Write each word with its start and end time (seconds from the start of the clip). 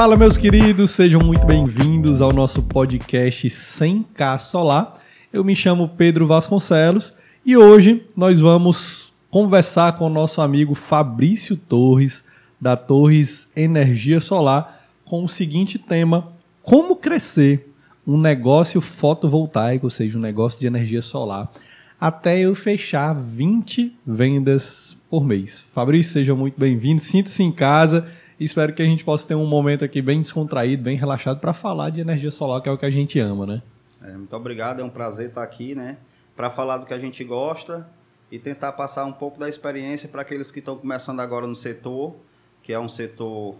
Fala, 0.00 0.16
meus 0.16 0.38
queridos, 0.38 0.92
sejam 0.92 1.20
muito 1.20 1.46
bem-vindos 1.46 2.22
ao 2.22 2.32
nosso 2.32 2.62
podcast 2.62 3.46
100K 3.46 4.38
Solar. 4.38 4.94
Eu 5.30 5.44
me 5.44 5.54
chamo 5.54 5.90
Pedro 5.90 6.26
Vasconcelos 6.26 7.12
e 7.44 7.54
hoje 7.54 8.06
nós 8.16 8.40
vamos 8.40 9.12
conversar 9.30 9.98
com 9.98 10.06
o 10.06 10.08
nosso 10.08 10.40
amigo 10.40 10.74
Fabrício 10.74 11.54
Torres, 11.54 12.24
da 12.58 12.78
Torres 12.78 13.46
Energia 13.54 14.22
Solar, 14.22 14.80
com 15.04 15.22
o 15.22 15.28
seguinte 15.28 15.78
tema: 15.78 16.32
como 16.62 16.96
crescer 16.96 17.70
um 18.06 18.18
negócio 18.18 18.80
fotovoltaico, 18.80 19.84
ou 19.84 19.90
seja, 19.90 20.16
um 20.16 20.22
negócio 20.22 20.58
de 20.58 20.66
energia 20.66 21.02
solar, 21.02 21.52
até 22.00 22.40
eu 22.40 22.54
fechar 22.54 23.12
20 23.12 23.94
vendas 24.06 24.96
por 25.10 25.22
mês. 25.22 25.62
Fabrício, 25.74 26.14
seja 26.14 26.34
muito 26.34 26.58
bem-vindo, 26.58 27.02
sinta-se 27.02 27.42
em 27.42 27.52
casa 27.52 28.08
espero 28.44 28.72
que 28.72 28.82
a 28.82 28.86
gente 28.86 29.04
possa 29.04 29.28
ter 29.28 29.34
um 29.34 29.46
momento 29.46 29.84
aqui 29.84 30.00
bem 30.00 30.20
descontraído, 30.20 30.82
bem 30.82 30.96
relaxado 30.96 31.40
para 31.40 31.52
falar 31.52 31.90
de 31.90 32.00
energia 32.00 32.30
solar, 32.30 32.60
que 32.60 32.68
é 32.68 32.72
o 32.72 32.78
que 32.78 32.86
a 32.86 32.90
gente 32.90 33.18
ama, 33.18 33.46
né? 33.46 33.62
É, 34.02 34.12
muito 34.12 34.34
obrigado, 34.34 34.80
é 34.80 34.84
um 34.84 34.90
prazer 34.90 35.28
estar 35.28 35.42
aqui, 35.42 35.74
né? 35.74 35.98
Para 36.34 36.48
falar 36.50 36.78
do 36.78 36.86
que 36.86 36.94
a 36.94 36.98
gente 36.98 37.22
gosta 37.22 37.86
e 38.30 38.38
tentar 38.38 38.72
passar 38.72 39.04
um 39.04 39.12
pouco 39.12 39.38
da 39.38 39.48
experiência 39.48 40.08
para 40.08 40.22
aqueles 40.22 40.50
que 40.50 40.60
estão 40.60 40.76
começando 40.76 41.20
agora 41.20 41.46
no 41.46 41.54
setor, 41.54 42.16
que 42.62 42.72
é 42.72 42.80
um 42.80 42.88
setor 42.88 43.56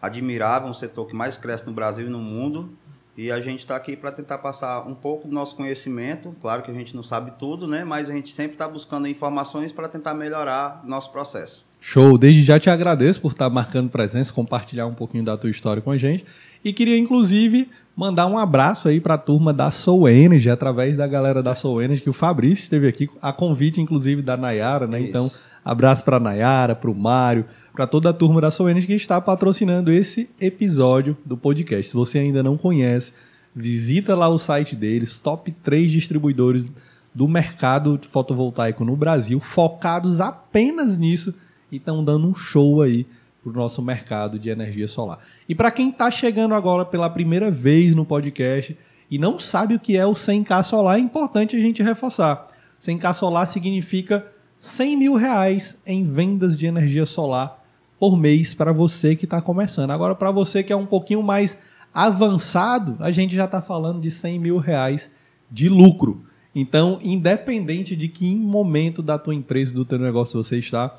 admirável, 0.00 0.68
um 0.68 0.74
setor 0.74 1.06
que 1.06 1.14
mais 1.14 1.36
cresce 1.36 1.66
no 1.66 1.72
Brasil 1.72 2.06
e 2.06 2.10
no 2.10 2.20
mundo. 2.20 2.70
E 3.16 3.30
a 3.30 3.40
gente 3.40 3.60
está 3.60 3.76
aqui 3.76 3.96
para 3.96 4.12
tentar 4.12 4.38
passar 4.38 4.86
um 4.86 4.94
pouco 4.94 5.26
do 5.28 5.34
nosso 5.34 5.56
conhecimento. 5.56 6.34
Claro 6.40 6.62
que 6.62 6.70
a 6.70 6.74
gente 6.74 6.94
não 6.94 7.02
sabe 7.02 7.32
tudo, 7.32 7.66
né? 7.66 7.84
Mas 7.84 8.08
a 8.08 8.12
gente 8.12 8.32
sempre 8.32 8.52
está 8.52 8.68
buscando 8.68 9.08
informações 9.08 9.72
para 9.72 9.88
tentar 9.88 10.14
melhorar 10.14 10.82
nosso 10.84 11.10
processo. 11.10 11.66
Show! 11.80 12.18
Desde 12.18 12.42
já 12.42 12.60
te 12.60 12.68
agradeço 12.68 13.22
por 13.22 13.32
estar 13.32 13.48
marcando 13.48 13.88
presença, 13.88 14.32
compartilhar 14.32 14.86
um 14.86 14.94
pouquinho 14.94 15.24
da 15.24 15.36
tua 15.36 15.50
história 15.50 15.80
com 15.80 15.90
a 15.90 15.96
gente. 15.96 16.26
E 16.62 16.74
queria, 16.74 16.98
inclusive, 16.98 17.70
mandar 17.96 18.26
um 18.26 18.36
abraço 18.36 18.86
aí 18.86 19.00
para 19.00 19.14
a 19.14 19.18
turma 19.18 19.52
da 19.52 19.70
Soul 19.70 20.08
Energy, 20.08 20.50
através 20.50 20.94
da 20.94 21.06
galera 21.06 21.42
da 21.42 21.54
Soul 21.54 21.80
Energy, 21.82 22.02
que 22.02 22.10
o 22.10 22.12
Fabrício 22.12 22.64
esteve 22.64 22.86
aqui, 22.86 23.08
a 23.20 23.32
convite, 23.32 23.80
inclusive, 23.80 24.20
da 24.20 24.36
Nayara, 24.36 24.86
né? 24.86 25.00
Isso. 25.00 25.08
Então, 25.08 25.30
abraço 25.64 26.04
para 26.04 26.18
a 26.18 26.20
Nayara, 26.20 26.74
para 26.74 26.90
o 26.90 26.94
Mário, 26.94 27.46
para 27.72 27.86
toda 27.86 28.10
a 28.10 28.12
turma 28.12 28.42
da 28.42 28.50
Soul 28.50 28.68
Energy 28.68 28.86
que 28.86 28.92
está 28.92 29.18
patrocinando 29.18 29.90
esse 29.90 30.28
episódio 30.38 31.16
do 31.24 31.36
podcast. 31.36 31.90
Se 31.90 31.96
você 31.96 32.18
ainda 32.18 32.42
não 32.42 32.58
conhece, 32.58 33.14
visita 33.54 34.14
lá 34.14 34.28
o 34.28 34.38
site 34.38 34.76
deles, 34.76 35.18
top 35.18 35.50
3 35.62 35.90
distribuidores 35.90 36.66
do 37.14 37.26
mercado 37.26 37.98
fotovoltaico 38.10 38.84
no 38.84 38.94
Brasil, 38.94 39.40
focados 39.40 40.20
apenas 40.20 40.98
nisso 40.98 41.34
e 41.70 41.76
estão 41.76 42.04
dando 42.04 42.26
um 42.26 42.34
show 42.34 42.82
aí 42.82 43.06
para 43.42 43.50
o 43.50 43.54
nosso 43.54 43.80
mercado 43.82 44.38
de 44.38 44.50
energia 44.50 44.86
solar. 44.86 45.18
E 45.48 45.54
para 45.54 45.70
quem 45.70 45.90
está 45.90 46.10
chegando 46.10 46.54
agora 46.54 46.84
pela 46.84 47.08
primeira 47.08 47.50
vez 47.50 47.94
no 47.94 48.04
podcast 48.04 48.76
e 49.10 49.18
não 49.18 49.38
sabe 49.38 49.74
o 49.74 49.80
que 49.80 49.96
é 49.96 50.06
o 50.06 50.12
100K 50.12 50.62
Solar, 50.62 50.96
é 50.96 51.00
importante 51.00 51.56
a 51.56 51.60
gente 51.60 51.82
reforçar. 51.82 52.46
100K 52.80 53.12
Solar 53.14 53.46
significa 53.46 54.26
100 54.58 54.96
mil 54.96 55.14
reais 55.14 55.80
em 55.86 56.04
vendas 56.04 56.56
de 56.56 56.66
energia 56.66 57.06
solar 57.06 57.64
por 57.98 58.16
mês 58.16 58.54
para 58.54 58.72
você 58.72 59.16
que 59.16 59.24
está 59.24 59.40
começando. 59.40 59.90
Agora, 59.90 60.14
para 60.14 60.30
você 60.30 60.62
que 60.62 60.72
é 60.72 60.76
um 60.76 60.86
pouquinho 60.86 61.22
mais 61.22 61.58
avançado, 61.92 62.96
a 63.00 63.10
gente 63.10 63.34
já 63.34 63.46
está 63.46 63.60
falando 63.60 64.00
de 64.00 64.10
100 64.10 64.38
mil 64.38 64.58
reais 64.58 65.10
de 65.50 65.68
lucro. 65.68 66.24
Então, 66.54 66.98
independente 67.02 67.94
de 67.94 68.08
que 68.08 68.34
momento 68.34 69.02
da 69.02 69.18
tua 69.18 69.34
empresa, 69.34 69.74
do 69.74 69.84
teu 69.84 69.98
negócio 69.98 70.42
você 70.42 70.58
está, 70.58 70.94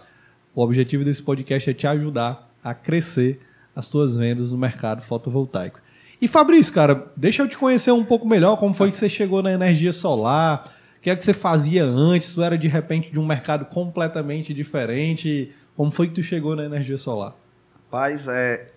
o 0.53 0.61
objetivo 0.61 1.03
desse 1.03 1.23
podcast 1.23 1.69
é 1.69 1.73
te 1.73 1.87
ajudar 1.87 2.49
a 2.63 2.73
crescer 2.73 3.39
as 3.75 3.87
tuas 3.87 4.15
vendas 4.15 4.51
no 4.51 4.57
mercado 4.57 5.01
fotovoltaico. 5.01 5.79
E 6.21 6.27
Fabrício, 6.27 6.73
cara, 6.73 7.11
deixa 7.15 7.41
eu 7.41 7.47
te 7.47 7.57
conhecer 7.57 7.91
um 7.91 8.03
pouco 8.03 8.27
melhor. 8.27 8.57
Como 8.57 8.73
foi 8.73 8.89
que 8.89 8.95
você 8.95 9.09
chegou 9.09 9.41
na 9.41 9.51
energia 9.51 9.91
solar, 9.91 10.71
o 10.97 11.01
que 11.01 11.09
é 11.09 11.15
que 11.15 11.25
você 11.25 11.33
fazia 11.33 11.83
antes, 11.83 12.35
tu 12.35 12.43
era 12.43 12.55
de 12.55 12.67
repente 12.67 13.11
de 13.11 13.19
um 13.19 13.25
mercado 13.25 13.65
completamente 13.65 14.53
diferente, 14.53 15.51
como 15.75 15.91
foi 15.91 16.07
que 16.07 16.13
tu 16.13 16.21
chegou 16.21 16.55
na 16.55 16.63
energia 16.63 16.97
solar? 16.97 17.33
Rapaz, 17.73 18.27
é... 18.27 18.69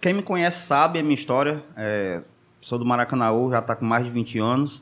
quem 0.00 0.14
me 0.14 0.22
conhece 0.22 0.64
sabe 0.64 1.00
a 1.00 1.02
minha 1.02 1.14
história, 1.14 1.60
é... 1.76 2.22
sou 2.60 2.78
do 2.78 2.84
Maracanãú, 2.84 3.50
já 3.50 3.58
está 3.58 3.74
com 3.74 3.84
mais 3.84 4.04
de 4.04 4.10
20 4.10 4.38
anos, 4.38 4.80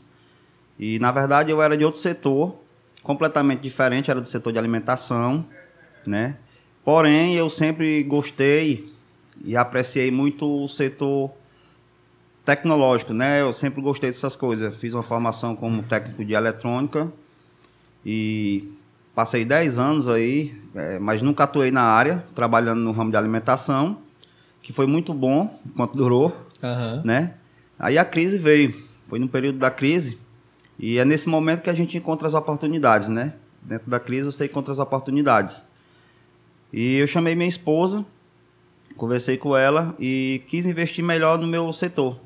e 0.79 0.99
na 0.99 1.11
verdade 1.11 1.51
eu 1.51 1.63
era 1.63 1.75
de 1.75 1.87
outro 1.87 1.99
setor, 1.99 2.55
completamente 3.03 3.61
diferente, 3.61 4.11
era 4.11 4.21
do 4.21 4.29
setor 4.29 4.53
de 4.53 4.59
alimentação, 4.59 5.47
né? 6.09 6.37
Porém, 6.85 7.35
eu 7.35 7.49
sempre 7.49 8.03
gostei 8.03 8.93
e 9.45 9.57
apreciei 9.57 10.11
muito 10.11 10.65
o 10.65 10.69
setor 10.69 11.31
tecnológico, 12.45 13.13
né? 13.13 13.41
Eu 13.43 13.53
sempre 13.53 13.81
gostei 13.81 14.11
dessas 14.11 14.35
coisas. 14.35 14.77
Fiz 14.77 14.95
uma 14.95 15.03
formação 15.03 15.55
como 15.55 15.83
técnico 15.83 16.25
de 16.25 16.35
eletrônica 16.35 17.13
e 18.05 18.73
passei 19.15 19.45
10 19.45 19.79
anos 19.79 20.09
aí, 20.09 20.59
é, 20.75 20.99
mas 20.99 21.23
nunca 21.23 21.45
atuei 21.45 21.71
na 21.71 21.83
área, 21.83 22.25
trabalhando 22.35 22.81
no 22.81 22.93
ramo 22.93 23.11
de 23.11 23.17
alimentação, 23.17 23.99
que 24.61 24.73
foi 24.73 24.87
muito 24.87 25.13
bom 25.13 25.59
enquanto 25.67 25.97
durou, 25.97 26.37
uhum. 26.63 27.03
né? 27.05 27.35
Aí 27.79 27.99
a 27.99 28.05
crise 28.05 28.39
veio, 28.39 28.75
foi 29.07 29.19
no 29.19 29.29
período 29.29 29.59
da 29.59 29.71
crise, 29.71 30.19
e 30.79 30.99
é 30.99 31.05
nesse 31.05 31.29
momento 31.29 31.63
que 31.63 31.71
a 31.71 31.75
gente 31.75 31.97
encontra 31.97 32.27
as 32.27 32.35
oportunidades, 32.35 33.09
né? 33.09 33.35
Dentro 33.61 33.91
da 33.91 34.01
crise 34.01 34.25
você 34.25 34.47
encontra 34.47 34.73
as 34.73 34.79
oportunidades. 34.79 35.63
E 36.73 36.97
eu 36.97 37.07
chamei 37.07 37.35
minha 37.35 37.49
esposa, 37.49 38.05
conversei 38.97 39.37
com 39.37 39.57
ela 39.57 39.95
e 39.99 40.43
quis 40.47 40.65
investir 40.65 41.05
melhor 41.05 41.39
no 41.39 41.47
meu 41.47 41.73
setor. 41.73 42.19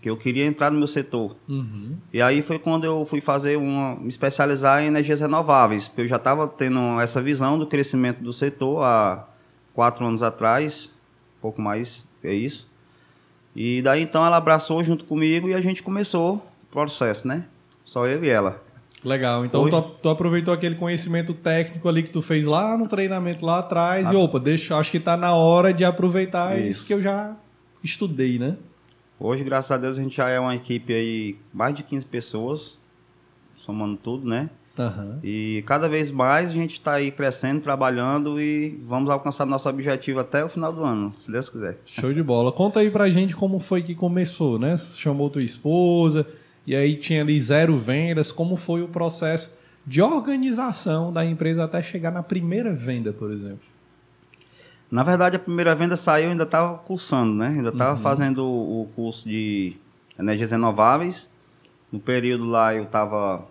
Que 0.00 0.10
eu 0.10 0.16
queria 0.16 0.44
entrar 0.44 0.70
no 0.70 0.78
meu 0.78 0.88
setor. 0.88 1.36
Uhum. 1.48 1.96
E 2.12 2.20
aí 2.20 2.42
foi 2.42 2.58
quando 2.58 2.84
eu 2.84 3.04
fui 3.04 3.20
fazer 3.20 3.56
uma. 3.56 3.94
me 3.94 4.08
especializar 4.08 4.82
em 4.82 4.86
energias 4.86 5.20
renováveis. 5.20 5.86
Porque 5.86 6.00
eu 6.00 6.08
já 6.08 6.16
estava 6.16 6.48
tendo 6.48 7.00
essa 7.00 7.22
visão 7.22 7.56
do 7.56 7.68
crescimento 7.68 8.20
do 8.20 8.32
setor 8.32 8.82
há 8.82 9.28
quatro 9.72 10.04
anos 10.04 10.24
atrás, 10.24 10.90
um 11.38 11.40
pouco 11.40 11.62
mais 11.62 12.04
é 12.24 12.34
isso. 12.34 12.68
E 13.54 13.80
daí 13.80 14.02
então 14.02 14.24
ela 14.24 14.36
abraçou 14.36 14.82
junto 14.82 15.04
comigo 15.04 15.48
e 15.48 15.54
a 15.54 15.60
gente 15.60 15.82
começou 15.82 16.36
o 16.36 16.72
processo, 16.72 17.28
né? 17.28 17.46
Só 17.84 18.06
eu 18.06 18.24
e 18.24 18.28
ela. 18.28 18.62
Legal. 19.06 19.44
Então 19.44 19.70
tu, 19.70 19.82
tu, 20.02 20.08
aproveitou 20.08 20.52
aquele 20.52 20.74
conhecimento 20.74 21.32
técnico 21.32 21.88
ali 21.88 22.02
que 22.02 22.10
tu 22.10 22.20
fez 22.20 22.44
lá 22.44 22.76
no 22.76 22.88
treinamento 22.88 23.46
lá 23.46 23.60
atrás 23.60 24.08
ah, 24.08 24.12
e 24.12 24.16
opa, 24.16 24.40
deixa, 24.40 24.76
acho 24.76 24.90
que 24.90 24.96
está 24.96 25.16
na 25.16 25.34
hora 25.34 25.72
de 25.72 25.84
aproveitar 25.84 26.58
isso. 26.58 26.68
isso. 26.68 26.86
que 26.86 26.94
eu 26.94 27.00
já 27.00 27.36
estudei, 27.84 28.38
né? 28.38 28.56
Hoje, 29.18 29.44
graças 29.44 29.70
a 29.70 29.78
Deus, 29.78 29.96
a 29.96 30.02
gente 30.02 30.16
já 30.16 30.28
é 30.28 30.38
uma 30.40 30.54
equipe 30.54 30.92
aí 30.92 31.38
mais 31.54 31.74
de 31.74 31.82
15 31.84 32.04
pessoas, 32.06 32.76
somando 33.56 33.96
tudo, 33.96 34.28
né? 34.28 34.50
Uhum. 34.78 35.18
E 35.22 35.64
cada 35.66 35.88
vez 35.88 36.10
mais 36.10 36.50
a 36.50 36.52
gente 36.52 36.72
está 36.72 36.94
aí 36.94 37.10
crescendo, 37.10 37.60
trabalhando 37.60 38.38
e 38.40 38.78
vamos 38.84 39.08
alcançar 39.08 39.46
nosso 39.46 39.68
objetivo 39.68 40.20
até 40.20 40.44
o 40.44 40.48
final 40.48 40.72
do 40.72 40.84
ano, 40.84 41.14
se 41.20 41.30
Deus 41.30 41.48
quiser. 41.48 41.78
Show 41.86 42.12
de 42.12 42.22
bola. 42.22 42.52
Conta 42.52 42.80
aí 42.80 42.90
pra 42.90 43.08
gente 43.08 43.34
como 43.34 43.58
foi 43.58 43.82
que 43.82 43.94
começou, 43.94 44.58
né? 44.58 44.76
Chamou 44.76 45.30
tua 45.30 45.42
esposa, 45.42 46.26
e 46.66 46.74
aí 46.74 46.96
tinha 46.96 47.22
ali 47.22 47.38
zero 47.38 47.76
vendas. 47.76 48.32
Como 48.32 48.56
foi 48.56 48.82
o 48.82 48.88
processo 48.88 49.58
de 49.86 50.02
organização 50.02 51.12
da 51.12 51.24
empresa 51.24 51.64
até 51.64 51.82
chegar 51.82 52.10
na 52.10 52.22
primeira 52.22 52.74
venda, 52.74 53.12
por 53.12 53.30
exemplo? 53.30 53.64
Na 54.90 55.02
verdade, 55.02 55.36
a 55.36 55.38
primeira 55.38 55.74
venda 55.74 55.96
saiu, 55.96 56.30
ainda 56.30 56.44
estava 56.44 56.78
cursando, 56.78 57.34
né? 57.34 57.48
Ainda 57.48 57.68
estava 57.70 57.96
uhum. 57.96 58.02
fazendo 58.02 58.44
o 58.44 58.88
curso 58.94 59.28
de 59.28 59.76
energias 60.18 60.50
renováveis. 60.50 61.28
No 61.90 62.00
período 62.00 62.44
lá 62.44 62.74
eu 62.74 62.84
estava 62.84 63.46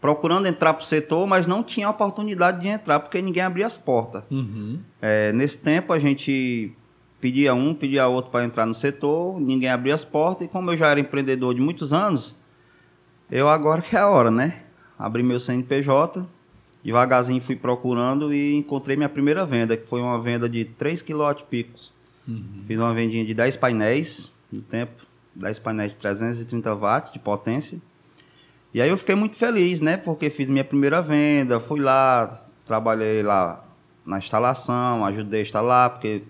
procurando 0.00 0.46
entrar 0.46 0.74
para 0.74 0.82
o 0.82 0.86
setor, 0.86 1.26
mas 1.26 1.46
não 1.46 1.62
tinha 1.62 1.88
oportunidade 1.88 2.60
de 2.60 2.68
entrar 2.68 3.00
porque 3.00 3.20
ninguém 3.20 3.42
abria 3.42 3.66
as 3.66 3.78
portas. 3.78 4.22
Uhum. 4.30 4.78
É, 5.00 5.32
nesse 5.32 5.58
tempo 5.58 5.92
a 5.92 5.98
gente 5.98 6.72
pedia 7.20 7.54
um, 7.54 7.74
pedia 7.74 8.06
outro 8.06 8.30
para 8.30 8.44
entrar 8.44 8.66
no 8.66 8.74
setor, 8.74 9.40
ninguém 9.40 9.68
abria 9.68 9.94
as 9.94 10.04
portas 10.04 10.46
e 10.46 10.50
como 10.50 10.70
eu 10.70 10.76
já 10.76 10.88
era 10.88 11.00
empreendedor 11.00 11.54
de 11.54 11.60
muitos 11.60 11.92
anos, 11.92 12.36
eu 13.30 13.48
agora 13.48 13.82
que 13.82 13.96
é 13.96 13.98
a 13.98 14.08
hora, 14.08 14.30
né? 14.30 14.62
Abri 14.98 15.22
meu 15.22 15.38
CNPJ, 15.38 16.26
devagarzinho 16.82 17.40
fui 17.40 17.56
procurando 17.56 18.32
e 18.32 18.54
encontrei 18.54 18.96
minha 18.96 19.08
primeira 19.08 19.44
venda, 19.44 19.76
que 19.76 19.88
foi 19.88 20.00
uma 20.00 20.20
venda 20.20 20.48
de 20.48 20.64
3 20.64 21.02
kW 21.02 21.44
picos. 21.50 21.92
Uhum. 22.26 22.64
Fiz 22.66 22.78
uma 22.78 22.94
vendinha 22.94 23.24
de 23.24 23.34
10 23.34 23.56
painéis, 23.56 24.32
no 24.50 24.60
tempo, 24.60 25.04
10 25.34 25.58
painéis 25.58 25.92
de 25.92 25.98
330 25.98 26.74
watts 26.74 27.12
de 27.12 27.18
potência. 27.18 27.78
E 28.72 28.80
aí 28.80 28.88
eu 28.88 28.98
fiquei 28.98 29.14
muito 29.14 29.36
feliz, 29.36 29.80
né? 29.80 29.96
Porque 29.96 30.30
fiz 30.30 30.48
minha 30.48 30.64
primeira 30.64 31.00
venda, 31.02 31.58
fui 31.58 31.80
lá, 31.80 32.46
trabalhei 32.64 33.22
lá 33.22 33.64
na 34.04 34.18
instalação, 34.18 35.04
ajudei 35.04 35.40
a 35.40 35.42
instalar, 35.42 35.90
porque 35.90 36.22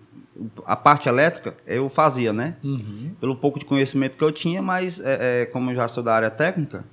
a 0.65 0.77
parte 0.77 1.09
elétrica 1.09 1.55
eu 1.67 1.89
fazia, 1.89 2.33
né? 2.33 2.57
Uhum. 2.63 3.13
Pelo 3.21 3.37
pouco 3.37 3.59
de 3.59 3.65
conhecimento 3.65 4.17
que 4.17 4.25
eu 4.25 4.33
tinha, 4.33 4.63
mas 4.63 5.01
é, 5.01 5.43
é, 5.43 5.47
como 5.47 5.71
eu 5.71 5.75
já 5.75 5.89
sou 5.89 6.03
da 6.03 6.15
área 6.15 6.31
técnica, 6.31 6.85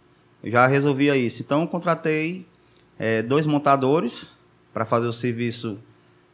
eu 0.43 0.51
já 0.51 0.67
resolvia 0.67 1.15
isso. 1.15 1.41
Então, 1.41 1.61
eu 1.61 1.67
contratei 1.67 2.45
é, 2.97 3.21
dois 3.21 3.45
montadores 3.45 4.31
para 4.73 4.85
fazer 4.85 5.07
o 5.07 5.13
serviço 5.13 5.77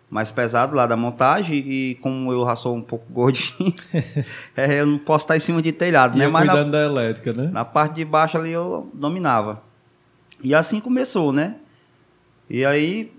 mais 0.09 0.31
pesado 0.31 0.75
lá 0.75 0.87
da 0.87 0.97
montagem 0.97 1.57
e 1.59 1.95
como 2.01 2.31
eu 2.31 2.43
já 2.43 2.55
sou 2.55 2.75
um 2.75 2.81
pouco 2.81 3.05
gordinho, 3.11 3.75
é, 4.57 4.81
eu 4.81 4.85
não 4.85 4.97
posso 4.97 5.25
estar 5.25 5.37
em 5.37 5.39
cima 5.39 5.61
de 5.61 5.71
telhado, 5.71 6.17
Ia 6.17 6.25
né? 6.25 6.31
Mas 6.31 6.45
na, 6.45 6.53
cuidando 6.53 6.71
da 6.71 6.83
elétrica, 6.83 7.33
né? 7.33 7.49
na 7.51 7.63
parte 7.63 7.95
de 7.95 8.05
baixo 8.05 8.37
ali 8.37 8.51
eu 8.51 8.89
dominava. 8.93 9.61
E 10.43 10.55
assim 10.55 10.79
começou, 10.79 11.31
né? 11.31 11.57
E 12.49 12.65
aí 12.65 13.11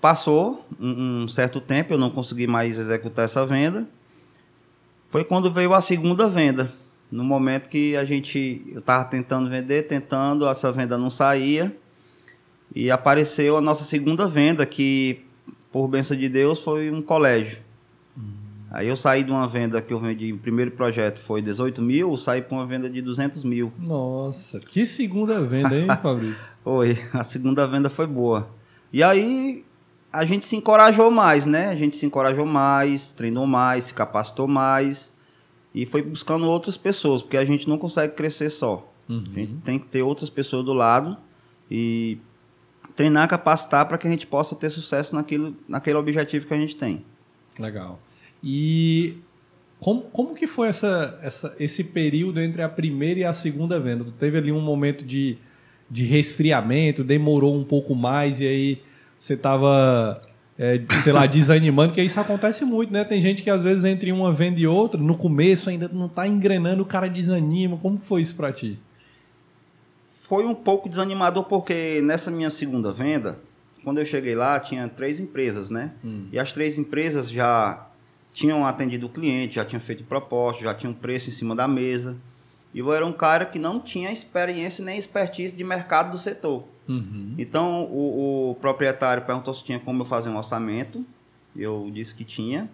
passou 0.00 0.66
um, 0.80 1.22
um 1.22 1.28
certo 1.28 1.60
tempo, 1.60 1.94
eu 1.94 1.98
não 1.98 2.10
consegui 2.10 2.46
mais 2.46 2.78
executar 2.78 3.24
essa 3.24 3.44
venda. 3.46 3.86
Foi 5.08 5.24
quando 5.24 5.50
veio 5.50 5.72
a 5.72 5.80
segunda 5.80 6.28
venda. 6.28 6.72
No 7.10 7.22
momento 7.22 7.68
que 7.68 7.96
a 7.96 8.04
gente, 8.04 8.62
eu 8.72 8.80
estava 8.80 9.04
tentando 9.04 9.48
vender, 9.48 9.84
tentando, 9.86 10.46
essa 10.46 10.72
venda 10.72 10.98
não 10.98 11.10
saía. 11.10 11.76
E 12.74 12.90
apareceu 12.90 13.56
a 13.56 13.60
nossa 13.60 13.84
segunda 13.84 14.28
venda, 14.28 14.66
que, 14.66 15.24
por 15.70 15.86
bênção 15.88 16.16
de 16.16 16.28
Deus, 16.28 16.60
foi 16.60 16.90
um 16.90 17.00
colégio. 17.00 17.58
Aí 18.70 18.88
eu 18.88 18.96
saí 18.96 19.22
de 19.22 19.30
uma 19.30 19.46
venda 19.46 19.80
que 19.80 19.94
eu 19.94 19.98
vendi, 19.98 20.32
o 20.32 20.38
primeiro 20.38 20.72
projeto 20.72 21.18
foi 21.18 21.40
18 21.40 21.80
mil, 21.80 22.16
saí 22.16 22.42
para 22.42 22.58
uma 22.58 22.66
venda 22.66 22.90
de 22.90 23.00
200 23.00 23.44
mil. 23.44 23.72
Nossa, 23.78 24.60
que 24.60 24.84
segunda 24.84 25.40
venda, 25.40 25.74
hein, 25.74 25.86
Fabrício? 26.02 26.44
Foi, 26.62 26.98
a 27.12 27.22
segunda 27.22 27.66
venda 27.66 27.88
foi 27.88 28.06
boa. 28.06 28.50
E 28.92 29.02
aí 29.02 29.64
a 30.12 30.24
gente 30.24 30.46
se 30.46 30.56
encorajou 30.56 31.10
mais, 31.10 31.46
né? 31.46 31.68
A 31.68 31.74
gente 31.74 31.96
se 31.96 32.06
encorajou 32.06 32.46
mais, 32.46 33.12
treinou 33.12 33.46
mais, 33.46 33.86
se 33.86 33.94
capacitou 33.94 34.48
mais 34.48 35.12
e 35.74 35.84
foi 35.84 36.02
buscando 36.02 36.46
outras 36.46 36.76
pessoas, 36.76 37.22
porque 37.22 37.36
a 37.36 37.44
gente 37.44 37.68
não 37.68 37.76
consegue 37.76 38.14
crescer 38.14 38.50
só. 38.50 38.90
Uhum. 39.08 39.24
A 39.30 39.38
gente 39.38 39.54
tem 39.64 39.78
que 39.78 39.86
ter 39.86 40.02
outras 40.02 40.30
pessoas 40.30 40.64
do 40.64 40.72
lado 40.72 41.16
e 41.70 42.18
treinar, 42.94 43.28
capacitar 43.28 43.86
para 43.86 43.98
que 43.98 44.06
a 44.06 44.10
gente 44.10 44.26
possa 44.26 44.54
ter 44.56 44.70
sucesso 44.70 45.14
naquilo, 45.14 45.54
naquele 45.68 45.96
objetivo 45.98 46.46
que 46.46 46.54
a 46.54 46.58
gente 46.58 46.76
tem. 46.76 47.04
Legal. 47.58 48.00
E 48.42 49.18
como, 49.78 50.02
como 50.02 50.34
que 50.34 50.46
foi 50.46 50.68
essa, 50.68 51.18
essa, 51.22 51.54
esse 51.60 51.84
período 51.84 52.40
entre 52.40 52.62
a 52.62 52.68
primeira 52.68 53.20
e 53.20 53.24
a 53.24 53.34
segunda 53.34 53.78
venda? 53.78 54.06
Teve 54.18 54.38
ali 54.38 54.50
um 54.50 54.60
momento 54.60 55.04
de, 55.04 55.36
de 55.90 56.04
resfriamento, 56.04 57.04
demorou 57.04 57.54
um 57.54 57.64
pouco 57.64 57.94
mais 57.94 58.40
e 58.40 58.46
aí 58.46 58.82
você 59.18 59.34
estava, 59.34 60.22
é, 60.58 60.80
sei 61.02 61.12
lá, 61.12 61.24
desanimando, 61.26 61.92
que 61.92 62.02
isso 62.02 62.18
acontece 62.20 62.64
muito, 62.64 62.92
né? 62.92 63.04
Tem 63.04 63.20
gente 63.20 63.42
que 63.42 63.50
às 63.50 63.64
vezes 63.64 63.84
entre 63.84 64.12
uma 64.12 64.32
venda 64.32 64.60
e 64.60 64.66
outra, 64.66 65.00
no 65.00 65.16
começo 65.16 65.70
ainda 65.70 65.88
não 65.88 66.06
está 66.06 66.26
engrenando, 66.26 66.82
o 66.82 66.86
cara 66.86 67.08
desanima. 67.08 67.76
Como 67.76 67.98
foi 67.98 68.20
isso 68.20 68.34
para 68.36 68.52
ti? 68.52 68.78
Foi 70.08 70.44
um 70.44 70.54
pouco 70.54 70.88
desanimador 70.88 71.44
porque 71.44 72.00
nessa 72.02 72.30
minha 72.30 72.50
segunda 72.50 72.92
venda, 72.92 73.38
quando 73.84 73.98
eu 73.98 74.04
cheguei 74.04 74.34
lá, 74.34 74.58
tinha 74.58 74.88
três 74.88 75.20
empresas, 75.20 75.70
né? 75.70 75.92
Hum. 76.04 76.26
E 76.32 76.38
as 76.38 76.52
três 76.52 76.78
empresas 76.78 77.30
já 77.30 77.86
tinham 78.32 78.66
atendido 78.66 79.06
o 79.06 79.08
cliente, 79.08 79.54
já 79.54 79.64
tinham 79.64 79.80
feito 79.80 80.04
proposta, 80.04 80.62
já 80.62 80.74
tinham 80.74 80.92
preço 80.92 81.30
em 81.30 81.32
cima 81.32 81.54
da 81.54 81.66
mesa. 81.66 82.16
E 82.74 82.80
eu 82.80 82.92
era 82.92 83.06
um 83.06 83.12
cara 83.12 83.46
que 83.46 83.58
não 83.58 83.80
tinha 83.80 84.12
experiência 84.12 84.84
nem 84.84 84.98
expertise 84.98 85.54
de 85.54 85.64
mercado 85.64 86.10
do 86.10 86.18
setor. 86.18 86.64
Uhum. 86.88 87.34
Então 87.38 87.84
o, 87.84 88.50
o 88.50 88.54
proprietário 88.56 89.24
perguntou 89.24 89.52
se 89.54 89.64
tinha 89.64 89.78
como 89.78 90.02
eu 90.02 90.06
fazer 90.06 90.28
um 90.28 90.36
orçamento. 90.36 91.04
Eu 91.54 91.90
disse 91.92 92.14
que 92.14 92.24
tinha. 92.24 92.68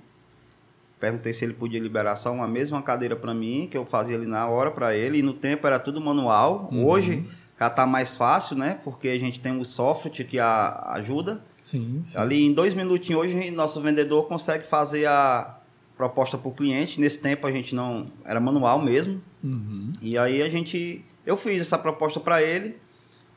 Perguntei 0.99 1.33
se 1.33 1.45
ele 1.45 1.55
podia 1.55 1.81
liberar 1.81 2.17
só 2.17 2.33
uma 2.33 2.47
mesma 2.47 2.81
cadeira 2.81 3.17
para 3.17 3.35
mim, 3.35 3.67
que 3.71 3.77
eu 3.77 3.85
fazia 3.85 4.15
ali 4.15 4.27
na 4.27 4.47
hora 4.47 4.71
para 4.71 4.95
ele. 4.97 5.19
E 5.19 5.23
no 5.23 5.33
tempo 5.33 5.67
era 5.67 5.79
tudo 5.79 6.01
manual. 6.01 6.69
Uhum. 6.71 6.87
Hoje 6.87 7.25
já 7.59 7.67
está 7.69 7.87
mais 7.87 8.17
fácil, 8.17 8.57
né? 8.57 8.81
Porque 8.83 9.09
a 9.09 9.19
gente 9.19 9.41
tem 9.41 9.59
o 9.59 9.65
software 9.65 10.11
que 10.11 10.39
a, 10.39 10.93
ajuda. 10.95 11.43
Sim, 11.63 12.03
sim. 12.05 12.19
Ali 12.19 12.45
em 12.45 12.53
dois 12.53 12.75
minutinhos 12.75 13.23
hoje 13.23 13.51
nosso 13.51 13.81
vendedor 13.81 14.27
consegue 14.27 14.67
fazer 14.67 15.07
a 15.07 15.59
proposta 15.97 16.37
para 16.37 16.49
o 16.49 16.53
cliente. 16.53 17.01
Nesse 17.01 17.19
tempo 17.21 17.47
a 17.47 17.53
gente 17.53 17.75
não 17.75 18.07
era 18.25 18.41
manual 18.41 18.81
mesmo. 18.83 19.21
Uhum. 19.43 19.91
E 20.01 20.19
aí 20.19 20.43
a 20.43 20.49
gente, 20.49 21.05
eu 21.25 21.37
fiz 21.37 21.61
essa 21.61 21.79
proposta 21.79 22.19
para 22.19 22.43
ele. 22.43 22.77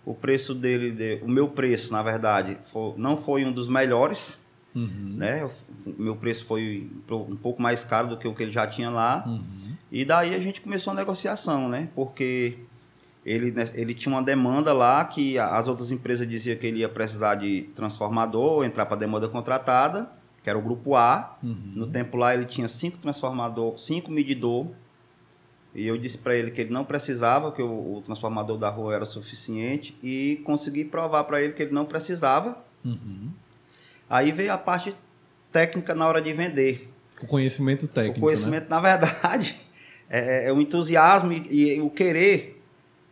O 0.05 0.13
preço 0.13 0.53
dele, 0.53 0.91
de- 0.91 1.19
o 1.23 1.27
meu 1.27 1.47
preço, 1.49 1.91
na 1.91 2.03
verdade, 2.03 2.57
fo- 2.63 2.93
não 2.97 3.17
foi 3.17 3.43
um 3.43 3.51
dos 3.51 3.67
melhores, 3.67 4.39
Uhum. 4.75 5.15
né? 5.17 5.49
O 5.87 6.01
meu 6.01 6.15
preço 6.15 6.45
foi 6.45 6.89
um 7.09 7.35
pouco 7.35 7.61
mais 7.61 7.83
caro 7.83 8.09
do 8.09 8.17
que 8.17 8.27
o 8.27 8.33
que 8.35 8.43
ele 8.43 8.51
já 8.51 8.67
tinha 8.67 8.89
lá. 8.89 9.23
Uhum. 9.25 9.41
E 9.91 10.03
daí 10.05 10.35
a 10.35 10.39
gente 10.39 10.61
começou 10.61 10.91
a 10.91 10.95
negociação, 10.95 11.67
né? 11.69 11.89
Porque 11.95 12.57
ele, 13.25 13.51
né, 13.51 13.67
ele 13.73 13.93
tinha 13.93 14.13
uma 14.13 14.21
demanda 14.21 14.73
lá 14.73 15.03
que 15.05 15.39
a- 15.39 15.55
as 15.57 15.67
outras 15.67 15.91
empresas 15.91 16.27
diziam 16.27 16.55
que 16.57 16.67
ele 16.67 16.79
ia 16.81 16.89
precisar 16.89 17.35
de 17.35 17.63
transformador, 17.73 18.63
entrar 18.65 18.85
para 18.85 18.97
demanda 18.97 19.27
contratada, 19.27 20.09
que 20.43 20.49
era 20.49 20.59
o 20.59 20.61
grupo 20.61 20.95
A. 20.95 21.37
Uhum. 21.41 21.57
No 21.73 21.87
tempo 21.87 22.17
lá 22.17 22.33
ele 22.35 22.45
tinha 22.45 22.67
cinco 22.67 22.97
transformador, 22.99 23.77
cinco 23.79 24.11
medidor. 24.11 24.67
E 25.75 25.85
eu 25.85 25.97
disse 25.97 26.17
para 26.17 26.33
ele 26.33 26.51
que 26.51 26.61
ele 26.61 26.71
não 26.71 26.85
precisava, 26.85 27.51
que 27.51 27.61
o, 27.61 27.97
o 27.97 28.01
transformador 28.01 28.57
da 28.57 28.69
rua 28.69 28.95
era 28.95 29.05
suficiente 29.05 29.95
e 30.01 30.41
consegui 30.45 30.85
provar 30.85 31.25
para 31.25 31.41
ele 31.41 31.53
que 31.53 31.61
ele 31.61 31.73
não 31.73 31.85
precisava. 31.85 32.57
Uhum. 32.83 33.29
Aí 34.09 34.31
veio 34.31 34.53
a 34.53 34.57
parte 34.57 34.95
técnica 35.51 35.93
na 35.93 36.07
hora 36.07 36.21
de 36.21 36.31
vender. 36.31 36.89
O 37.21 37.27
conhecimento 37.27 37.87
técnico. 37.87 38.19
o 38.19 38.21
conhecimento, 38.21 38.69
na 38.69 38.79
verdade, 38.79 39.55
é, 40.09 40.47
é 40.47 40.53
o 40.53 40.61
entusiasmo 40.61 41.33
e, 41.33 41.75
e 41.75 41.81
o 41.81 41.89
querer. 41.89 42.61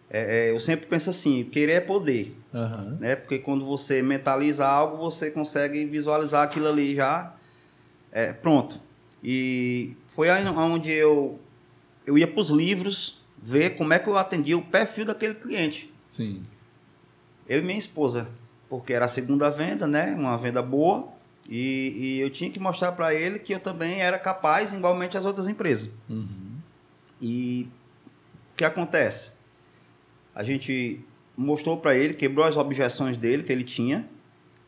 É, 0.10 0.48
é, 0.48 0.52
eu 0.52 0.60
sempre 0.60 0.88
penso 0.88 1.10
assim, 1.10 1.44
querer 1.44 1.74
é 1.74 1.82
poder, 1.82 2.36
Né? 2.54 2.60
Aham. 2.60 2.98
né? 3.00 3.16
Porque 3.16 3.40
quando 3.40 3.66
você 3.66 4.02
mentaliza 4.02 4.66
algo, 4.66 4.98
você 4.98 5.32
consegue 5.32 5.84
visualizar 5.86 6.44
aquilo 6.44 6.68
ali 6.68 6.96
já 6.96 7.34
é, 8.14 8.32
pronto. 8.32 8.80
E 9.24 9.96
foi 10.10 10.30
aí 10.30 10.46
onde 10.48 10.92
eu, 10.92 11.40
eu 12.06 12.18
ia 12.18 12.28
para 12.28 12.42
os 12.42 12.50
livros 12.50 13.22
ver 13.42 13.72
como 13.72 13.94
é 13.94 14.00
que 14.00 14.08
eu 14.08 14.18
atendia 14.18 14.58
o 14.58 14.62
perfil 14.62 15.06
daquele 15.06 15.36
cliente. 15.36 15.94
Sim. 16.10 16.42
Eu 17.48 17.60
e 17.60 17.62
minha 17.62 17.78
esposa, 17.78 18.30
porque 18.70 18.94
era 18.94 19.06
a 19.06 19.10
segunda 19.10 19.50
venda, 19.50 19.86
né? 19.86 20.16
Uma 20.16 20.38
venda 20.38 20.62
boa. 20.62 21.12
E, 21.50 21.94
e 21.96 22.20
eu 22.20 22.30
tinha 22.30 22.50
que 22.50 22.60
mostrar 22.60 22.94
para 22.94 23.14
ele 23.14 23.38
que 23.38 23.54
eu 23.54 23.60
também 23.60 24.02
era 24.02 24.18
capaz, 24.18 24.74
igualmente 24.74 25.18
as 25.18 25.26
outras 25.26 25.48
empresas. 25.48 25.90
Uhum. 26.10 26.58
E 27.22 27.68
o 28.54 28.56
que 28.56 28.64
acontece? 28.64 29.34
A 30.34 30.44
gente 30.44 31.02
mostrou 31.36 31.78
para 31.78 31.96
ele, 31.96 32.14
quebrou 32.14 32.46
as 32.46 32.56
objeções 32.58 33.18
dele 33.18 33.44
que 33.44 33.52
ele 33.52 33.64
tinha, 33.64 34.08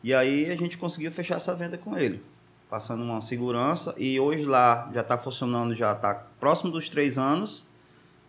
e 0.02 0.12
aí 0.12 0.50
a 0.50 0.56
gente 0.56 0.76
conseguiu 0.76 1.10
fechar 1.10 1.36
essa 1.36 1.54
venda 1.54 1.78
com 1.78 1.96
ele, 1.96 2.22
passando 2.68 3.02
uma 3.02 3.20
segurança. 3.20 3.94
E 3.96 4.18
hoje 4.18 4.44
lá 4.44 4.90
já 4.94 5.00
está 5.00 5.16
funcionando, 5.18 5.74
já 5.74 5.92
está 5.92 6.14
próximo 6.40 6.70
dos 6.70 6.88
três 6.88 7.18
anos, 7.18 7.64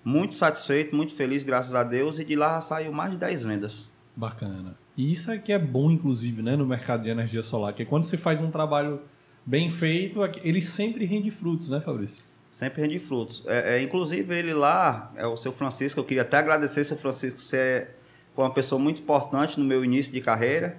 muito 0.03 0.35
satisfeito, 0.35 0.95
muito 0.95 1.13
feliz, 1.13 1.43
graças 1.43 1.75
a 1.75 1.83
Deus, 1.83 2.19
e 2.19 2.23
de 2.25 2.35
lá 2.35 2.55
já 2.55 2.61
saiu 2.61 2.91
mais 2.91 3.11
de 3.11 3.17
10 3.17 3.43
vendas. 3.43 3.89
Bacana. 4.15 4.75
E 4.95 5.11
isso 5.11 5.29
é 5.29 5.37
que 5.37 5.51
é 5.51 5.59
bom, 5.59 5.91
inclusive, 5.91 6.41
né, 6.41 6.55
no 6.55 6.65
mercado 6.65 7.03
de 7.03 7.09
energia 7.09 7.43
solar, 7.43 7.73
que 7.73 7.85
quando 7.85 8.05
você 8.05 8.17
faz 8.17 8.41
um 8.41 8.49
trabalho 8.49 9.01
bem 9.45 9.69
feito, 9.69 10.19
ele 10.43 10.61
sempre 10.61 11.05
rende 11.05 11.29
frutos, 11.29 11.69
né, 11.69 11.79
Fabrício? 11.79 12.23
Sempre 12.49 12.81
rende 12.81 12.97
frutos. 12.97 13.43
É, 13.45 13.77
é, 13.77 13.81
inclusive, 13.81 14.33
ele 14.35 14.53
lá, 14.53 15.11
é 15.15 15.27
o 15.27 15.37
seu 15.37 15.51
Francisco, 15.51 15.99
eu 15.99 16.03
queria 16.03 16.23
até 16.23 16.37
agradecer, 16.37 16.83
seu 16.83 16.97
Francisco, 16.97 17.39
você 17.39 17.57
é- 17.57 17.95
foi 18.33 18.43
uma 18.43 18.53
pessoa 18.53 18.79
muito 18.81 19.01
importante 19.01 19.59
no 19.59 19.65
meu 19.65 19.83
início 19.85 20.11
de 20.11 20.21
carreira. 20.21 20.77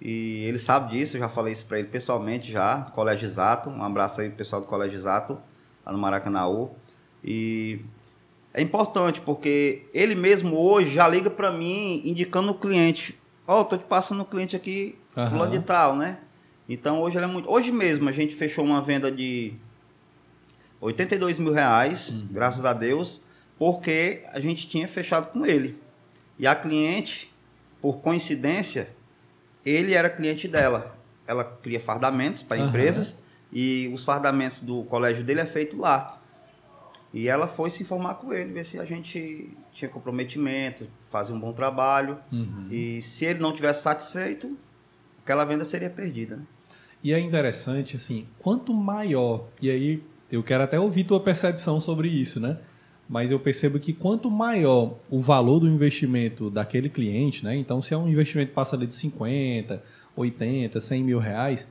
E 0.00 0.44
ele 0.44 0.58
sabe 0.58 0.90
disso, 0.90 1.16
eu 1.16 1.20
já 1.20 1.28
falei 1.28 1.52
isso 1.52 1.64
para 1.66 1.78
ele 1.78 1.88
pessoalmente 1.88 2.52
já, 2.52 2.82
Colégio 2.94 3.26
Exato. 3.26 3.70
Um 3.70 3.82
abraço 3.82 4.20
aí 4.20 4.28
pro 4.28 4.38
pessoal 4.38 4.60
do 4.60 4.66
Colégio 4.66 4.96
Exato, 4.96 5.38
lá 5.84 5.92
no 5.92 5.98
Maracanãú. 5.98 6.70
E 7.24 7.80
é 8.52 8.60
importante, 8.60 9.20
porque 9.20 9.86
ele 9.92 10.14
mesmo 10.14 10.56
hoje 10.56 10.94
já 10.94 11.08
liga 11.08 11.30
para 11.30 11.50
mim 11.50 12.02
indicando 12.04 12.52
o 12.52 12.54
cliente. 12.54 13.18
Ó, 13.46 13.64
tô 13.64 13.76
te 13.76 13.84
passando 13.84 14.22
o 14.22 14.24
cliente 14.24 14.54
aqui, 14.56 14.98
Aham. 15.16 15.30
fulano 15.30 15.52
de 15.52 15.60
tal, 15.60 15.96
né? 15.96 16.18
Então 16.68 17.00
hoje 17.00 17.18
é 17.18 17.26
muito. 17.26 17.50
Hoje 17.50 17.70
mesmo 17.70 18.08
a 18.08 18.12
gente 18.12 18.34
fechou 18.34 18.64
uma 18.64 18.80
venda 18.80 19.10
de 19.10 19.54
82 20.80 21.38
mil 21.38 21.52
reais, 21.52 22.10
graças 22.30 22.64
a 22.64 22.72
Deus, 22.72 23.20
porque 23.58 24.22
a 24.32 24.40
gente 24.40 24.68
tinha 24.68 24.86
fechado 24.88 25.32
com 25.32 25.46
ele. 25.46 25.80
E 26.38 26.46
a 26.46 26.54
cliente, 26.54 27.32
por 27.80 27.98
coincidência, 27.98 28.95
ele 29.66 29.94
era 29.94 30.08
cliente 30.08 30.46
dela. 30.46 30.96
Ela 31.26 31.44
cria 31.44 31.80
fardamentos 31.80 32.42
para 32.42 32.56
Aham. 32.56 32.68
empresas 32.68 33.16
e 33.52 33.90
os 33.92 34.04
fardamentos 34.04 34.60
do 34.60 34.84
colégio 34.84 35.24
dele 35.24 35.40
é 35.40 35.46
feito 35.46 35.76
lá. 35.76 36.20
E 37.12 37.28
ela 37.28 37.48
foi 37.48 37.70
se 37.70 37.82
informar 37.82 38.14
com 38.14 38.32
ele, 38.32 38.52
ver 38.52 38.64
se 38.64 38.78
a 38.78 38.84
gente 38.84 39.50
tinha 39.72 39.88
comprometimento, 39.88 40.86
fazia 41.10 41.34
um 41.34 41.40
bom 41.40 41.52
trabalho. 41.52 42.18
Uhum. 42.30 42.68
E 42.70 43.00
se 43.02 43.24
ele 43.24 43.40
não 43.40 43.52
tivesse 43.52 43.82
satisfeito, 43.82 44.56
aquela 45.22 45.44
venda 45.44 45.64
seria 45.64 45.90
perdida. 45.90 46.36
Né? 46.36 46.42
E 47.02 47.12
é 47.12 47.18
interessante, 47.18 47.96
assim, 47.96 48.26
quanto 48.38 48.74
maior, 48.74 49.46
e 49.60 49.70
aí 49.70 50.02
eu 50.30 50.42
quero 50.42 50.64
até 50.64 50.78
ouvir 50.78 51.04
tua 51.04 51.20
percepção 51.20 51.80
sobre 51.80 52.08
isso, 52.08 52.40
né? 52.40 52.58
Mas 53.08 53.30
eu 53.30 53.38
percebo 53.38 53.78
que 53.78 53.92
quanto 53.92 54.30
maior 54.30 54.94
o 55.08 55.20
valor 55.20 55.60
do 55.60 55.68
investimento 55.68 56.50
daquele 56.50 56.88
cliente, 56.88 57.44
né? 57.44 57.56
Então, 57.56 57.80
se 57.80 57.94
é 57.94 57.96
um 57.96 58.08
investimento 58.08 58.48
que 58.48 58.54
passa 58.54 58.74
ali 58.74 58.86
de 58.86 58.94
50, 58.94 59.82
80, 60.16 60.80
100 60.80 61.04
mil 61.04 61.18
reais, 61.18 61.68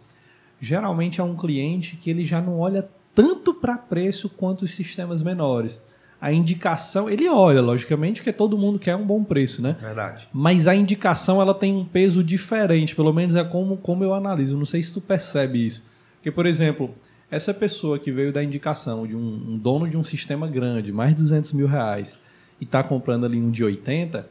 geralmente 0.61 1.19
é 1.19 1.23
um 1.23 1.35
cliente 1.35 1.97
que 1.97 2.09
ele 2.09 2.23
já 2.23 2.41
não 2.41 2.59
olha 2.59 2.87
tanto 3.13 3.53
para 3.53 3.77
preço 3.77 4.29
quanto 4.29 4.63
os 4.63 4.71
sistemas 4.71 5.21
menores. 5.21 5.79
A 6.19 6.31
indicação, 6.31 7.09
ele 7.09 7.27
olha, 7.27 7.61
logicamente, 7.61 8.21
porque 8.21 8.33
todo 8.33 8.57
mundo 8.57 8.79
quer 8.79 8.95
um 8.95 9.05
bom 9.05 9.23
preço, 9.23 9.61
né? 9.61 9.75
Verdade. 9.79 10.27
Mas 10.33 10.67
a 10.67 10.75
indicação 10.75 11.41
ela 11.41 11.53
tem 11.53 11.73
um 11.73 11.85
peso 11.85 12.23
diferente, 12.23 12.95
pelo 12.95 13.13
menos 13.13 13.35
é 13.35 13.43
como, 13.43 13.77
como 13.77 14.03
eu 14.03 14.13
analiso. 14.13 14.57
Não 14.57 14.65
sei 14.65 14.81
se 14.81 14.93
tu 14.93 15.01
percebe 15.01 15.67
isso. 15.67 15.83
Porque, 16.15 16.31
por 16.31 16.45
exemplo, 16.45 16.95
essa 17.29 17.53
pessoa 17.53 17.97
que 17.97 18.11
veio 18.11 18.31
da 18.31 18.43
indicação 18.43 19.05
de 19.05 19.15
um, 19.15 19.19
um 19.53 19.57
dono 19.57 19.87
de 19.87 19.97
um 19.97 20.03
sistema 20.03 20.47
grande, 20.47 20.91
mais 20.91 21.11
de 21.11 21.21
200 21.21 21.53
mil 21.53 21.67
reais, 21.67 22.17
e 22.59 22.63
está 22.63 22.83
comprando 22.83 23.25
ali 23.25 23.39
um 23.39 23.51
de 23.51 23.63
80, 23.63 24.27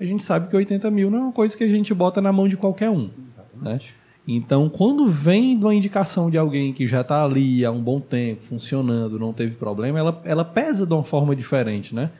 a 0.00 0.04
gente 0.04 0.22
sabe 0.22 0.48
que 0.48 0.56
80 0.56 0.90
mil 0.90 1.10
não 1.10 1.18
é 1.18 1.22
uma 1.22 1.32
coisa 1.32 1.56
que 1.56 1.64
a 1.64 1.68
gente 1.68 1.92
bota 1.94 2.20
na 2.20 2.32
mão 2.32 2.48
de 2.48 2.56
qualquer 2.56 2.90
um. 2.90 3.10
Exatamente. 3.26 3.86
Né? 3.86 3.92
Então, 4.30 4.68
quando 4.68 5.06
vem 5.06 5.58
de 5.58 5.64
uma 5.64 5.74
indicação 5.74 6.30
de 6.30 6.36
alguém 6.36 6.72
que 6.72 6.86
já 6.86 7.00
está 7.00 7.24
ali 7.24 7.64
há 7.64 7.70
um 7.70 7.80
bom 7.80 7.98
tempo, 7.98 8.44
funcionando, 8.44 9.18
não 9.18 9.32
teve 9.32 9.56
problema, 9.56 9.98
ela, 9.98 10.20
ela 10.22 10.44
pesa 10.44 10.86
de 10.86 10.92
uma 10.92 11.02
forma 11.02 11.34
diferente, 11.34 11.94
né? 11.94 12.10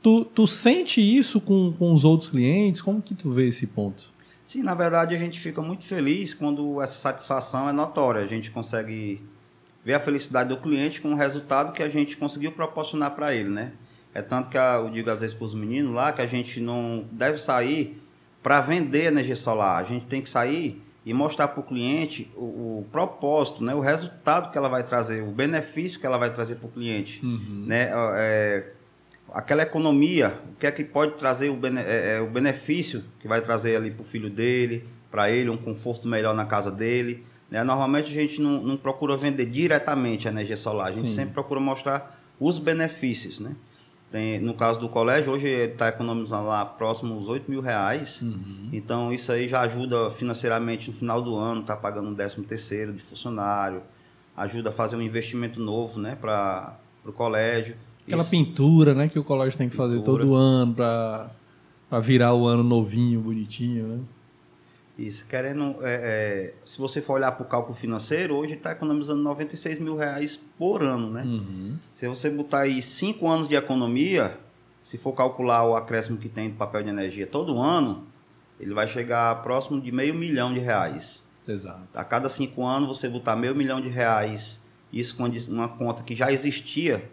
Tu, 0.00 0.24
tu 0.26 0.46
sente 0.46 1.00
isso 1.00 1.40
com, 1.40 1.72
com 1.72 1.92
os 1.92 2.04
outros 2.04 2.30
clientes? 2.30 2.80
Como 2.80 3.02
que 3.02 3.12
tu 3.12 3.32
vê 3.32 3.48
esse 3.48 3.66
ponto? 3.66 4.12
Sim, 4.44 4.62
na 4.62 4.74
verdade 4.74 5.16
a 5.16 5.18
gente 5.18 5.40
fica 5.40 5.60
muito 5.60 5.84
feliz 5.84 6.32
quando 6.32 6.80
essa 6.80 6.96
satisfação 6.96 7.68
é 7.68 7.72
notória. 7.72 8.22
A 8.22 8.26
gente 8.26 8.52
consegue 8.52 9.20
ver 9.88 9.94
a 9.94 10.00
felicidade 10.00 10.50
do 10.50 10.58
cliente 10.58 11.00
com 11.00 11.12
o 11.12 11.14
resultado 11.14 11.72
que 11.72 11.82
a 11.82 11.88
gente 11.88 12.14
conseguiu 12.14 12.52
proporcionar 12.52 13.12
para 13.12 13.34
ele, 13.34 13.48
né? 13.48 13.72
É 14.12 14.20
tanto 14.20 14.50
que 14.50 14.58
eu 14.58 14.90
digo 14.90 15.10
às 15.10 15.18
vezes 15.18 15.34
para 15.34 15.46
os 15.46 15.54
meninos 15.54 15.94
lá 15.94 16.12
que 16.12 16.20
a 16.20 16.26
gente 16.26 16.60
não 16.60 17.06
deve 17.10 17.38
sair 17.38 17.98
para 18.42 18.60
vender 18.60 19.04
energia 19.04 19.34
solar. 19.34 19.80
A 19.80 19.86
gente 19.86 20.04
tem 20.04 20.20
que 20.20 20.28
sair 20.28 20.82
e 21.06 21.14
mostrar 21.14 21.48
para 21.48 21.60
o 21.60 21.62
cliente 21.62 22.30
o, 22.36 22.84
propósito, 22.92 23.64
né? 23.64 23.74
o 23.74 23.80
resultado 23.80 24.52
que 24.52 24.58
ela 24.58 24.68
vai 24.68 24.82
trazer, 24.82 25.22
o 25.22 25.30
benefício 25.30 25.98
que 25.98 26.04
ela 26.04 26.18
vai 26.18 26.30
trazer 26.34 26.56
para 26.56 26.66
o 26.66 26.70
cliente. 26.70 27.24
Uhum. 27.24 27.64
Né? 27.66 27.88
É, 28.18 28.72
aquela 29.32 29.62
economia, 29.62 30.38
o 30.52 30.56
que 30.56 30.66
é 30.66 30.70
que 30.70 30.84
pode 30.84 31.12
trazer 31.14 31.48
o, 31.48 31.56
bene, 31.56 31.80
é, 31.80 32.16
é 32.16 32.20
o 32.20 32.28
benefício 32.28 33.02
que 33.20 33.26
vai 33.26 33.40
trazer 33.40 33.76
ali 33.76 33.90
para 33.90 34.02
o 34.02 34.04
filho 34.04 34.28
dele, 34.28 34.84
para 35.10 35.30
ele, 35.30 35.48
um 35.48 35.56
conforto 35.56 36.06
melhor 36.06 36.34
na 36.34 36.44
casa 36.44 36.70
dele. 36.70 37.24
Né? 37.50 37.64
Normalmente 37.64 38.10
a 38.10 38.20
gente 38.20 38.40
não, 38.40 38.62
não 38.62 38.76
procura 38.76 39.16
vender 39.16 39.46
diretamente 39.46 40.28
a 40.28 40.30
energia 40.30 40.56
solar, 40.56 40.88
a 40.88 40.92
gente 40.92 41.08
Sim. 41.08 41.14
sempre 41.14 41.34
procura 41.34 41.60
mostrar 41.60 42.18
os 42.38 42.58
benefícios, 42.58 43.40
né? 43.40 43.56
Tem, 44.10 44.40
no 44.40 44.54
caso 44.54 44.80
do 44.80 44.88
colégio, 44.88 45.32
hoje 45.32 45.46
ele 45.46 45.72
está 45.72 45.88
economizando 45.88 46.48
lá 46.48 46.64
próximo 46.64 47.14
uns 47.14 47.28
8 47.28 47.50
mil 47.50 47.60
reais. 47.60 48.22
Uhum. 48.22 48.70
Então, 48.72 49.12
isso 49.12 49.30
aí 49.30 49.46
já 49.46 49.60
ajuda 49.60 50.08
financeiramente 50.08 50.88
no 50.88 50.96
final 50.96 51.20
do 51.20 51.36
ano, 51.36 51.60
está 51.60 51.76
pagando 51.76 52.08
um 52.08 52.14
décimo 52.14 52.42
terceiro 52.44 52.90
de 52.94 53.02
funcionário, 53.02 53.82
ajuda 54.34 54.70
a 54.70 54.72
fazer 54.72 54.96
um 54.96 55.02
investimento 55.02 55.60
novo 55.60 56.00
né, 56.00 56.16
para 56.16 56.78
o 57.04 57.12
colégio. 57.12 57.76
Aquela 58.06 58.22
isso. 58.22 58.30
pintura 58.30 58.94
né, 58.94 59.08
que 59.08 59.18
o 59.18 59.24
colégio 59.24 59.58
tem 59.58 59.68
que 59.68 59.76
pintura. 59.76 59.90
fazer 59.90 60.02
todo 60.02 60.34
ano 60.34 60.74
para 60.74 62.00
virar 62.00 62.32
o 62.32 62.46
ano 62.46 62.62
novinho, 62.62 63.20
bonitinho. 63.20 63.86
Né? 63.88 64.00
Isso, 64.98 65.24
querendo. 65.26 65.76
É, 65.80 65.94
é, 65.94 66.54
se 66.64 66.76
você 66.76 67.00
for 67.00 67.12
olhar 67.12 67.30
para 67.30 67.44
o 67.44 67.46
cálculo 67.46 67.76
financeiro, 67.76 68.34
hoje 68.34 68.54
está 68.54 68.72
economizando 68.72 69.22
96 69.22 69.78
mil 69.78 69.96
reais 69.96 70.40
por 70.58 70.82
ano, 70.82 71.08
né? 71.08 71.22
Uhum. 71.22 71.78
Se 71.94 72.08
você 72.08 72.28
botar 72.28 72.62
aí 72.62 72.82
5 72.82 73.28
anos 73.28 73.46
de 73.46 73.54
economia, 73.54 74.36
se 74.82 74.98
for 74.98 75.12
calcular 75.12 75.64
o 75.64 75.76
acréscimo 75.76 76.18
que 76.18 76.28
tem 76.28 76.50
do 76.50 76.56
papel 76.56 76.82
de 76.82 76.88
energia 76.88 77.28
todo 77.28 77.60
ano, 77.60 78.08
ele 78.58 78.74
vai 78.74 78.88
chegar 78.88 79.40
próximo 79.40 79.80
de 79.80 79.92
meio 79.92 80.14
milhão 80.14 80.52
de 80.52 80.58
reais. 80.58 81.22
Exato. 81.46 81.86
A 81.94 82.04
cada 82.04 82.28
5 82.28 82.60
anos 82.66 82.88
você 82.88 83.08
botar 83.08 83.36
meio 83.36 83.54
milhão 83.54 83.80
de 83.80 83.88
reais, 83.88 84.58
isso 84.92 85.16
com 85.16 85.30
uma 85.48 85.68
conta 85.68 86.02
que 86.02 86.16
já 86.16 86.32
existia, 86.32 87.08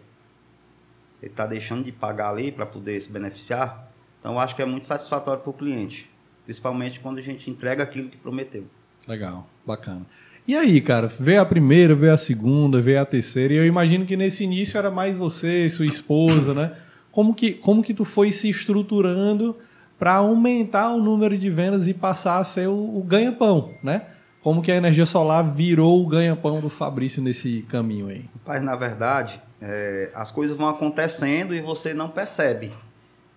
ele 1.22 1.30
está 1.30 1.46
deixando 1.46 1.84
de 1.84 1.92
pagar 1.92 2.30
ali 2.30 2.50
para 2.50 2.66
poder 2.66 3.00
se 3.00 3.08
beneficiar. 3.08 3.92
Então, 4.18 4.32
eu 4.32 4.40
acho 4.40 4.56
que 4.56 4.62
é 4.62 4.66
muito 4.66 4.86
satisfatório 4.86 5.40
para 5.40 5.50
o 5.50 5.54
cliente 5.54 6.15
principalmente 6.46 7.00
quando 7.00 7.18
a 7.18 7.22
gente 7.22 7.50
entrega 7.50 7.82
aquilo 7.82 8.08
que 8.08 8.16
prometeu. 8.16 8.64
Legal, 9.06 9.46
bacana. 9.66 10.06
E 10.48 10.54
aí, 10.54 10.80
cara, 10.80 11.08
veio 11.08 11.40
a 11.40 11.44
primeira, 11.44 11.94
veio 11.94 12.14
a 12.14 12.16
segunda, 12.16 12.80
veio 12.80 13.00
a 13.00 13.04
terceira, 13.04 13.52
e 13.52 13.56
eu 13.56 13.66
imagino 13.66 14.06
que 14.06 14.16
nesse 14.16 14.44
início 14.44 14.78
era 14.78 14.90
mais 14.90 15.16
você, 15.16 15.68
sua 15.68 15.86
esposa, 15.86 16.54
né? 16.54 16.72
Como 17.10 17.34
que, 17.34 17.52
como 17.52 17.82
que 17.82 17.92
tu 17.92 18.04
foi 18.04 18.30
se 18.30 18.48
estruturando 18.48 19.58
para 19.98 20.14
aumentar 20.14 20.92
o 20.92 21.02
número 21.02 21.36
de 21.36 21.50
vendas 21.50 21.88
e 21.88 21.94
passar 21.94 22.38
a 22.38 22.44
ser 22.44 22.68
o, 22.68 22.96
o 22.96 23.02
ganha-pão, 23.02 23.74
né? 23.82 24.02
Como 24.40 24.62
que 24.62 24.70
a 24.70 24.76
energia 24.76 25.04
solar 25.04 25.42
virou 25.42 26.00
o 26.00 26.06
ganha-pão 26.06 26.60
do 26.60 26.68
Fabrício 26.68 27.20
nesse 27.20 27.62
caminho 27.62 28.06
aí? 28.06 28.26
Rapaz, 28.34 28.62
na 28.62 28.76
verdade, 28.76 29.42
é, 29.60 30.12
as 30.14 30.30
coisas 30.30 30.56
vão 30.56 30.68
acontecendo 30.68 31.52
e 31.52 31.60
você 31.60 31.92
não 31.92 32.08
percebe. 32.08 32.70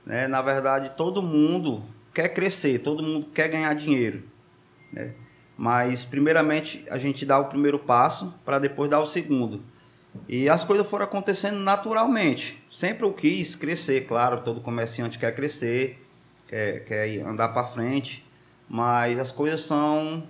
Né? 0.06 0.28
Na 0.28 0.44
verdade, 0.44 0.92
todo 0.96 1.24
mundo 1.24 1.82
quer 2.14 2.30
crescer, 2.30 2.80
todo 2.80 3.04
mundo 3.04 3.28
quer 3.28 3.48
ganhar 3.48 3.74
dinheiro. 3.74 4.24
Né? 4.92 5.14
Mas, 5.58 6.06
primeiramente, 6.06 6.86
a 6.90 6.98
gente 6.98 7.26
dá 7.26 7.38
o 7.38 7.46
primeiro 7.46 7.80
passo 7.80 8.34
para 8.46 8.60
depois 8.60 8.90
dar 8.90 9.00
o 9.00 9.06
segundo. 9.06 9.62
E 10.28 10.50
as 10.50 10.64
coisas 10.64 10.88
foram 10.88 11.06
acontecendo 11.06 11.60
naturalmente. 11.60 12.64
Sempre 12.70 13.06
eu 13.06 13.14
quis 13.14 13.56
crescer, 13.56 14.06
claro, 14.06 14.42
todo 14.42 14.62
comerciante 14.62 15.20
quer 15.20 15.36
crescer, 15.36 16.04
quer, 16.48 16.84
quer 16.86 17.22
andar 17.22 17.50
para 17.50 17.64
frente, 17.64 18.26
mas 18.68 19.20
as 19.20 19.32
coisas 19.32 19.62
são. 19.62 20.24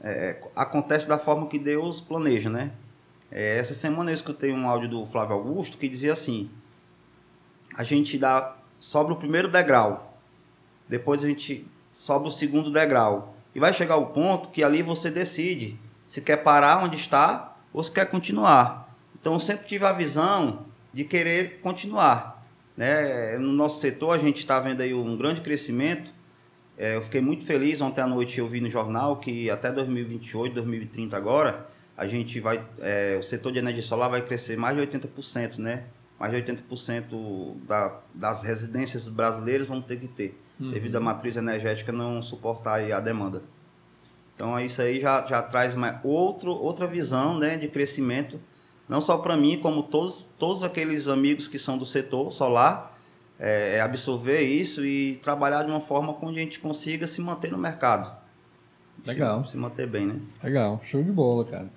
É, 0.00 0.40
acontece 0.54 1.08
da 1.08 1.18
forma 1.18 1.48
que 1.48 1.58
Deus 1.58 2.00
planeja, 2.00 2.48
né? 2.48 2.72
É, 3.30 3.58
essa 3.58 3.74
semana 3.74 4.10
eu 4.10 4.14
escutei 4.14 4.52
um 4.52 4.66
áudio 4.66 4.88
do 4.88 5.04
Flávio 5.04 5.34
Augusto 5.34 5.76
que 5.76 5.88
dizia 5.88 6.12
assim: 6.12 6.48
a 7.76 7.84
gente 7.84 8.16
dá 8.16 8.56
sobra 8.78 9.12
o 9.12 9.16
primeiro 9.16 9.48
degrau, 9.48 10.07
depois 10.88 11.22
a 11.22 11.28
gente 11.28 11.66
sobe 11.92 12.28
o 12.28 12.30
segundo 12.30 12.70
degrau. 12.70 13.34
E 13.54 13.60
vai 13.60 13.72
chegar 13.72 13.96
o 13.96 14.06
ponto 14.06 14.50
que 14.50 14.62
ali 14.62 14.82
você 14.82 15.10
decide 15.10 15.78
se 16.06 16.20
quer 16.20 16.38
parar 16.38 16.84
onde 16.84 16.96
está 16.96 17.56
ou 17.72 17.82
se 17.82 17.90
quer 17.90 18.06
continuar. 18.06 18.94
Então 19.20 19.34
eu 19.34 19.40
sempre 19.40 19.66
tive 19.66 19.84
a 19.84 19.92
visão 19.92 20.66
de 20.92 21.04
querer 21.04 21.60
continuar. 21.60 22.46
Né? 22.76 23.36
No 23.38 23.52
nosso 23.52 23.80
setor 23.80 24.12
a 24.12 24.18
gente 24.18 24.38
está 24.38 24.60
vendo 24.60 24.80
aí 24.80 24.94
um 24.94 25.16
grande 25.16 25.40
crescimento. 25.40 26.12
É, 26.76 26.94
eu 26.94 27.02
fiquei 27.02 27.20
muito 27.20 27.44
feliz 27.44 27.80
ontem 27.80 28.00
à 28.00 28.06
noite 28.06 28.38
eu 28.38 28.46
vi 28.46 28.60
no 28.60 28.70
jornal 28.70 29.16
que 29.16 29.50
até 29.50 29.72
2028, 29.72 30.54
2030 30.54 31.16
agora 31.16 31.66
a 31.96 32.06
gente 32.06 32.38
vai, 32.38 32.64
é, 32.80 33.16
o 33.18 33.22
setor 33.24 33.50
de 33.50 33.58
energia 33.58 33.82
solar 33.82 34.08
vai 34.08 34.22
crescer 34.22 34.56
mais 34.56 34.76
de 34.76 34.86
80%, 34.86 35.58
né? 35.58 35.86
Mais 36.16 36.32
de 36.32 36.40
80% 36.40 37.56
da, 37.66 37.98
das 38.14 38.44
residências 38.44 39.08
brasileiras 39.08 39.66
vão 39.66 39.82
ter 39.82 39.96
que 39.96 40.06
ter 40.06 40.40
uhum. 40.60 40.70
devido 40.70 40.96
à 40.96 41.00
matriz 41.00 41.36
energética 41.36 41.92
não 41.92 42.20
suportar 42.22 42.80
a 42.92 43.00
demanda. 43.00 43.42
Então 44.34 44.58
isso 44.60 44.80
aí 44.80 45.00
já, 45.00 45.26
já 45.26 45.42
traz 45.42 45.74
uma 45.74 46.00
outro, 46.04 46.52
outra 46.52 46.86
visão 46.86 47.38
né, 47.38 47.56
de 47.56 47.68
crescimento, 47.68 48.40
não 48.88 49.00
só 49.00 49.18
para 49.18 49.36
mim, 49.36 49.58
como 49.58 49.82
todos, 49.82 50.26
todos 50.38 50.62
aqueles 50.62 51.08
amigos 51.08 51.48
que 51.48 51.58
são 51.58 51.76
do 51.76 51.84
setor 51.84 52.32
solar, 52.32 52.96
é, 53.38 53.76
é, 53.76 53.80
absorver 53.80 54.42
isso 54.42 54.84
e 54.84 55.16
trabalhar 55.16 55.62
de 55.62 55.70
uma 55.70 55.80
forma 55.80 56.16
onde 56.22 56.38
a 56.38 56.42
gente 56.42 56.58
consiga 56.58 57.06
se 57.06 57.20
manter 57.20 57.52
no 57.52 57.58
mercado. 57.58 58.16
Legal. 59.06 59.44
Se, 59.44 59.52
se 59.52 59.56
manter 59.56 59.86
bem, 59.86 60.06
né? 60.06 60.20
Legal, 60.42 60.80
show 60.84 61.02
de 61.02 61.12
bola, 61.12 61.44
cara. 61.44 61.70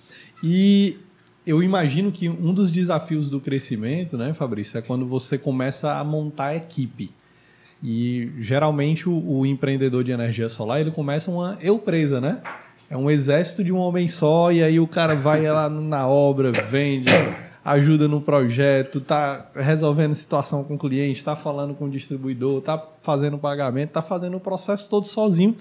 E 0.44 0.98
eu 1.46 1.62
imagino 1.62 2.12
que 2.12 2.30
um 2.30 2.54
dos 2.54 2.72
desafios 2.72 3.30
do 3.30 3.40
crescimento, 3.40 4.18
né, 4.18 4.34
Fabrício, 4.34 4.78
é 4.78 4.82
quando 4.82 5.06
você 5.06 5.38
começa 5.38 5.94
a 5.94 6.04
montar 6.04 6.48
a 6.48 6.56
equipe. 6.56 7.12
E 7.84 8.32
geralmente 8.38 9.10
o, 9.10 9.14
o, 9.14 9.46
empreendedor 9.46 10.04
de 10.04 10.12
energia 10.12 10.48
solar 10.50 10.82
ele 10.82 10.92
começa 10.92 11.32
uma 11.32 11.58
eu 11.62 11.80
presa, 11.80 12.22
né? 12.22 12.40
É 12.90 12.96
um 12.96 13.10
exército 13.10 13.64
de 13.64 13.74
um 13.74 13.78
homem 13.78 14.08
só 14.08 14.52
e 14.52 14.62
aí 14.62 14.80
o 14.80 14.88
cara 14.88 15.16
vai 15.16 15.42
lá 15.44 15.68
na 15.70 16.08
obra, 16.08 16.52
vende, 16.52 17.10
ajuda 17.66 18.08
no 18.08 18.22
projeto, 18.22 19.02
tá 19.02 19.50
resolvendo 19.56 20.14
situação 20.14 20.64
com 20.64 20.76
o 20.76 20.78
cliente, 20.78 21.24
tá 21.24 21.36
falando 21.36 21.74
com 21.74 21.86
o 21.86 21.90
distribuidor, 21.90 22.62
tá 22.62 22.84
fazendo 23.02 23.38
pagamento, 23.38 23.92
tá 23.92 24.02
fazendo 24.02 24.38
o 24.38 24.40
processo 24.40 24.88
todo 24.88 25.08
sozinho. 25.08 25.56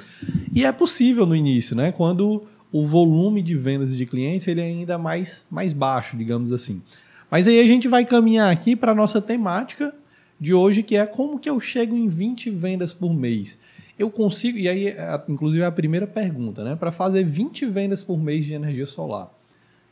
E 0.52 0.64
é 0.64 0.72
possível 0.72 1.24
no 1.24 1.34
início, 1.34 1.74
né? 1.74 1.90
Quando 1.92 2.42
o 2.70 2.86
volume 2.86 3.42
de 3.42 3.56
vendas 3.56 3.96
de 3.96 4.04
clientes 4.04 4.46
ele 4.46 4.60
é 4.60 4.64
ainda 4.64 4.98
mais 4.98 5.46
mais 5.50 5.72
baixo, 5.72 6.18
digamos 6.18 6.52
assim. 6.52 6.82
Mas 7.30 7.46
aí 7.46 7.60
a 7.60 7.64
gente 7.64 7.88
vai 7.88 8.04
caminhar 8.04 8.52
aqui 8.52 8.76
para 8.76 8.94
nossa 8.94 9.22
temática 9.22 9.94
de 10.40 10.54
hoje, 10.54 10.82
que 10.82 10.96
é 10.96 11.04
como 11.04 11.38
que 11.38 11.50
eu 11.50 11.60
chego 11.60 11.94
em 11.94 12.08
20 12.08 12.50
vendas 12.50 12.94
por 12.94 13.12
mês. 13.12 13.58
Eu 13.98 14.10
consigo, 14.10 14.56
e 14.56 14.66
aí, 14.66 14.94
inclusive, 15.28 15.62
é 15.62 15.66
a 15.66 15.72
primeira 15.72 16.06
pergunta, 16.06 16.64
né? 16.64 16.74
Para 16.74 16.90
fazer 16.90 17.22
20 17.22 17.66
vendas 17.66 18.02
por 18.02 18.18
mês 18.18 18.46
de 18.46 18.54
energia 18.54 18.86
solar, 18.86 19.30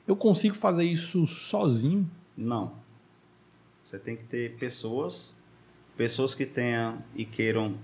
eu 0.06 0.16
consigo 0.16 0.54
fazer 0.54 0.84
isso 0.84 1.26
sozinho? 1.26 2.10
Não. 2.34 2.72
Você 3.84 3.98
tem 3.98 4.16
que 4.16 4.24
ter 4.24 4.56
pessoas, 4.56 5.36
pessoas 5.96 6.34
que 6.34 6.46
tenham 6.46 6.98
e 7.14 7.26
queiram 7.26 7.74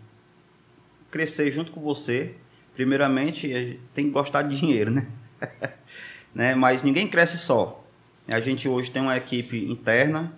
crescer 1.11 1.51
junto 1.51 1.71
com 1.71 1.83
você. 1.83 2.35
Primeiramente, 2.75 3.79
tem 3.93 4.07
que 4.07 4.11
gostar 4.11 4.43
de 4.43 4.59
dinheiro, 4.59 4.91
né? 4.91 5.07
né? 6.35 6.55
Mas 6.55 6.83
ninguém 6.83 7.07
cresce 7.07 7.37
só. 7.37 7.85
A 8.27 8.41
gente 8.41 8.67
hoje 8.67 8.91
tem 8.91 9.03
uma 9.03 9.17
equipe 9.17 9.71
interna, 9.71 10.33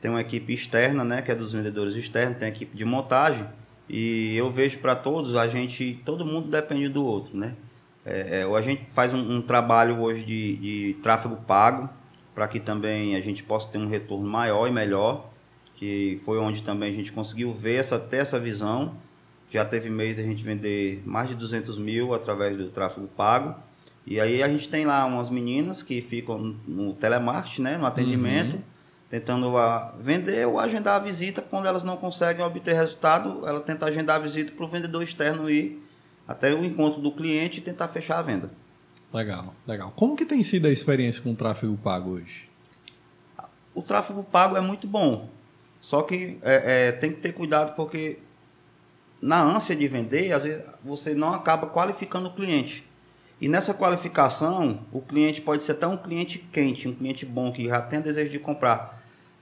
tem 0.00 0.10
uma 0.10 0.20
equipe 0.20 0.52
externa, 0.52 1.04
né? 1.04 1.22
Que 1.22 1.32
é 1.32 1.34
dos 1.34 1.52
vendedores 1.52 1.94
externos, 1.94 2.38
tem 2.38 2.46
a 2.46 2.50
equipe 2.50 2.76
de 2.76 2.84
montagem. 2.84 3.46
E 3.88 4.36
eu 4.36 4.50
vejo 4.50 4.78
para 4.78 4.94
todos, 4.94 5.34
a 5.34 5.48
gente, 5.48 6.00
todo 6.04 6.24
mundo 6.24 6.48
depende 6.48 6.88
do 6.88 7.04
outro, 7.04 7.36
né? 7.36 7.56
É, 8.04 8.40
é, 8.40 8.42
a 8.44 8.60
gente 8.60 8.86
faz 8.90 9.12
um, 9.12 9.36
um 9.36 9.42
trabalho 9.42 10.00
hoje 10.00 10.24
de, 10.24 10.56
de 10.56 10.96
tráfego 11.02 11.36
pago, 11.36 11.88
para 12.34 12.46
que 12.46 12.60
também 12.60 13.16
a 13.16 13.20
gente 13.20 13.42
possa 13.42 13.68
ter 13.68 13.78
um 13.78 13.86
retorno 13.86 14.26
maior 14.26 14.66
e 14.68 14.70
melhor, 14.70 15.30
que 15.74 16.20
foi 16.24 16.38
onde 16.38 16.62
também 16.62 16.92
a 16.92 16.96
gente 16.96 17.12
conseguiu 17.12 17.52
ver 17.52 17.76
essa, 17.76 17.98
ter 17.98 18.18
essa 18.18 18.38
visão. 18.38 18.94
Já 19.50 19.64
teve 19.64 19.88
mês 19.88 20.16
de 20.16 20.22
a 20.22 20.24
gente 20.24 20.42
vender 20.42 21.02
mais 21.06 21.28
de 21.28 21.34
200 21.34 21.78
mil 21.78 22.12
através 22.14 22.56
do 22.56 22.68
tráfego 22.68 23.06
pago. 23.08 23.54
E 24.06 24.20
aí 24.20 24.42
a 24.42 24.48
gente 24.48 24.68
tem 24.68 24.86
lá 24.86 25.04
umas 25.04 25.28
meninas 25.28 25.82
que 25.82 26.00
ficam 26.00 26.56
no 26.66 26.94
telemarketing, 26.94 27.62
né, 27.62 27.76
no 27.76 27.86
atendimento, 27.86 28.54
uhum. 28.54 28.62
Tentando 29.10 29.56
a, 29.56 29.94
vender 30.00 30.46
ou 30.46 30.58
agendar 30.58 30.96
a 30.96 30.98
visita. 30.98 31.42
Quando 31.42 31.66
elas 31.66 31.84
não 31.84 31.96
conseguem 31.96 32.44
obter 32.44 32.74
resultado, 32.74 33.46
ela 33.46 33.60
tenta 33.60 33.86
agendar 33.86 34.16
a 34.16 34.18
visita 34.20 34.52
para 34.52 34.64
o 34.64 34.68
vendedor 34.68 35.02
externo 35.02 35.48
ir 35.48 35.82
até 36.26 36.52
o 36.52 36.64
encontro 36.64 37.00
do 37.00 37.10
cliente 37.10 37.58
e 37.58 37.62
tentar 37.62 37.88
fechar 37.88 38.18
a 38.18 38.22
venda. 38.22 38.50
Legal, 39.12 39.54
legal. 39.66 39.92
Como 39.96 40.14
que 40.14 40.26
tem 40.26 40.42
sido 40.42 40.66
a 40.66 40.70
experiência 40.70 41.22
com 41.22 41.32
o 41.32 41.34
tráfego 41.34 41.76
pago 41.78 42.10
hoje? 42.10 42.48
O 43.74 43.80
tráfego 43.80 44.22
pago 44.22 44.56
é 44.56 44.60
muito 44.60 44.86
bom, 44.86 45.30
só 45.80 46.02
que 46.02 46.38
é, 46.42 46.88
é, 46.88 46.92
tem 46.92 47.12
que 47.12 47.20
ter 47.20 47.32
cuidado 47.32 47.74
porque 47.74 48.18
na 49.22 49.42
ânsia 49.42 49.74
de 49.74 49.88
vender, 49.88 50.32
às 50.32 50.42
vezes 50.42 50.64
você 50.84 51.14
não 51.14 51.32
acaba 51.32 51.68
qualificando 51.68 52.28
o 52.28 52.32
cliente. 52.32 52.84
E 53.40 53.48
nessa 53.48 53.72
qualificação, 53.72 54.80
o 54.92 55.00
cliente 55.00 55.40
pode 55.40 55.62
ser 55.62 55.72
até 55.72 55.86
um 55.86 55.96
cliente 55.96 56.38
quente, 56.52 56.88
um 56.88 56.94
cliente 56.94 57.24
bom 57.24 57.52
que 57.52 57.66
já 57.66 57.80
tem 57.80 58.00
desejo 58.00 58.30
de 58.30 58.38
comprar, 58.38 58.97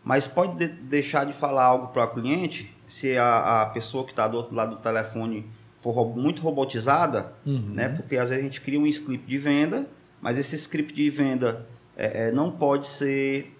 mas 0.06 0.28
pode 0.28 0.54
de 0.54 0.68
deixar 0.68 1.26
de 1.26 1.32
falar 1.32 1.64
algo 1.64 1.88
para 1.88 2.04
o 2.04 2.06
cliente 2.06 2.72
se 2.88 3.18
a, 3.18 3.62
a 3.62 3.66
pessoa 3.66 4.04
que 4.04 4.12
está 4.12 4.28
do 4.28 4.36
outro 4.36 4.54
lado 4.54 4.76
do 4.76 4.80
telefone 4.80 5.44
for 5.80 6.16
muito 6.16 6.42
robotizada, 6.42 7.32
uhum. 7.44 7.72
né? 7.74 7.88
Porque 7.88 8.16
às 8.16 8.28
vezes 8.28 8.40
a 8.40 8.46
gente 8.46 8.60
cria 8.60 8.78
um 8.78 8.86
script 8.86 9.26
de 9.26 9.36
venda, 9.36 9.84
mas 10.22 10.38
esse 10.38 10.54
script 10.54 10.94
de 10.94 11.10
venda 11.10 11.66
é, 11.96 12.28
é, 12.28 12.32
não 12.32 12.52
pode 12.52 12.86
ser 12.86 13.52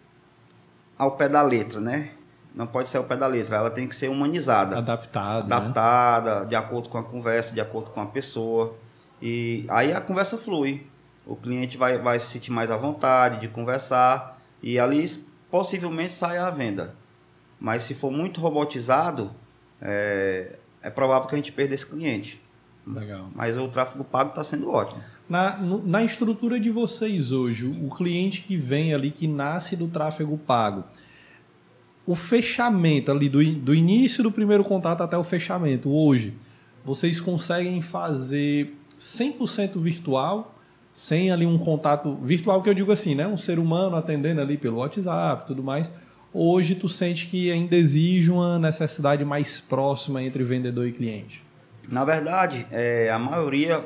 ao 0.97 1.17
pé 1.17 1.29
da 1.29 1.43
letra, 1.43 1.81
né? 1.81 2.11
Não 2.55 2.69
pode 2.69 2.88
ser 2.91 2.99
ao 2.99 3.05
pé 3.05 3.17
da 3.17 3.26
letra, 3.26 3.57
ela 3.57 3.71
tem 3.71 3.88
que 3.88 3.97
ser 3.97 4.09
humanizada. 4.09 4.79
Adaptada. 4.79 5.49
Né? 5.49 5.57
Adaptada, 5.57 6.41
né? 6.41 6.47
de 6.47 6.55
acordo 6.55 6.88
com 6.88 6.97
a 6.97 7.03
conversa, 7.03 7.53
de 7.53 7.61
acordo 7.61 7.91
com 7.91 8.00
a 8.00 8.07
pessoa. 8.07 8.76
E 9.21 9.67
aí 9.69 9.93
a 9.93 10.00
conversa 10.00 10.38
flui. 10.38 10.87
O 11.26 11.35
cliente 11.35 11.76
vai, 11.76 11.99
vai 11.99 12.21
se 12.21 12.26
sentir 12.26 12.53
mais 12.53 12.71
à 12.71 12.76
vontade 12.76 13.41
de 13.41 13.49
conversar 13.49 14.41
e 14.62 14.79
ali 14.79 15.05
possivelmente 15.50 16.12
sai 16.12 16.38
a 16.38 16.50
venda. 16.50 16.95
Mas 17.59 17.83
se 17.85 17.95
for 17.95 18.11
muito 18.11 18.41
robotizado, 18.41 19.31
é, 19.81 20.59
é 20.83 20.91
provável 20.91 21.29
que 21.29 21.35
a 21.35 21.38
gente 21.38 21.53
perda 21.53 21.75
esse 21.75 21.87
cliente. 21.87 22.41
Legal. 22.87 23.31
Mas 23.35 23.59
o 23.59 23.67
tráfego 23.69 24.05
pago 24.05 24.31
está 24.31 24.45
sendo 24.45 24.71
ótimo. 24.71 25.03
Na, 25.29 25.57
na 25.59 26.05
estrutura 26.05 26.61
de 26.61 26.71
vocês 26.71 27.33
hoje, 27.33 27.67
o 27.67 27.88
cliente 27.88 28.43
que 28.43 28.57
vem 28.57 28.95
ali, 28.95 29.11
que 29.11 29.26
nasce 29.26 29.75
do 29.75 29.88
tráfego 29.88 30.38
pago, 30.38 30.85
o 32.07 32.15
fechamento 32.15 33.11
ali, 33.11 33.29
do, 33.29 33.45
do 33.57 33.75
início 33.75 34.23
do 34.23 34.31
primeiro 34.31 34.62
contato 34.62 35.03
até 35.03 35.19
o 35.19 35.25
fechamento, 35.25 35.91
hoje, 35.91 36.35
vocês 36.85 37.21
conseguem 37.21 37.83
fazer 37.83 38.76
100% 39.00 39.81
virtual, 39.81 40.56
sem 40.97 41.31
ali 41.31 41.45
um 41.45 41.59
contato 41.59 42.17
virtual, 42.23 42.62
que 42.62 42.71
eu 42.71 42.75
digo 42.75 42.91
assim, 42.91 43.15
né? 43.15 43.26
Um 43.26 43.37
ser 43.37 43.59
humano 43.59 43.97
atendendo 43.97 44.41
ali 44.41 44.57
pelo 44.57 44.79
WhatsApp 44.79 45.47
tudo 45.47 45.62
mais. 45.62 45.91
Hoje 46.32 46.75
tu 46.75 46.89
sente 46.89 47.26
que 47.26 47.52
ainda 47.52 47.76
exige 47.76 48.30
uma 48.30 48.59
necessidade 48.59 49.23
mais 49.23 49.61
próxima 49.61 50.23
entre 50.23 50.43
vendedor 50.43 50.89
e 50.89 50.93
cliente? 50.93 51.45
Na 51.87 52.02
verdade, 52.02 52.67
é, 52.71 53.11
a 53.11 53.19
maioria 53.19 53.85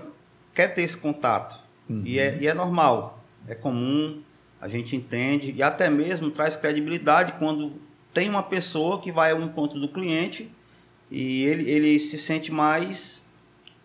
quer 0.55 0.69
ter 0.69 0.83
esse 0.83 0.97
contato. 0.97 1.61
Uhum. 1.89 2.03
E, 2.05 2.21
é, 2.21 2.39
e 2.41 2.47
é 2.47 2.55
normal, 2.55 3.21
é 3.49 3.57
comum, 3.57 4.21
a 4.61 4.69
gente 4.69 4.95
entende 4.95 5.53
e 5.57 5.65
até 5.65 5.91
mesmo 5.91 6.31
traz 6.31 6.55
credibilidade 6.55 7.33
quando 7.41 7.73
tem 8.15 8.31
uma 8.31 8.45
pessoa 8.45 9.01
que 9.01 9.11
vai 9.11 9.33
ao 9.33 9.41
encontro 9.41 9.81
do 9.81 9.89
cliente 9.89 10.49
e 11.11 11.43
ele, 11.43 11.69
ele 11.69 11.99
se 11.99 12.17
sente 12.17 12.53
mais 12.53 13.21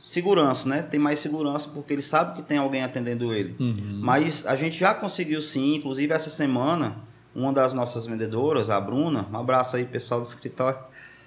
segurança, 0.06 0.70
né? 0.70 0.84
Tem 0.84 1.00
mais 1.00 1.18
segurança 1.18 1.68
porque 1.68 1.92
ele 1.92 2.02
sabe 2.04 2.36
que 2.36 2.44
tem 2.44 2.60
alguém 2.60 2.84
atendendo 2.84 3.34
ele. 3.34 3.56
Uhum. 3.60 4.02
Mas 4.04 4.46
a 4.46 4.56
gente 4.56 4.78
já 4.78 4.94
conseguiu 4.94 5.42
sim, 5.42 5.78
inclusive 5.78 6.14
essa 6.14 6.30
semana, 6.30 6.98
uma 7.34 7.52
das 7.52 7.74
nossas 7.74 8.06
vendedoras, 8.06 8.70
a 8.70 8.80
Bruna, 8.80 9.28
um 9.34 9.36
abraço 9.36 9.76
aí 9.76 9.84
pessoal 9.84 10.22
do 10.22 10.28
escritório, 10.28 10.78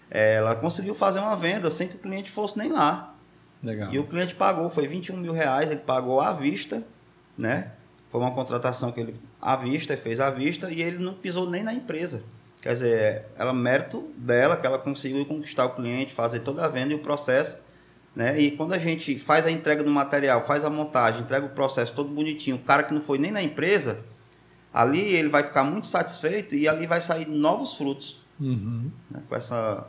ela 0.08 0.54
conseguiu 0.54 0.94
fazer 0.94 1.18
uma 1.18 1.34
venda 1.34 1.68
sem 1.72 1.88
que 1.88 1.96
o 1.96 1.98
cliente 1.98 2.30
fosse 2.30 2.56
nem 2.56 2.70
lá. 2.70 3.16
Legal. 3.60 3.92
E 3.92 3.98
o 3.98 4.04
cliente 4.06 4.36
pagou, 4.36 4.70
foi 4.70 4.86
21 4.86 5.16
mil 5.16 5.32
reais, 5.32 5.68
ele 5.72 5.80
pagou 5.80 6.20
à 6.20 6.32
vista, 6.32 6.84
né? 7.36 7.72
Foi 8.10 8.20
uma 8.20 8.30
contratação 8.30 8.92
que 8.92 9.00
ele 9.00 9.16
à 9.42 9.56
vista, 9.56 9.96
fez 9.96 10.20
à 10.20 10.30
vista 10.30 10.70
e 10.70 10.80
ele 10.80 10.98
não 10.98 11.14
pisou 11.14 11.50
nem 11.50 11.64
na 11.64 11.74
empresa. 11.74 12.22
Quer 12.60 12.74
dizer, 12.74 13.24
ela 13.36 13.52
mérito 13.52 14.08
dela 14.16 14.56
que 14.56 14.64
ela 14.64 14.78
conseguiu 14.78 15.26
conquistar 15.26 15.64
o 15.64 15.70
cliente, 15.70 16.14
fazer 16.14 16.40
toda 16.40 16.64
a 16.64 16.68
venda 16.68 16.92
e 16.92 16.96
o 16.96 17.00
processo, 17.00 17.56
né? 18.18 18.36
E 18.40 18.50
quando 18.50 18.72
a 18.72 18.78
gente 18.78 19.16
faz 19.16 19.46
a 19.46 19.50
entrega 19.50 19.84
do 19.84 19.92
material, 19.92 20.44
faz 20.44 20.64
a 20.64 20.68
montagem, 20.68 21.20
entrega 21.20 21.46
o 21.46 21.50
processo 21.50 21.94
todo 21.94 22.10
bonitinho, 22.10 22.56
o 22.56 22.58
cara 22.58 22.82
que 22.82 22.92
não 22.92 23.00
foi 23.00 23.16
nem 23.16 23.30
na 23.30 23.40
empresa, 23.40 24.00
ali 24.74 24.98
ele 24.98 25.28
vai 25.28 25.44
ficar 25.44 25.62
muito 25.62 25.86
satisfeito 25.86 26.56
e 26.56 26.66
ali 26.66 26.84
vai 26.84 27.00
sair 27.00 27.28
novos 27.28 27.74
frutos 27.76 28.20
uhum. 28.40 28.90
né? 29.08 29.22
com 29.28 29.36
essa 29.36 29.88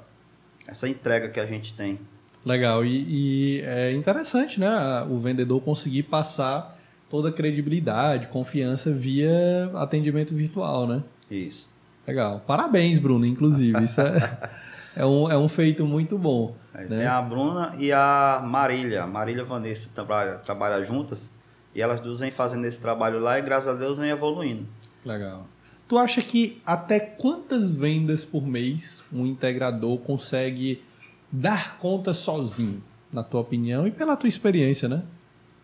essa 0.68 0.88
entrega 0.88 1.28
que 1.30 1.39
a 1.39 1.46
gente 1.48 1.74
tem. 1.74 2.00
Legal, 2.46 2.86
e, 2.86 3.58
e, 3.58 3.62
é 3.62 3.94
interessante, 3.94 4.60
né? 4.60 4.70
O 5.10 5.18
vendedor 5.18 5.60
conseguir 5.62 6.04
passar 6.04 6.78
toda 7.10 7.30
a 7.30 7.32
credibilidade, 7.32 8.28
confiança 8.28 8.94
via 8.94 9.72
atendimento 9.74 10.36
virtual, 10.36 10.86
né? 10.86 11.04
Isso. 11.32 11.68
Legal. 12.08 12.44
Parabéns, 12.46 13.00
Bruno, 13.00 13.26
inclusive. 13.26 13.84
Isso 13.84 14.00
é, 14.00 14.39
é, 14.96 15.04
um, 15.04 15.32
é 15.32 15.36
um 15.36 15.48
feito 15.48 15.84
muito 15.84 16.15
bom. 16.15 16.56
É, 16.80 16.86
né? 16.88 16.98
Tem 17.00 17.08
a 17.08 17.22
Bruna 17.22 17.76
e 17.78 17.92
a 17.92 18.42
Marília. 18.44 19.06
Marília 19.06 19.44
Vanessa 19.44 19.89
trabalham 19.94 20.39
trabalha 20.39 20.84
juntas 20.84 21.32
e 21.74 21.82
elas 21.82 22.00
duas 22.00 22.20
vêm 22.20 22.32
fazendo 22.32 22.65
esse 22.65 22.80
trabalho 22.80 23.20
lá 23.20 23.38
e 23.38 23.42
graças 23.42 23.68
a 23.68 23.74
Deus 23.74 23.98
vem 23.98 24.10
evoluindo. 24.10 24.65
Legal. 25.06 25.46
Tu 25.88 25.98
acha 25.98 26.22
que 26.22 26.62
até 26.65 27.00
quantas 27.00 27.76
vendas 27.76 28.24
por 28.24 28.46
mês 28.46 29.04
um 29.12 29.26
integrador 29.26 29.98
consegue 30.00 30.84
dar 31.32 31.78
conta 31.80 32.13
sozinho, 32.13 32.84
na 33.12 33.24
tua 33.24 33.42
opinião 33.42 33.88
e 33.88 33.92
pela 33.92 34.15
tua 34.15 34.30
experiência, 34.30 34.88
né? 34.88 35.04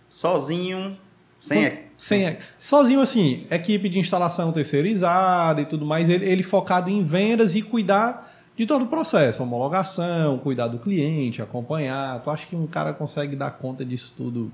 Sozinho, 0.10 0.98
sem, 1.40 1.84
sem 1.98 2.38
sozinho 2.58 3.02
assim, 3.02 3.46
equipe 3.52 3.88
de 3.88 4.00
instalação 4.00 4.52
terceirizada 4.52 5.62
e 5.62 5.66
tudo 5.66 5.86
mais, 5.86 6.10
ele, 6.10 6.26
ele, 6.26 6.42
focado 6.42 6.90
em 6.90 7.04
vendas 7.04 7.56
e 7.56 7.62
cuidar 7.62 8.35
de 8.56 8.66
todo 8.66 8.86
o 8.86 8.88
processo, 8.88 9.44
homologação, 9.44 10.38
cuidar 10.40 10.68
do 10.68 10.80
cliente, 10.80 11.42
acompanhar. 11.42 12.22
Tu 12.22 12.30
acha 12.30 12.48
que 12.48 12.56
um 12.56 12.66
cara 12.66 12.94
consegue 12.94 13.36
dar 13.36 13.52
conta 13.52 13.84
disso 13.84 14.14
tudo? 14.16 14.52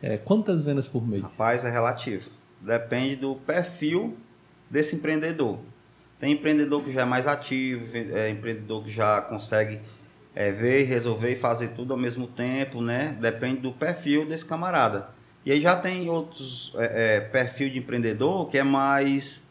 É, 0.00 0.16
quantas 0.16 0.62
vendas 0.62 0.86
por 0.86 1.06
mês? 1.06 1.22
Rapaz, 1.22 1.64
é 1.64 1.70
relativo. 1.70 2.30
Depende 2.60 3.16
do 3.16 3.34
perfil 3.34 4.16
desse 4.70 4.94
empreendedor. 4.94 5.58
Tem 6.20 6.32
empreendedor 6.32 6.82
que 6.82 6.92
já 6.92 7.02
é 7.02 7.04
mais 7.04 7.26
ativo, 7.26 7.96
é 7.96 8.30
empreendedor 8.30 8.84
que 8.84 8.90
já 8.90 9.20
consegue 9.20 9.80
é, 10.34 10.52
ver, 10.52 10.84
resolver 10.84 11.32
e 11.32 11.36
fazer 11.36 11.68
tudo 11.68 11.92
ao 11.92 11.98
mesmo 11.98 12.26
tempo, 12.26 12.80
né? 12.80 13.16
Depende 13.20 13.60
do 13.60 13.72
perfil 13.72 14.26
desse 14.26 14.44
camarada. 14.44 15.08
E 15.44 15.50
aí 15.50 15.60
já 15.60 15.76
tem 15.76 16.08
outros 16.08 16.72
é, 16.76 17.16
é, 17.16 17.20
perfil 17.20 17.70
de 17.70 17.78
empreendedor 17.78 18.46
que 18.48 18.58
é 18.58 18.62
mais, 18.62 19.42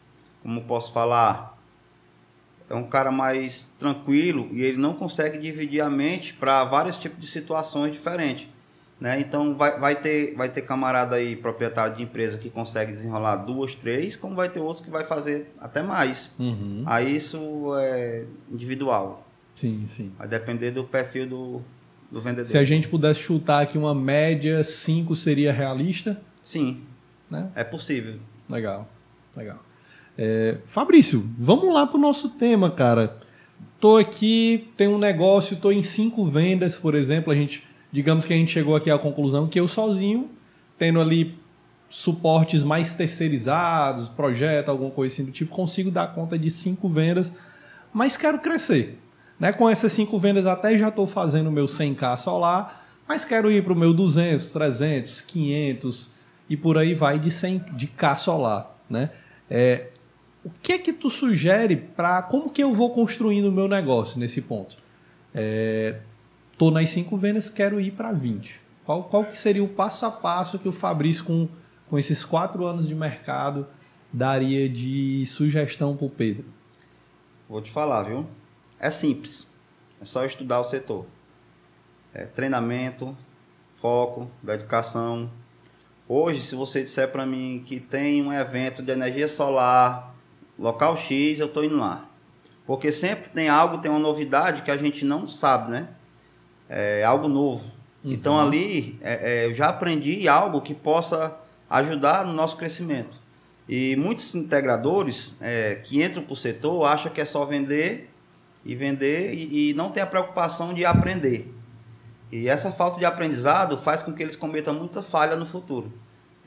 como 0.42 0.62
posso 0.64 0.92
falar, 0.92 1.57
é 2.68 2.74
um 2.74 2.84
cara 2.84 3.10
mais 3.10 3.70
tranquilo 3.78 4.48
e 4.52 4.62
ele 4.62 4.76
não 4.76 4.94
consegue 4.94 5.38
dividir 5.38 5.80
a 5.80 5.88
mente 5.88 6.34
para 6.34 6.64
vários 6.64 6.98
tipos 6.98 7.20
de 7.20 7.26
situações 7.26 7.92
diferentes. 7.92 8.48
Né? 9.00 9.20
Então 9.20 9.56
vai, 9.56 9.78
vai, 9.78 9.96
ter, 9.96 10.34
vai 10.34 10.48
ter 10.48 10.62
camarada 10.62 11.16
aí, 11.16 11.36
proprietário 11.36 11.96
de 11.96 12.02
empresa, 12.02 12.36
que 12.36 12.50
consegue 12.50 12.92
desenrolar 12.92 13.36
duas, 13.36 13.74
três, 13.74 14.16
como 14.16 14.34
vai 14.34 14.48
ter 14.48 14.58
outros 14.58 14.84
que 14.84 14.90
vai 14.90 15.04
fazer 15.04 15.52
até 15.60 15.82
mais. 15.82 16.32
Uhum. 16.38 16.82
Aí 16.84 17.14
isso 17.14 17.38
é 17.76 18.26
individual. 18.50 19.24
Sim, 19.54 19.86
sim. 19.86 20.12
Vai 20.18 20.26
depender 20.26 20.72
do 20.72 20.84
perfil 20.84 21.28
do, 21.28 21.62
do 22.10 22.20
vendedor. 22.20 22.46
Se 22.46 22.58
a 22.58 22.64
gente 22.64 22.88
pudesse 22.88 23.20
chutar 23.20 23.62
aqui 23.62 23.78
uma 23.78 23.94
média, 23.94 24.64
cinco 24.64 25.14
seria 25.14 25.52
realista? 25.52 26.20
Sim. 26.42 26.82
Né? 27.30 27.50
É 27.54 27.62
possível. 27.62 28.18
Legal, 28.48 28.88
legal. 29.36 29.60
É, 30.18 30.58
Fabrício, 30.66 31.24
vamos 31.38 31.72
lá 31.72 31.86
para 31.86 31.96
o 31.96 32.00
nosso 32.00 32.30
tema, 32.30 32.70
cara. 32.72 33.16
Tô 33.80 33.96
aqui, 33.96 34.68
tem 34.76 34.88
um 34.88 34.98
negócio, 34.98 35.56
tô 35.56 35.70
em 35.70 35.84
cinco 35.84 36.24
vendas, 36.24 36.76
por 36.76 36.96
exemplo, 36.96 37.32
a 37.32 37.36
gente 37.36 37.62
digamos 37.92 38.24
que 38.24 38.32
a 38.32 38.36
gente 38.36 38.52
chegou 38.52 38.76
aqui 38.76 38.90
à 38.90 38.98
conclusão 38.98 39.46
que 39.46 39.58
eu 39.58 39.66
sozinho, 39.66 40.28
tendo 40.76 41.00
ali 41.00 41.38
suportes 41.88 42.62
mais 42.62 42.92
terceirizados, 42.92 44.08
projeto, 44.08 44.68
alguma 44.68 44.90
coisa 44.90 45.14
assim 45.14 45.24
do 45.24 45.30
tipo, 45.30 45.54
consigo 45.54 45.90
dar 45.90 46.08
conta 46.08 46.38
de 46.38 46.50
cinco 46.50 46.88
vendas, 46.88 47.32
mas 47.92 48.16
quero 48.16 48.38
crescer. 48.40 48.98
Né? 49.40 49.52
Com 49.52 49.68
essas 49.70 49.92
cinco 49.92 50.18
vendas 50.18 50.44
até 50.44 50.76
já 50.76 50.88
estou 50.88 51.06
fazendo 51.06 51.46
o 51.46 51.52
meu 51.52 51.64
100k 51.64 52.18
solar, 52.18 52.86
mas 53.06 53.24
quero 53.24 53.50
ir 53.50 53.64
para 53.64 53.72
o 53.72 53.76
meu 53.76 53.94
200, 53.94 54.50
300, 54.50 55.20
500 55.22 56.10
e 56.50 56.56
por 56.56 56.76
aí 56.76 56.92
vai 56.94 57.18
de 57.18 57.30
100 57.30 57.64
de 57.72 57.86
K 57.86 58.16
solar. 58.16 58.76
Né? 58.90 59.10
É, 59.48 59.88
o 60.48 60.52
que 60.62 60.72
é 60.72 60.78
que 60.78 60.94
tu 60.94 61.10
sugere 61.10 61.76
para 61.76 62.22
como 62.22 62.48
que 62.48 62.62
eu 62.62 62.72
vou 62.72 62.90
construindo 62.94 63.50
o 63.50 63.52
meu 63.52 63.68
negócio 63.68 64.18
nesse 64.18 64.40
ponto? 64.40 64.78
É, 65.34 66.00
nas 66.72 66.88
cinco 66.88 67.18
vendas, 67.18 67.50
quero 67.50 67.78
ir 67.78 67.90
para 67.90 68.12
20. 68.12 68.58
Qual, 68.84 69.04
qual 69.04 69.24
que 69.26 69.38
seria 69.38 69.62
o 69.62 69.68
passo 69.68 70.06
a 70.06 70.10
passo 70.10 70.58
que 70.58 70.66
o 70.66 70.72
Fabrício, 70.72 71.22
com, 71.22 71.48
com 71.86 71.98
esses 71.98 72.24
quatro 72.24 72.64
anos 72.64 72.88
de 72.88 72.94
mercado, 72.94 73.66
daria 74.10 74.66
de 74.70 75.26
sugestão 75.26 75.94
para 75.94 76.06
o 76.06 76.10
Pedro? 76.10 76.46
Vou 77.46 77.60
te 77.60 77.70
falar, 77.70 78.04
viu? 78.04 78.26
É 78.80 78.90
simples. 78.90 79.46
É 80.00 80.06
só 80.06 80.24
estudar 80.24 80.60
o 80.60 80.64
setor. 80.64 81.04
É 82.14 82.24
treinamento, 82.24 83.14
foco, 83.74 84.30
dedicação. 84.42 85.30
Hoje, 86.08 86.40
se 86.40 86.54
você 86.54 86.82
disser 86.82 87.12
para 87.12 87.26
mim 87.26 87.62
que 87.66 87.78
tem 87.78 88.22
um 88.22 88.32
evento 88.32 88.82
de 88.82 88.90
energia 88.90 89.28
solar, 89.28 90.07
local 90.58 90.96
X, 90.96 91.38
eu 91.38 91.46
estou 91.46 91.64
indo 91.64 91.76
lá. 91.76 92.08
Porque 92.66 92.92
sempre 92.92 93.30
tem 93.30 93.48
algo, 93.48 93.78
tem 93.78 93.90
uma 93.90 94.00
novidade 94.00 94.62
que 94.62 94.70
a 94.70 94.76
gente 94.76 95.04
não 95.04 95.26
sabe, 95.26 95.70
né? 95.70 95.88
É 96.68 97.02
algo 97.04 97.28
novo. 97.28 97.64
Uhum. 98.04 98.12
Então 98.12 98.38
ali 98.38 98.98
é, 99.00 99.44
é, 99.44 99.46
eu 99.46 99.54
já 99.54 99.68
aprendi 99.68 100.28
algo 100.28 100.60
que 100.60 100.74
possa 100.74 101.38
ajudar 101.70 102.26
no 102.26 102.32
nosso 102.32 102.56
crescimento. 102.56 103.20
E 103.68 103.96
muitos 103.96 104.34
integradores 104.34 105.34
é, 105.40 105.76
que 105.76 106.02
entram 106.02 106.22
para 106.22 106.32
o 106.32 106.36
setor 106.36 106.84
acham 106.84 107.12
que 107.12 107.20
é 107.20 107.24
só 107.24 107.44
vender 107.44 108.10
e 108.64 108.74
vender 108.74 109.34
e, 109.34 109.70
e 109.70 109.74
não 109.74 109.90
tem 109.90 110.02
a 110.02 110.06
preocupação 110.06 110.74
de 110.74 110.84
aprender. 110.84 111.54
E 112.30 112.48
essa 112.48 112.70
falta 112.70 112.98
de 112.98 113.04
aprendizado 113.04 113.78
faz 113.78 114.02
com 114.02 114.12
que 114.12 114.22
eles 114.22 114.36
cometam 114.36 114.74
muita 114.74 115.02
falha 115.02 115.36
no 115.36 115.46
futuro. 115.46 115.92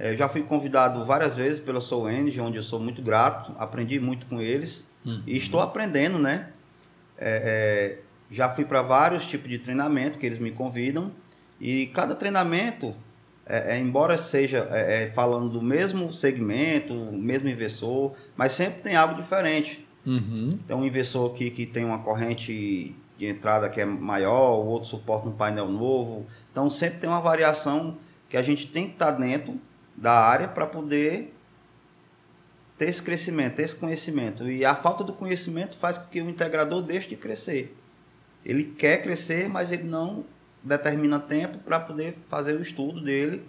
É, 0.01 0.09
eu 0.09 0.17
já 0.17 0.27
fui 0.27 0.41
convidado 0.41 1.05
várias 1.05 1.35
vezes 1.35 1.59
pela 1.59 1.79
Soul 1.79 2.09
Energy, 2.09 2.41
onde 2.41 2.57
eu 2.57 2.63
sou 2.63 2.79
muito 2.79 3.03
grato, 3.03 3.53
aprendi 3.59 3.99
muito 3.99 4.25
com 4.25 4.41
eles 4.41 4.83
uhum. 5.05 5.21
e 5.27 5.37
estou 5.37 5.59
aprendendo, 5.59 6.17
né? 6.17 6.47
É, 7.19 7.99
é, 7.99 7.99
já 8.31 8.49
fui 8.49 8.65
para 8.65 8.81
vários 8.81 9.23
tipos 9.25 9.47
de 9.47 9.59
treinamento 9.59 10.17
que 10.17 10.25
eles 10.25 10.39
me 10.39 10.49
convidam 10.49 11.11
e 11.59 11.85
cada 11.87 12.15
treinamento, 12.15 12.95
é, 13.45 13.75
é, 13.75 13.79
embora 13.79 14.17
seja 14.17 14.67
é, 14.71 15.05
falando 15.13 15.49
do 15.49 15.61
mesmo 15.61 16.11
segmento, 16.11 16.95
mesmo 16.95 17.47
investidor, 17.47 18.13
mas 18.35 18.53
sempre 18.53 18.81
tem 18.81 18.95
algo 18.95 19.13
diferente. 19.13 19.85
Uhum. 20.03 20.57
Tem 20.65 20.75
um 20.75 20.83
investidor 20.83 21.31
que, 21.33 21.51
que 21.51 21.67
tem 21.67 21.85
uma 21.85 21.99
corrente 21.99 22.95
de 23.19 23.25
entrada 23.27 23.69
que 23.69 23.79
é 23.79 23.85
maior, 23.85 24.55
o 24.61 24.65
outro 24.65 24.89
suporta 24.89 25.29
um 25.29 25.31
painel 25.31 25.67
novo. 25.67 26.25
Então 26.51 26.71
sempre 26.71 27.01
tem 27.01 27.07
uma 27.07 27.21
variação 27.21 27.99
que 28.27 28.35
a 28.35 28.41
gente 28.41 28.65
tem 28.65 28.87
que 28.87 28.93
estar 28.93 29.11
dentro 29.11 29.61
da 30.01 30.19
área 30.19 30.47
para 30.47 30.65
poder 30.65 31.31
ter 32.75 32.89
esse 32.89 33.03
crescimento, 33.03 33.55
ter 33.55 33.63
esse 33.63 33.75
conhecimento. 33.75 34.49
E 34.49 34.65
a 34.65 34.75
falta 34.75 35.03
do 35.03 35.13
conhecimento 35.13 35.77
faz 35.77 35.99
com 35.99 36.07
que 36.09 36.19
o 36.19 36.27
integrador 36.27 36.81
deixe 36.81 37.07
de 37.07 37.15
crescer. 37.15 37.77
Ele 38.43 38.63
quer 38.63 39.03
crescer, 39.03 39.47
mas 39.47 39.71
ele 39.71 39.83
não 39.83 40.25
determina 40.63 41.19
tempo 41.19 41.59
para 41.59 41.79
poder 41.79 42.17
fazer 42.27 42.55
o 42.55 42.61
estudo 42.61 42.99
dele, 42.99 43.43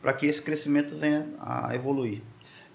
para 0.00 0.12
que 0.12 0.26
esse 0.26 0.40
crescimento 0.40 0.94
venha 0.94 1.28
a 1.40 1.74
evoluir. 1.74 2.22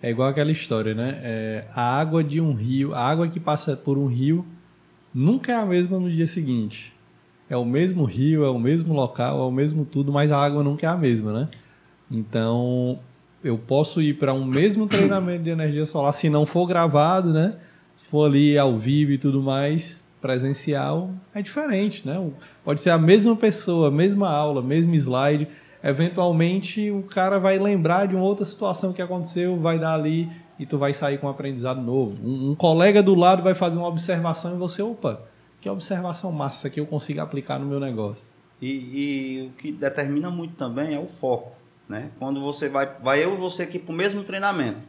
É 0.03 0.09
igual 0.09 0.27
aquela 0.27 0.51
história, 0.51 0.93
né? 0.93 1.21
É, 1.23 1.67
a 1.73 1.97
água 1.97 2.21
de 2.21 2.41
um 2.41 2.53
rio, 2.53 2.93
a 2.93 2.99
água 2.99 3.29
que 3.29 3.39
passa 3.39 3.77
por 3.77 3.97
um 3.97 4.07
rio 4.07 4.45
nunca 5.13 5.53
é 5.53 5.55
a 5.55 5.65
mesma 5.65 5.97
no 5.97 6.09
dia 6.09 6.27
seguinte. 6.27 6.93
É 7.49 7.55
o 7.55 7.63
mesmo 7.63 8.03
rio, 8.03 8.43
é 8.43 8.49
o 8.49 8.59
mesmo 8.59 8.93
local, 8.93 9.39
é 9.39 9.45
o 9.45 9.51
mesmo 9.51 9.85
tudo, 9.85 10.11
mas 10.11 10.31
a 10.31 10.37
água 10.37 10.61
nunca 10.61 10.87
é 10.87 10.89
a 10.89 10.97
mesma, 10.97 11.31
né? 11.31 11.49
Então, 12.09 12.99
eu 13.43 13.57
posso 13.57 14.01
ir 14.01 14.15
para 14.15 14.33
um 14.33 14.45
mesmo 14.45 14.87
treinamento 14.87 15.43
de 15.43 15.49
energia 15.49 15.85
solar, 15.85 16.13
se 16.13 16.29
não 16.29 16.45
for 16.45 16.65
gravado, 16.65 17.33
né? 17.33 17.55
Se 17.95 18.05
for 18.05 18.25
ali 18.25 18.57
ao 18.57 18.75
vivo 18.75 19.11
e 19.11 19.17
tudo 19.17 19.41
mais, 19.41 20.03
presencial 20.21 21.09
é 21.33 21.41
diferente, 21.41 22.05
né? 22.07 22.31
Pode 22.63 22.81
ser 22.81 22.91
a 22.91 22.97
mesma 22.97 23.35
pessoa, 23.35 23.89
mesma 23.89 24.29
aula, 24.29 24.61
mesmo 24.61 24.93
slide. 24.95 25.47
Eventualmente 25.83 26.91
o 26.91 27.01
cara 27.03 27.39
vai 27.39 27.57
lembrar 27.57 28.07
de 28.07 28.15
uma 28.15 28.23
outra 28.23 28.45
situação 28.45 28.93
que 28.93 29.01
aconteceu, 29.01 29.57
vai 29.57 29.79
dar 29.79 29.95
ali 29.95 30.29
e 30.59 30.65
tu 30.65 30.77
vai 30.77 30.93
sair 30.93 31.17
com 31.17 31.25
um 31.25 31.29
aprendizado 31.29 31.81
novo. 31.81 32.23
Um, 32.23 32.51
um 32.51 32.55
colega 32.55 33.01
do 33.01 33.15
lado 33.15 33.41
vai 33.41 33.55
fazer 33.55 33.79
uma 33.79 33.87
observação 33.87 34.53
e 34.53 34.57
você, 34.57 34.83
opa, 34.83 35.21
que 35.59 35.67
observação 35.67 36.31
massa 36.31 36.69
que 36.69 36.79
eu 36.79 36.85
consigo 36.85 37.19
aplicar 37.19 37.59
no 37.59 37.65
meu 37.65 37.79
negócio. 37.79 38.27
E, 38.61 38.67
e, 38.67 39.47
o 39.47 39.49
que 39.51 39.71
determina 39.71 40.29
muito 40.29 40.53
também 40.55 40.93
é 40.93 40.99
o 40.99 41.07
foco, 41.07 41.51
né? 41.91 42.09
Quando 42.17 42.41
você 42.41 42.69
vai, 42.69 42.87
vai 43.03 43.23
eu 43.23 43.33
e 43.33 43.37
você 43.37 43.63
aqui 43.63 43.77
para 43.77 43.91
o 43.91 43.95
mesmo 43.95 44.23
treinamento, 44.23 44.79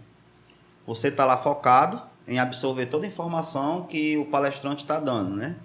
você 0.86 1.08
está 1.08 1.24
lá 1.24 1.36
focado, 1.36 2.00
em 2.26 2.38
absorver 2.38 2.86
toda 2.86 3.04
a 3.04 3.08
informação 3.08 3.82
que 3.82 4.16
o 4.16 4.24
palestrante 4.24 4.84
está 4.84 5.00
dando, 5.00 5.34
né? 5.34 5.56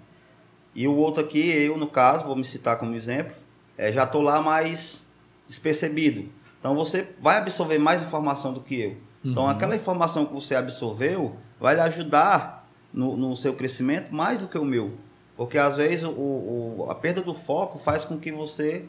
E 0.74 0.88
o 0.88 0.94
outro 0.96 1.22
aqui, 1.22 1.48
eu 1.48 1.76
no 1.78 1.86
caso, 1.86 2.26
vou 2.26 2.34
me 2.34 2.44
citar 2.44 2.78
como 2.78 2.94
exemplo, 2.94 3.34
é, 3.76 3.92
já 3.92 4.02
estou 4.02 4.20
lá 4.20 4.42
mais 4.42 5.06
despercebido. 5.46 6.28
Então 6.58 6.74
você 6.74 7.08
vai 7.20 7.38
absorver 7.38 7.78
mais 7.78 8.02
informação 8.02 8.52
do 8.52 8.60
que 8.60 8.80
eu. 8.80 8.96
Então 9.24 9.44
uhum. 9.44 9.48
aquela 9.48 9.76
informação 9.76 10.26
que 10.26 10.32
você 10.32 10.56
absorveu 10.56 11.36
vai 11.60 11.76
lhe 11.76 11.80
ajudar 11.80 12.68
no, 12.92 13.16
no, 13.16 13.36
seu 13.36 13.54
crescimento 13.54 14.12
mais 14.12 14.38
do 14.38 14.48
que 14.48 14.58
o 14.58 14.64
meu. 14.64 14.94
Porque 15.36 15.56
às 15.56 15.76
vezes 15.76 16.04
o, 16.04 16.10
o 16.10 16.86
a 16.88 16.94
perda 16.96 17.22
do 17.22 17.34
foco 17.34 17.78
faz 17.78 18.04
com 18.04 18.18
que 18.18 18.32
você 18.32 18.84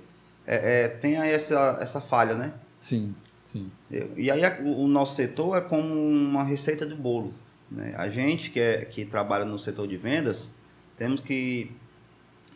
é, 0.49 0.85
é, 0.85 0.87
tenha 0.87 1.23
essa, 1.27 1.77
essa 1.79 2.01
falha, 2.01 2.33
né? 2.33 2.53
Sim, 2.79 3.13
sim. 3.43 3.71
E 4.17 4.31
aí 4.31 4.41
o, 4.63 4.87
nosso 4.87 5.15
setor 5.15 5.55
é 5.55 5.61
como 5.61 5.93
uma 5.93 6.43
receita 6.43 6.87
de 6.87 6.95
bolo. 6.95 7.35
Né? 7.69 7.93
A 7.95 8.09
gente 8.09 8.49
que, 8.49 8.59
é, 8.59 8.83
que 8.83 9.05
trabalha 9.05 9.45
no 9.45 9.59
setor 9.59 9.87
de 9.87 9.95
vendas, 9.95 10.49
temos 10.97 11.19
que 11.19 11.71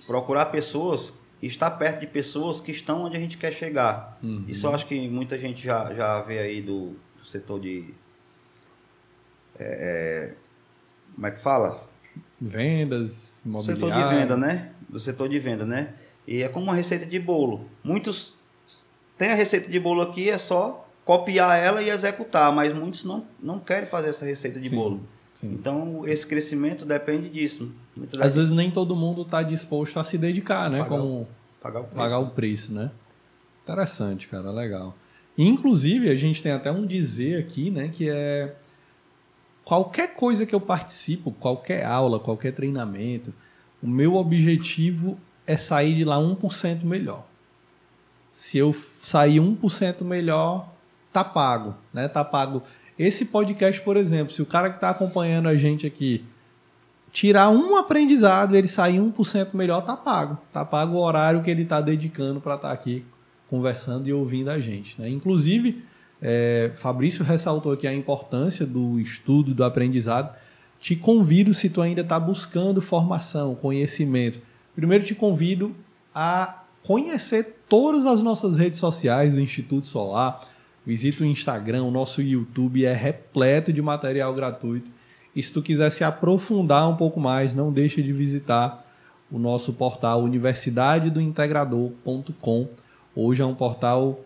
procurar 0.07 0.47
pessoas, 0.47 1.13
estar 1.39 1.69
perto 1.69 1.99
de 1.99 2.07
pessoas 2.07 2.59
que 2.59 2.71
estão 2.71 3.03
onde 3.03 3.15
a 3.15 3.19
gente 3.19 3.37
quer 3.37 3.53
chegar. 3.53 4.17
Uhum. 4.23 4.43
Isso 4.47 4.65
eu 4.65 4.73
acho 4.73 4.87
que 4.87 5.07
muita 5.07 5.37
gente 5.37 5.63
já, 5.63 5.93
já 5.93 6.19
vê 6.23 6.39
aí 6.39 6.63
do, 6.63 6.95
do 7.19 7.25
setor 7.25 7.59
de. 7.59 7.93
É, 9.59 10.33
é 10.33 10.35
como 11.13 11.27
é 11.27 11.31
que 11.31 11.39
fala? 11.39 11.87
Vendas, 12.41 13.43
imobiliário. 13.45 13.81
Setor 13.81 13.93
de 13.93 14.15
venda, 14.15 14.35
né? 14.35 14.71
Do 14.89 14.99
setor 14.99 15.29
de 15.29 15.37
venda, 15.37 15.63
né? 15.63 15.93
E 16.27 16.41
é 16.41 16.49
como 16.49 16.65
uma 16.65 16.75
receita 16.75 17.05
de 17.05 17.19
bolo. 17.19 17.67
Muitos 17.83 18.35
têm 19.17 19.31
a 19.31 19.35
receita 19.35 19.69
de 19.69 19.79
bolo 19.79 20.01
aqui, 20.01 20.29
é 20.29 20.37
só 20.37 20.87
copiar 21.05 21.59
ela 21.59 21.81
e 21.81 21.89
executar, 21.89 22.51
mas 22.53 22.73
muitos 22.73 23.03
não, 23.03 23.25
não 23.41 23.59
querem 23.59 23.85
fazer 23.85 24.09
essa 24.09 24.25
receita 24.25 24.59
de 24.59 24.69
sim, 24.69 24.75
bolo. 24.75 25.01
Sim. 25.33 25.51
Então, 25.53 26.07
esse 26.07 26.25
crescimento 26.25 26.85
depende 26.85 27.29
disso. 27.29 27.71
Muitas 27.95 28.21
Às 28.21 28.35
vezes 28.35 28.51
nem 28.51 28.71
todo 28.71 28.95
mundo 28.95 29.23
está 29.23 29.43
disposto 29.43 29.99
a 29.99 30.03
se 30.03 30.17
dedicar, 30.17 30.69
né? 30.69 30.79
Pagar, 30.79 30.97
Como 30.97 31.27
pagar 31.61 31.79
o 31.79 31.83
preço. 31.83 31.97
Pagar 31.97 32.19
o 32.19 32.29
preço, 32.29 32.73
né? 32.73 32.91
Interessante, 33.63 34.27
cara, 34.27 34.51
legal. 34.51 34.95
Inclusive, 35.37 36.09
a 36.09 36.15
gente 36.15 36.43
tem 36.43 36.51
até 36.51 36.71
um 36.71 36.85
dizer 36.85 37.39
aqui, 37.39 37.71
né, 37.71 37.89
que 37.91 38.09
é 38.09 38.55
qualquer 39.63 40.13
coisa 40.13 40.45
que 40.45 40.53
eu 40.53 40.61
participo, 40.61 41.31
qualquer 41.31 41.85
aula, 41.85 42.19
qualquer 42.19 42.51
treinamento, 42.51 43.33
o 43.81 43.87
meu 43.87 44.15
objetivo 44.15 45.17
é 45.45 45.57
sair 45.57 45.95
de 45.95 46.03
lá 46.03 46.17
1% 46.17 46.83
melhor. 46.83 47.25
Se 48.31 48.57
eu 48.57 48.73
sair 48.73 49.39
1% 49.39 50.03
melhor, 50.03 50.69
tá 51.11 51.23
pago, 51.23 51.75
né? 51.93 52.07
Tá 52.07 52.23
pago. 52.23 52.63
Esse 52.97 53.25
podcast, 53.25 53.81
por 53.81 53.97
exemplo, 53.97 54.33
se 54.33 54.41
o 54.41 54.45
cara 54.45 54.69
que 54.69 54.77
está 54.77 54.89
acompanhando 54.89 55.47
a 55.47 55.55
gente 55.55 55.85
aqui 55.85 56.25
tirar 57.11 57.49
um 57.49 57.75
aprendizado, 57.75 58.55
ele 58.55 58.67
sair 58.67 58.97
1% 58.97 59.53
melhor, 59.53 59.81
tá 59.81 59.95
pago. 59.95 60.37
Tá 60.51 60.65
pago 60.65 60.95
o 60.95 61.01
horário 61.01 61.43
que 61.43 61.51
ele 61.51 61.61
está 61.61 61.79
dedicando 61.79 62.41
para 62.41 62.55
estar 62.55 62.69
tá 62.69 62.73
aqui 62.73 63.05
conversando 63.49 64.07
e 64.07 64.13
ouvindo 64.13 64.49
a 64.49 64.59
gente. 64.59 64.99
Né? 64.99 65.09
Inclusive, 65.09 65.83
é, 66.19 66.71
Fabrício 66.75 67.23
ressaltou 67.23 67.71
aqui 67.71 67.85
a 67.85 67.93
importância 67.93 68.65
do 68.65 68.99
estudo, 68.99 69.53
do 69.53 69.63
aprendizado. 69.63 70.35
Te 70.79 70.95
convido, 70.95 71.53
se 71.53 71.69
tu 71.69 71.81
ainda 71.81 72.01
está 72.01 72.19
buscando 72.19 72.81
formação, 72.81 73.53
conhecimento, 73.53 74.41
primeiro 74.75 75.03
te 75.03 75.15
convido 75.15 75.75
a 76.13 76.63
conhecer 76.83 77.61
todas 77.69 78.05
as 78.05 78.21
nossas 78.21 78.57
redes 78.57 78.79
sociais 78.79 79.35
do 79.35 79.41
Instituto 79.41 79.87
Solar, 79.87 80.41
Visita 80.85 81.23
o 81.23 81.25
Instagram, 81.25 81.83
o 81.83 81.91
nosso 81.91 82.21
YouTube 82.21 82.83
é 82.83 82.93
repleto 82.93 83.71
de 83.71 83.81
material 83.81 84.33
gratuito. 84.33 84.91
E 85.33 85.41
se 85.41 85.49
tu 85.51 85.61
quiser 85.61 85.89
se 85.89 86.03
aprofundar 86.03 86.89
um 86.89 86.97
pouco 86.97 87.21
mais, 87.21 87.53
não 87.53 87.71
deixe 87.71 88.03
de 88.03 88.11
visitar 88.11 88.83
o 89.31 89.39
nosso 89.39 89.71
portal 89.73 90.21
universidadedointegrador.com. 90.23 92.67
Hoje 93.15 93.41
é 93.41 93.45
um 93.45 93.55
portal 93.55 94.19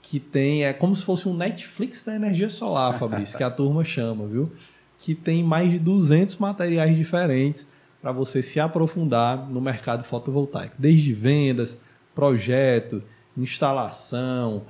que 0.00 0.20
tem, 0.20 0.64
é 0.64 0.72
como 0.72 0.94
se 0.94 1.02
fosse 1.02 1.28
um 1.28 1.34
Netflix 1.34 2.04
da 2.04 2.14
energia 2.14 2.48
solar, 2.48 2.96
Fabrício, 2.96 3.36
que 3.36 3.42
a 3.42 3.50
turma 3.50 3.82
chama, 3.82 4.24
viu? 4.26 4.52
Que 4.98 5.16
tem 5.16 5.42
mais 5.42 5.68
de 5.70 5.80
200 5.80 6.36
materiais 6.36 6.96
diferentes 6.96 7.66
para 8.04 8.12
você 8.12 8.42
se 8.42 8.60
aprofundar 8.60 9.48
no 9.48 9.62
mercado 9.62 10.04
fotovoltaico, 10.04 10.74
desde 10.78 11.14
vendas, 11.14 11.78
projeto, 12.14 13.02
instalação, 13.34 14.64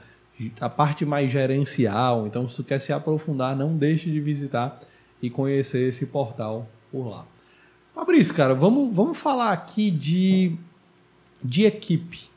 a 0.61 0.69
parte 0.69 1.05
mais 1.05 1.33
gerencial. 1.33 2.29
Então, 2.29 2.49
se 2.49 2.55
tu 2.55 2.63
quer 2.63 2.79
se 2.79 2.93
aprofundar, 2.93 3.57
não 3.57 3.77
deixe 3.77 4.09
de 4.09 4.21
visitar 4.21 4.79
e 5.21 5.29
conhecer 5.29 5.89
esse 5.89 6.07
portal 6.07 6.69
por 6.93 7.09
lá. 7.09 7.27
Fabrício, 7.93 8.33
cara, 8.33 8.55
vamos, 8.55 8.95
vamos 8.95 9.19
falar 9.19 9.51
aqui 9.51 9.91
de, 9.91 10.57
de 11.43 11.65
equipe. 11.65 12.31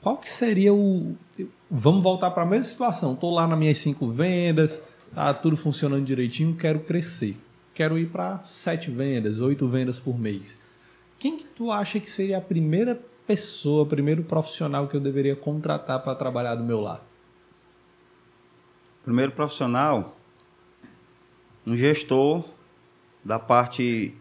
Qual 0.00 0.18
que 0.18 0.30
seria 0.30 0.72
o. 0.72 1.16
Vamos 1.68 2.04
voltar 2.04 2.30
para 2.30 2.44
a 2.44 2.46
mesma 2.46 2.64
situação. 2.64 3.14
Estou 3.14 3.34
lá 3.34 3.44
nas 3.44 3.58
minhas 3.58 3.78
cinco 3.78 4.08
vendas, 4.08 4.80
tá 5.12 5.34
tudo 5.34 5.56
funcionando 5.56 6.04
direitinho, 6.04 6.54
quero 6.54 6.78
crescer. 6.78 7.36
Quero 7.78 7.96
ir 7.96 8.08
para 8.08 8.42
sete 8.42 8.90
vendas, 8.90 9.38
oito 9.38 9.68
vendas 9.68 10.00
por 10.00 10.18
mês. 10.18 10.60
Quem 11.16 11.36
que 11.36 11.44
tu 11.44 11.70
acha 11.70 12.00
que 12.00 12.10
seria 12.10 12.38
a 12.38 12.40
primeira 12.40 13.00
pessoa, 13.24 13.86
primeiro 13.86 14.24
profissional 14.24 14.88
que 14.88 14.96
eu 14.96 15.00
deveria 15.00 15.36
contratar 15.36 16.02
para 16.02 16.12
trabalhar 16.16 16.56
do 16.56 16.64
meu 16.64 16.80
lado? 16.80 17.02
Primeiro 19.04 19.30
profissional, 19.30 20.16
um 21.64 21.76
gestor 21.76 22.42
da 23.24 23.38
parte 23.38 24.12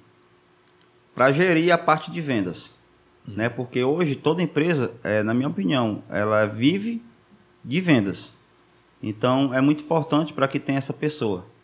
para 1.16 1.32
gerir 1.32 1.74
a 1.74 1.80
parte 1.80 2.12
de 2.12 2.22
vendas, 2.22 2.76
hum. 3.28 3.34
né? 3.38 3.50
Porque 3.50 3.84
hoje 3.84 4.16
toda 4.16 4.40
empresa, 4.40 4.94
é, 5.04 5.24
na 5.24 5.34
minha 5.34 5.50
opinião, 5.50 6.04
ela 6.10 6.46
vive 6.46 7.04
de 7.66 7.82
vendas. 7.82 8.38
Então 9.02 9.52
é 9.52 9.62
muito 9.62 9.84
importante 9.84 10.32
para 10.32 10.48
que 10.48 10.60
tenha 10.60 10.78
essa 10.78 10.94
pessoa. 10.94 11.57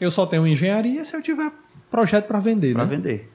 Eu 0.00 0.10
só 0.10 0.24
tenho 0.26 0.46
engenharia 0.46 1.04
se 1.04 1.14
eu 1.14 1.22
tiver 1.22 1.52
projeto 1.90 2.26
para 2.26 2.38
vender, 2.38 2.72
Para 2.72 2.84
né? 2.84 2.96
vender. 2.96 3.32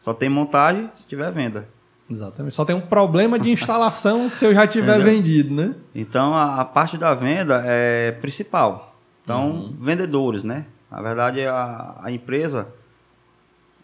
Só 0.00 0.12
tem 0.12 0.28
montagem 0.28 0.90
se 0.94 1.06
tiver 1.06 1.30
venda. 1.32 1.68
Exatamente. 2.10 2.54
Só 2.54 2.64
tem 2.64 2.76
um 2.76 2.80
problema 2.80 3.38
de 3.38 3.50
instalação 3.50 4.28
se 4.30 4.44
eu 4.44 4.52
já 4.52 4.66
tiver 4.66 5.00
vendido, 5.02 5.54
né? 5.54 5.74
Então 5.94 6.34
a, 6.34 6.60
a, 6.60 6.64
parte 6.64 6.98
da 6.98 7.14
venda 7.14 7.62
é 7.64 8.12
principal. 8.12 8.98
Então, 9.22 9.50
uhum. 9.50 9.76
vendedores, 9.80 10.44
né? 10.44 10.66
Na 10.90 11.00
verdade, 11.00 11.40
a, 11.46 11.98
a 12.02 12.12
empresa 12.12 12.68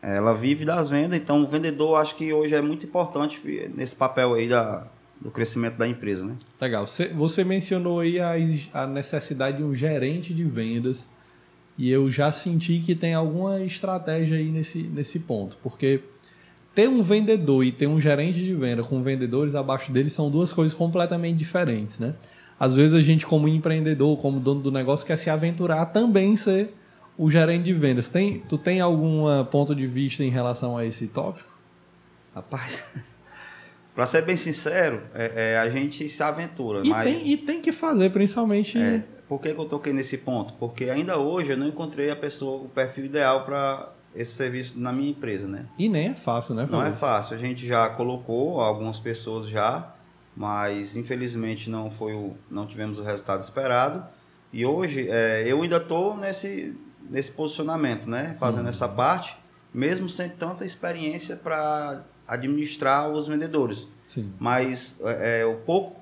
ela 0.03 0.35
vive 0.35 0.65
das 0.65 0.89
vendas, 0.89 1.19
então 1.19 1.43
o 1.43 1.47
vendedor 1.47 2.01
acho 2.01 2.15
que 2.17 2.33
hoje 2.33 2.55
é 2.55 2.63
muito 2.63 2.87
importante 2.87 3.41
nesse 3.75 3.95
papel 3.95 4.33
aí 4.35 4.49
da, 4.49 4.87
do 5.21 5.31
crescimento 5.31 5.77
da 5.77 5.87
empresa, 5.87 6.25
né? 6.25 6.37
Legal. 6.61 6.87
Você, 6.87 7.09
você 7.09 7.45
mencionou 7.45 8.01
aí 8.01 8.19
a, 8.19 8.33
a 8.73 8.87
necessidade 8.87 9.59
de 9.59 9.65
um 9.65 9.75
gerente 9.75 10.33
de 10.33 10.45
vendas 10.45 11.09
e 11.81 11.91
eu 11.91 12.11
já 12.11 12.31
senti 12.31 12.79
que 12.81 12.95
tem 12.95 13.15
alguma 13.15 13.63
estratégia 13.63 14.37
aí 14.37 14.51
nesse, 14.51 14.83
nesse 14.83 15.19
ponto, 15.19 15.57
porque 15.63 16.03
ter 16.75 16.87
um 16.91 17.03
vendedor 17.03 17.65
e 17.65 17.73
ter 17.73 17.87
um 17.87 17.99
gerente 17.99 18.39
de 18.39 18.55
venda 18.55 18.83
com 18.83 19.03
vendedores 19.03 19.55
abaixo 19.55 19.91
dele 19.91 20.11
são 20.11 20.31
duas 20.31 20.53
coisas 20.53 20.77
completamente 20.77 21.39
diferentes, 21.39 21.99
né? 21.99 22.13
Às 22.59 22.77
vezes 22.77 22.93
a 22.93 23.01
gente, 23.01 23.25
como 23.25 23.49
empreendedor, 23.49 24.19
como 24.19 24.39
dono 24.39 24.61
do 24.61 24.71
negócio, 24.71 25.07
quer 25.07 25.17
se 25.17 25.31
aventurar 25.31 25.87
também 25.87 26.37
ser 26.37 26.75
o 27.17 27.31
gerente 27.31 27.65
de 27.65 27.73
vendas. 27.73 28.09
Tem, 28.09 28.41
tu 28.41 28.59
tem 28.59 28.83
algum 28.83 29.43
ponto 29.47 29.75
de 29.75 29.87
vista 29.87 30.23
em 30.23 30.29
relação 30.29 30.77
a 30.77 30.85
esse 30.85 31.07
tópico? 31.07 31.49
Rapaz, 32.35 32.85
para 33.95 34.05
ser 34.05 34.21
bem 34.21 34.37
sincero, 34.37 35.01
é, 35.15 35.55
é, 35.55 35.59
a 35.59 35.71
gente 35.71 36.07
se 36.11 36.23
aventura. 36.23 36.83
E, 36.85 36.91
mas... 36.91 37.05
tem, 37.05 37.27
e 37.27 37.39
tem 37.39 37.63
que 37.63 37.73
fazer, 37.73 38.11
principalmente. 38.11 38.77
É, 38.77 39.03
por 39.31 39.41
que, 39.41 39.55
que 39.55 39.61
eu 39.61 39.65
toquei 39.65 39.93
nesse 39.93 40.19
ponto? 40.19 40.55
Porque 40.55 40.91
ainda 40.91 41.17
hoje 41.17 41.53
eu 41.53 41.57
não 41.57 41.69
encontrei 41.69 42.11
a 42.11 42.17
pessoa, 42.17 42.65
o 42.65 42.69
perfil 42.69 43.05
ideal 43.05 43.45
para 43.45 43.93
esse 44.13 44.33
serviço 44.33 44.77
na 44.77 44.93
minha 44.93 45.13
empresa, 45.13 45.47
né? 45.47 45.67
E 45.79 45.89
nem 45.89 46.09
é 46.09 46.15
fácil, 46.17 46.57
né? 46.57 46.67
Não 46.69 46.85
é 46.85 46.91
fácil. 46.91 47.37
A 47.37 47.39
gente 47.39 47.65
já 47.65 47.89
colocou 47.91 48.61
algumas 48.61 48.99
pessoas 48.99 49.49
já, 49.49 49.95
mas 50.37 50.97
infelizmente 50.97 51.71
não 51.71 51.93
foi 51.93 52.13
o, 52.13 52.35
não 52.51 52.67
tivemos 52.67 52.99
o 52.99 53.05
resultado 53.05 53.41
esperado. 53.41 54.05
E 54.53 54.67
hoje 54.67 55.07
é, 55.09 55.45
eu 55.47 55.63
ainda 55.63 55.77
estou 55.77 56.17
nesse 56.17 56.77
nesse 57.09 57.31
posicionamento, 57.31 58.11
né? 58.11 58.37
Fazendo 58.41 58.65
uhum. 58.65 58.71
essa 58.71 58.89
parte, 58.89 59.37
mesmo 59.73 60.09
sem 60.09 60.29
tanta 60.29 60.65
experiência 60.65 61.37
para 61.37 62.03
administrar 62.27 63.09
os 63.09 63.29
vendedores. 63.29 63.87
Sim. 64.05 64.33
Mas 64.41 64.97
é, 65.03 65.43
é, 65.43 65.47
o 65.47 65.55
pouco 65.59 66.00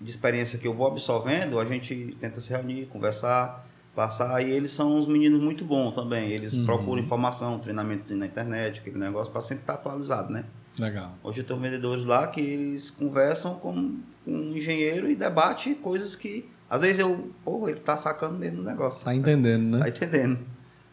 de 0.00 0.10
experiência 0.10 0.58
que 0.58 0.66
eu 0.66 0.74
vou 0.74 0.86
absorvendo, 0.86 1.58
a 1.58 1.64
gente 1.64 2.16
tenta 2.20 2.40
se 2.40 2.50
reunir, 2.50 2.86
conversar 2.86 3.64
passar. 3.98 4.40
E 4.40 4.50
eles 4.52 4.70
são 4.70 4.96
uns 4.96 5.08
meninos 5.08 5.42
muito 5.42 5.64
bons 5.64 5.92
também. 5.96 6.30
Eles 6.30 6.54
uhum. 6.54 6.64
procuram 6.64 7.02
informação, 7.02 7.58
treinamentos 7.58 8.08
na 8.10 8.26
internet, 8.26 8.78
aquele 8.78 8.96
negócio, 8.96 9.32
para 9.32 9.42
sempre 9.42 9.64
estar 9.64 9.74
atualizado, 9.74 10.32
né? 10.32 10.44
Legal. 10.78 11.12
Hoje 11.24 11.42
tem 11.42 11.58
vendedores 11.58 12.04
lá 12.04 12.28
que 12.28 12.40
eles 12.40 12.90
conversam 12.90 13.56
com, 13.56 13.96
com 14.24 14.30
um 14.30 14.56
engenheiro 14.56 15.10
e 15.10 15.16
debate 15.16 15.74
coisas 15.74 16.14
que, 16.14 16.48
às 16.70 16.80
vezes 16.80 17.00
eu, 17.00 17.32
pô, 17.44 17.68
ele 17.68 17.80
tá 17.80 17.96
sacando 17.96 18.38
mesmo 18.38 18.60
o 18.60 18.64
negócio. 18.64 19.04
Tá 19.04 19.12
entendendo, 19.12 19.76
né? 19.76 19.80
Tá 19.80 19.88
entendendo. 19.88 20.38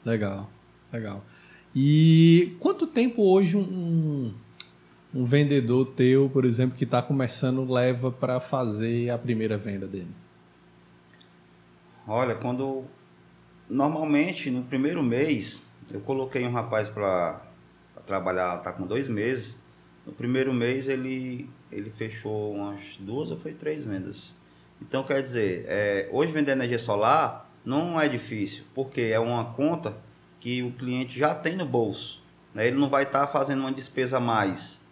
Legal, 0.03 0.49
legal. 0.91 1.23
E 1.75 2.55
quanto 2.59 2.87
tempo 2.87 3.21
hoje 3.21 3.55
um, 3.55 4.33
um 5.15 5.23
vendedor 5.23 5.85
teu, 5.95 6.29
por 6.29 6.43
exemplo, 6.43 6.77
que 6.77 6.83
está 6.83 7.01
começando, 7.01 7.71
leva 7.71 8.11
para 8.11 8.37
fazer 8.37 9.09
a 9.09 9.17
primeira 9.17 9.57
venda 9.57 9.87
dele? 9.87 10.11
Olha, 12.05 12.35
quando 12.35 12.83
normalmente 13.69 14.51
no 14.51 14.63
primeiro 14.63 15.01
mês 15.01 15.63
eu 15.93 16.01
coloquei 16.01 16.45
um 16.45 16.51
rapaz 16.51 16.89
para 16.89 17.41
trabalhar, 18.05 18.57
tá 18.57 18.73
com 18.73 18.85
dois 18.85 19.07
meses. 19.07 19.57
No 20.05 20.11
primeiro 20.11 20.53
mês 20.53 20.89
ele 20.89 21.49
ele 21.71 21.89
fechou 21.89 22.53
umas 22.53 22.97
duas 22.99 23.31
ou 23.31 23.37
foi 23.37 23.53
três 23.53 23.85
vendas. 23.85 24.35
Então 24.81 25.03
quer 25.03 25.21
dizer, 25.21 25.65
é, 25.67 26.09
hoje 26.11 26.33
vender 26.33 26.51
energia 26.51 26.77
solar 26.77 27.49
não 27.63 27.99
é 27.99 28.09
difícil, 28.09 28.65
porque 28.75 29.01
é 29.01 29.19
uma 29.19 29.45
conta 29.53 29.97
que 30.41 30.61
o 30.61 30.71
cliente 30.73 31.17
já 31.17 31.33
tem 31.33 31.55
no 31.55 31.65
bolso. 31.65 32.21
Né? 32.53 32.67
Ele 32.67 32.77
não 32.77 32.89
vai 32.89 33.03
estar 33.03 33.21
tá 33.21 33.27
fazendo 33.27 33.61
uma 33.61 33.71
despesa 33.71 34.17
a 34.17 34.19
mais. 34.19 34.83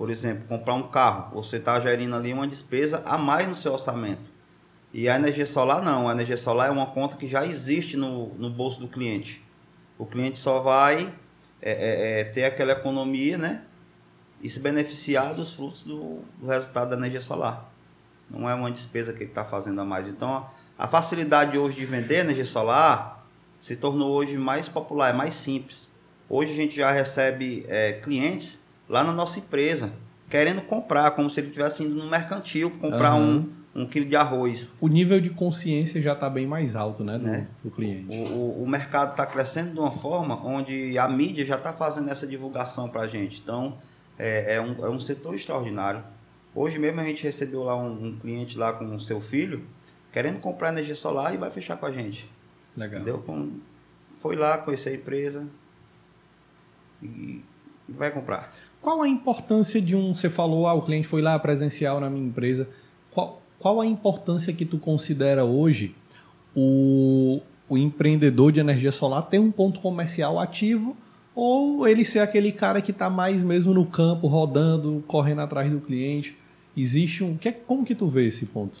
Por 0.00 0.08
exemplo, 0.08 0.48
comprar 0.48 0.72
um 0.72 0.84
carro, 0.84 1.34
você 1.34 1.58
está 1.58 1.78
gerindo 1.78 2.16
ali 2.16 2.32
uma 2.32 2.48
despesa 2.48 3.02
a 3.04 3.18
mais 3.18 3.46
no 3.46 3.54
seu 3.54 3.74
orçamento. 3.74 4.22
E 4.94 5.06
a 5.10 5.16
energia 5.16 5.44
solar 5.44 5.82
não, 5.82 6.08
a 6.08 6.12
energia 6.12 6.38
solar 6.38 6.68
é 6.68 6.70
uma 6.70 6.86
conta 6.86 7.18
que 7.18 7.28
já 7.28 7.44
existe 7.44 7.98
no, 7.98 8.28
no 8.36 8.48
bolso 8.48 8.80
do 8.80 8.88
cliente. 8.88 9.44
O 9.98 10.06
cliente 10.06 10.38
só 10.38 10.60
vai 10.60 11.12
é, 11.60 11.70
é, 11.70 12.20
é, 12.20 12.24
ter 12.24 12.44
aquela 12.44 12.72
economia, 12.72 13.36
né? 13.36 13.64
E 14.40 14.48
se 14.48 14.58
beneficiar 14.58 15.34
dos 15.34 15.52
frutos 15.52 15.82
do, 15.82 16.20
do 16.38 16.46
resultado 16.46 16.88
da 16.88 16.96
energia 16.96 17.20
solar. 17.20 17.70
Não 18.30 18.48
é 18.48 18.54
uma 18.54 18.70
despesa 18.70 19.12
que 19.12 19.24
ele 19.24 19.30
está 19.30 19.44
fazendo 19.44 19.82
a 19.82 19.84
mais. 19.84 20.08
Então, 20.08 20.34
a, 20.34 20.50
a 20.78 20.88
facilidade 20.88 21.58
hoje 21.58 21.76
de 21.76 21.84
vender 21.84 22.20
energia 22.20 22.46
solar 22.46 23.26
se 23.60 23.76
tornou 23.76 24.12
hoje 24.12 24.38
mais 24.38 24.66
popular, 24.66 25.10
é 25.10 25.12
mais 25.12 25.34
simples. 25.34 25.90
Hoje 26.26 26.52
a 26.52 26.56
gente 26.56 26.74
já 26.74 26.90
recebe 26.90 27.66
é, 27.68 27.92
clientes 27.92 28.60
lá 28.90 29.02
na 29.02 29.12
nossa 29.12 29.38
empresa 29.38 29.92
querendo 30.28 30.60
comprar, 30.62 31.12
como 31.12 31.30
se 31.30 31.40
ele 31.40 31.48
estivesse 31.48 31.82
indo 31.82 31.94
no 31.94 32.08
mercantil 32.08 32.70
comprar 32.78 33.14
uhum. 33.14 33.38
um 33.38 33.60
um 33.74 33.86
quilo 33.86 34.06
de 34.06 34.16
arroz. 34.16 34.70
O 34.80 34.88
nível 34.88 35.20
de 35.20 35.30
consciência 35.30 36.00
já 36.02 36.12
está 36.12 36.28
bem 36.28 36.46
mais 36.46 36.74
alto, 36.74 37.04
né, 37.04 37.18
do, 37.18 37.24
né? 37.24 37.48
do 37.62 37.70
cliente. 37.70 38.16
O, 38.16 38.22
o, 38.22 38.62
o 38.64 38.68
mercado 38.68 39.12
está 39.12 39.24
crescendo 39.24 39.72
de 39.72 39.78
uma 39.78 39.92
forma 39.92 40.44
onde 40.44 40.98
a 40.98 41.08
mídia 41.08 41.44
já 41.44 41.56
está 41.56 41.72
fazendo 41.72 42.10
essa 42.10 42.26
divulgação 42.26 42.88
para 42.88 43.02
a 43.02 43.08
gente. 43.08 43.40
Então, 43.40 43.78
é, 44.18 44.56
é, 44.56 44.60
um, 44.60 44.84
é 44.84 44.90
um 44.90 44.98
setor 44.98 45.34
extraordinário. 45.34 46.02
Hoje 46.54 46.78
mesmo 46.78 47.00
a 47.00 47.04
gente 47.04 47.22
recebeu 47.22 47.62
lá 47.62 47.76
um, 47.76 48.08
um 48.08 48.18
cliente 48.18 48.58
lá 48.58 48.72
com 48.72 48.94
o 48.94 49.00
seu 49.00 49.20
filho 49.20 49.64
querendo 50.12 50.40
comprar 50.40 50.70
energia 50.70 50.96
solar 50.96 51.32
e 51.32 51.36
vai 51.36 51.50
fechar 51.50 51.76
com 51.76 51.86
a 51.86 51.92
gente. 51.92 52.28
Legal. 52.76 53.00
Entendeu? 53.00 53.18
Com, 53.18 53.52
foi 54.18 54.34
lá 54.34 54.58
conhecer 54.58 54.90
a 54.90 54.94
empresa 54.94 55.46
e 57.00 57.42
vai 57.96 58.10
comprar. 58.10 58.50
Qual 58.80 59.02
a 59.02 59.08
importância 59.08 59.80
de 59.80 59.94
um, 59.94 60.14
você 60.14 60.30
falou, 60.30 60.66
ah, 60.66 60.74
o 60.74 60.82
cliente 60.82 61.06
foi 61.06 61.20
lá 61.20 61.38
presencial 61.38 62.00
na 62.00 62.08
minha 62.08 62.26
empresa, 62.26 62.68
qual, 63.10 63.42
qual 63.58 63.80
a 63.80 63.86
importância 63.86 64.52
que 64.52 64.64
tu 64.64 64.78
considera 64.78 65.44
hoje 65.44 65.94
o, 66.56 67.40
o 67.68 67.76
empreendedor 67.76 68.52
de 68.52 68.60
energia 68.60 68.90
solar 68.90 69.22
ter 69.22 69.38
um 69.38 69.50
ponto 69.50 69.80
comercial 69.80 70.38
ativo 70.38 70.96
ou 71.34 71.86
ele 71.86 72.04
ser 72.04 72.20
aquele 72.20 72.52
cara 72.52 72.80
que 72.80 72.90
está 72.90 73.08
mais 73.08 73.44
mesmo 73.44 73.72
no 73.72 73.86
campo, 73.86 74.26
rodando, 74.26 75.04
correndo 75.06 75.40
atrás 75.40 75.70
do 75.70 75.80
cliente? 75.80 76.36
Existe 76.76 77.22
um. 77.22 77.36
Que, 77.36 77.52
como 77.52 77.84
que 77.84 77.94
tu 77.94 78.06
vê 78.06 78.26
esse 78.26 78.46
ponto? 78.46 78.78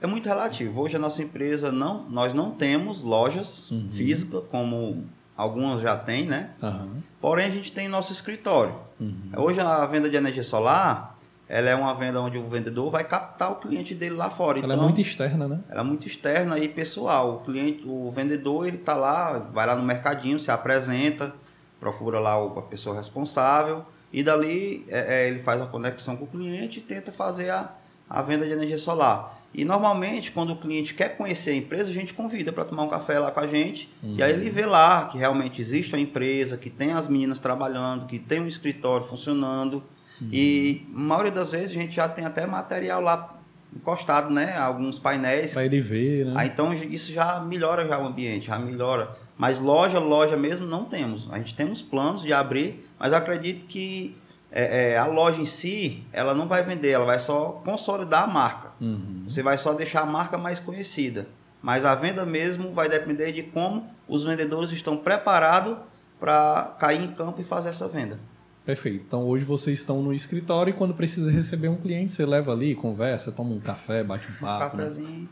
É 0.00 0.06
muito 0.06 0.26
relativo. 0.26 0.80
Hoje 0.80 0.96
a 0.96 0.98
nossa 0.98 1.22
empresa 1.22 1.72
não, 1.72 2.08
nós 2.08 2.32
não 2.32 2.50
temos 2.52 3.00
lojas 3.00 3.70
uhum. 3.70 3.88
físicas 3.90 4.42
como 4.50 5.04
algumas 5.38 5.80
já 5.80 5.96
têm, 5.96 6.26
né? 6.26 6.50
Uhum. 6.60 7.00
Porém 7.20 7.46
a 7.46 7.50
gente 7.50 7.72
tem 7.72 7.88
nosso 7.88 8.12
escritório. 8.12 8.74
Uhum. 9.00 9.30
Hoje 9.36 9.60
a 9.60 9.86
venda 9.86 10.10
de 10.10 10.16
energia 10.16 10.42
solar 10.42 11.16
ela 11.48 11.70
é 11.70 11.74
uma 11.74 11.94
venda 11.94 12.20
onde 12.20 12.36
o 12.36 12.46
vendedor 12.46 12.90
vai 12.90 13.04
captar 13.04 13.50
o 13.50 13.56
cliente 13.56 13.94
dele 13.94 14.14
lá 14.14 14.28
fora. 14.28 14.58
Ela 14.58 14.74
então, 14.74 14.80
é 14.80 14.82
muito 14.82 15.00
externa, 15.00 15.48
né? 15.48 15.60
Ela 15.70 15.80
é 15.80 15.84
muito 15.84 16.06
externa 16.06 16.58
e 16.58 16.68
pessoal. 16.68 17.36
O 17.36 17.38
cliente, 17.40 17.84
o 17.86 18.10
vendedor, 18.10 18.66
ele 18.66 18.76
tá 18.76 18.94
lá, 18.94 19.38
vai 19.38 19.66
lá 19.66 19.74
no 19.74 19.82
mercadinho, 19.82 20.38
se 20.38 20.50
apresenta, 20.50 21.32
procura 21.80 22.20
lá 22.20 22.34
a 22.34 22.62
pessoa 22.62 22.94
responsável 22.94 23.86
e 24.12 24.22
dali 24.22 24.84
é, 24.88 25.22
é, 25.22 25.28
ele 25.28 25.38
faz 25.38 25.60
a 25.62 25.66
conexão 25.66 26.16
com 26.16 26.24
o 26.24 26.28
cliente 26.28 26.80
e 26.80 26.82
tenta 26.82 27.10
fazer 27.12 27.48
a, 27.48 27.72
a 28.10 28.20
venda 28.20 28.44
de 28.44 28.52
energia 28.52 28.78
solar. 28.78 29.37
E 29.54 29.64
normalmente, 29.64 30.30
quando 30.30 30.50
o 30.52 30.56
cliente 30.56 30.94
quer 30.94 31.16
conhecer 31.16 31.50
a 31.50 31.54
empresa, 31.54 31.90
a 31.90 31.92
gente 31.92 32.12
convida 32.12 32.52
para 32.52 32.64
tomar 32.64 32.82
um 32.82 32.88
café 32.88 33.18
lá 33.18 33.30
com 33.30 33.40
a 33.40 33.46
gente. 33.46 33.88
Uhum. 34.02 34.16
E 34.18 34.22
aí 34.22 34.32
ele 34.32 34.50
vê 34.50 34.66
lá 34.66 35.06
que 35.06 35.16
realmente 35.16 35.60
existe 35.60 35.94
uma 35.94 36.00
empresa, 36.00 36.56
que 36.56 36.68
tem 36.68 36.92
as 36.92 37.08
meninas 37.08 37.40
trabalhando, 37.40 38.06
que 38.06 38.18
tem 38.18 38.40
um 38.40 38.46
escritório 38.46 39.06
funcionando. 39.06 39.82
Uhum. 40.20 40.28
E 40.30 40.86
a 40.94 40.98
maioria 40.98 41.32
das 41.32 41.50
vezes 41.50 41.70
a 41.70 41.74
gente 41.74 41.96
já 41.96 42.08
tem 42.08 42.24
até 42.24 42.46
material 42.46 43.00
lá 43.00 43.38
encostado, 43.74 44.30
né? 44.30 44.56
Alguns 44.56 44.98
painéis. 44.98 45.54
Para 45.54 45.64
ele 45.64 45.80
ver, 45.80 46.26
né? 46.26 46.34
Aí, 46.36 46.48
então 46.48 46.72
isso 46.72 47.10
já 47.12 47.40
melhora 47.40 47.86
já 47.86 47.98
o 47.98 48.06
ambiente, 48.06 48.46
já 48.46 48.58
melhora. 48.58 49.16
Mas 49.36 49.60
loja, 49.60 49.98
loja 49.98 50.36
mesmo 50.36 50.66
não 50.66 50.84
temos. 50.84 51.28
A 51.30 51.38
gente 51.38 51.54
temos 51.54 51.80
planos 51.80 52.22
de 52.22 52.32
abrir, 52.32 52.86
mas 52.98 53.12
acredito 53.12 53.66
que 53.66 54.16
é, 54.50 54.92
é, 54.92 54.98
a 54.98 55.06
loja 55.06 55.40
em 55.40 55.46
si, 55.46 56.02
ela 56.12 56.34
não 56.34 56.48
vai 56.48 56.64
vender, 56.64 56.90
ela 56.90 57.04
vai 57.04 57.18
só 57.18 57.60
consolidar 57.64 58.24
a 58.24 58.26
marca. 58.26 58.70
Uhum. 58.80 59.24
Você 59.28 59.42
vai 59.42 59.58
só 59.58 59.74
deixar 59.74 60.02
a 60.02 60.06
marca 60.06 60.38
mais 60.38 60.58
conhecida. 60.58 61.26
Mas 61.60 61.84
a 61.84 61.94
venda 61.94 62.24
mesmo 62.24 62.72
vai 62.72 62.88
depender 62.88 63.32
de 63.32 63.42
como 63.42 63.86
os 64.06 64.24
vendedores 64.24 64.70
estão 64.72 64.96
preparados 64.96 65.76
para 66.18 66.76
cair 66.78 67.02
em 67.02 67.12
campo 67.12 67.40
e 67.40 67.44
fazer 67.44 67.68
essa 67.68 67.88
venda. 67.88 68.18
Perfeito. 68.64 69.04
Então 69.06 69.24
hoje 69.24 69.44
vocês 69.44 69.78
estão 69.78 70.02
no 70.02 70.12
escritório 70.12 70.70
e 70.70 70.74
quando 70.74 70.94
precisa 70.94 71.30
receber 71.30 71.68
um 71.68 71.76
cliente, 71.76 72.12
você 72.12 72.24
leva 72.24 72.52
ali, 72.52 72.74
conversa, 72.74 73.32
toma 73.32 73.54
um 73.54 73.60
café, 73.60 74.04
bate 74.04 74.28
um 74.30 74.34
papo. 74.34 74.76
Um 74.76 74.78
cafezinho. 74.78 75.28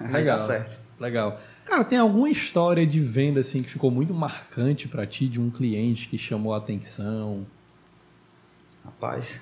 Né? 0.00 0.08
Legal. 0.10 0.38
Aí 0.38 0.46
certo. 0.46 0.80
Legal. 0.98 1.40
Cara, 1.64 1.84
tem 1.84 1.98
alguma 1.98 2.28
história 2.28 2.86
de 2.86 3.00
venda 3.00 3.40
assim 3.40 3.62
que 3.62 3.70
ficou 3.70 3.90
muito 3.90 4.12
marcante 4.12 4.88
para 4.88 5.06
ti 5.06 5.28
de 5.28 5.40
um 5.40 5.48
cliente 5.48 6.08
que 6.08 6.18
chamou 6.18 6.54
a 6.54 6.58
atenção? 6.58 7.46
Rapaz. 8.84 9.40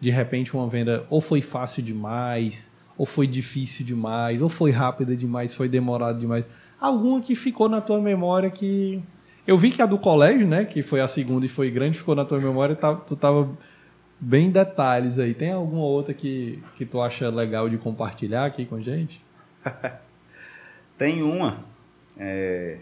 De 0.00 0.10
repente 0.10 0.54
uma 0.54 0.68
venda 0.68 1.06
ou 1.08 1.20
foi 1.20 1.40
fácil 1.42 1.82
demais, 1.82 2.70
ou 2.98 3.04
foi 3.04 3.26
difícil 3.26 3.84
demais, 3.84 4.40
ou 4.40 4.48
foi 4.48 4.70
rápida 4.70 5.16
demais, 5.16 5.54
foi 5.54 5.68
demorado 5.68 6.18
demais. 6.18 6.44
Alguma 6.80 7.20
que 7.20 7.34
ficou 7.34 7.68
na 7.68 7.80
tua 7.80 8.00
memória 8.00 8.50
que 8.50 9.02
eu 9.46 9.56
vi 9.56 9.70
que 9.70 9.80
a 9.80 9.86
do 9.86 9.98
colégio, 9.98 10.46
né, 10.46 10.64
que 10.64 10.82
foi 10.82 11.00
a 11.00 11.06
segunda 11.06 11.46
e 11.46 11.48
foi 11.48 11.70
grande, 11.70 11.98
ficou 11.98 12.14
na 12.14 12.24
tua 12.24 12.40
memória, 12.40 12.74
tá, 12.74 12.94
tu 12.94 13.14
tava 13.14 13.56
bem 14.18 14.50
detalhes 14.50 15.18
aí. 15.18 15.34
Tem 15.34 15.52
alguma 15.52 15.84
outra 15.84 16.12
que, 16.12 16.62
que 16.74 16.84
tu 16.84 17.00
acha 17.00 17.28
legal 17.28 17.68
de 17.68 17.78
compartilhar 17.78 18.46
aqui 18.46 18.64
com 18.64 18.76
a 18.76 18.80
gente? 18.80 19.22
tem 20.98 21.22
uma. 21.22 21.64
É... 22.16 22.80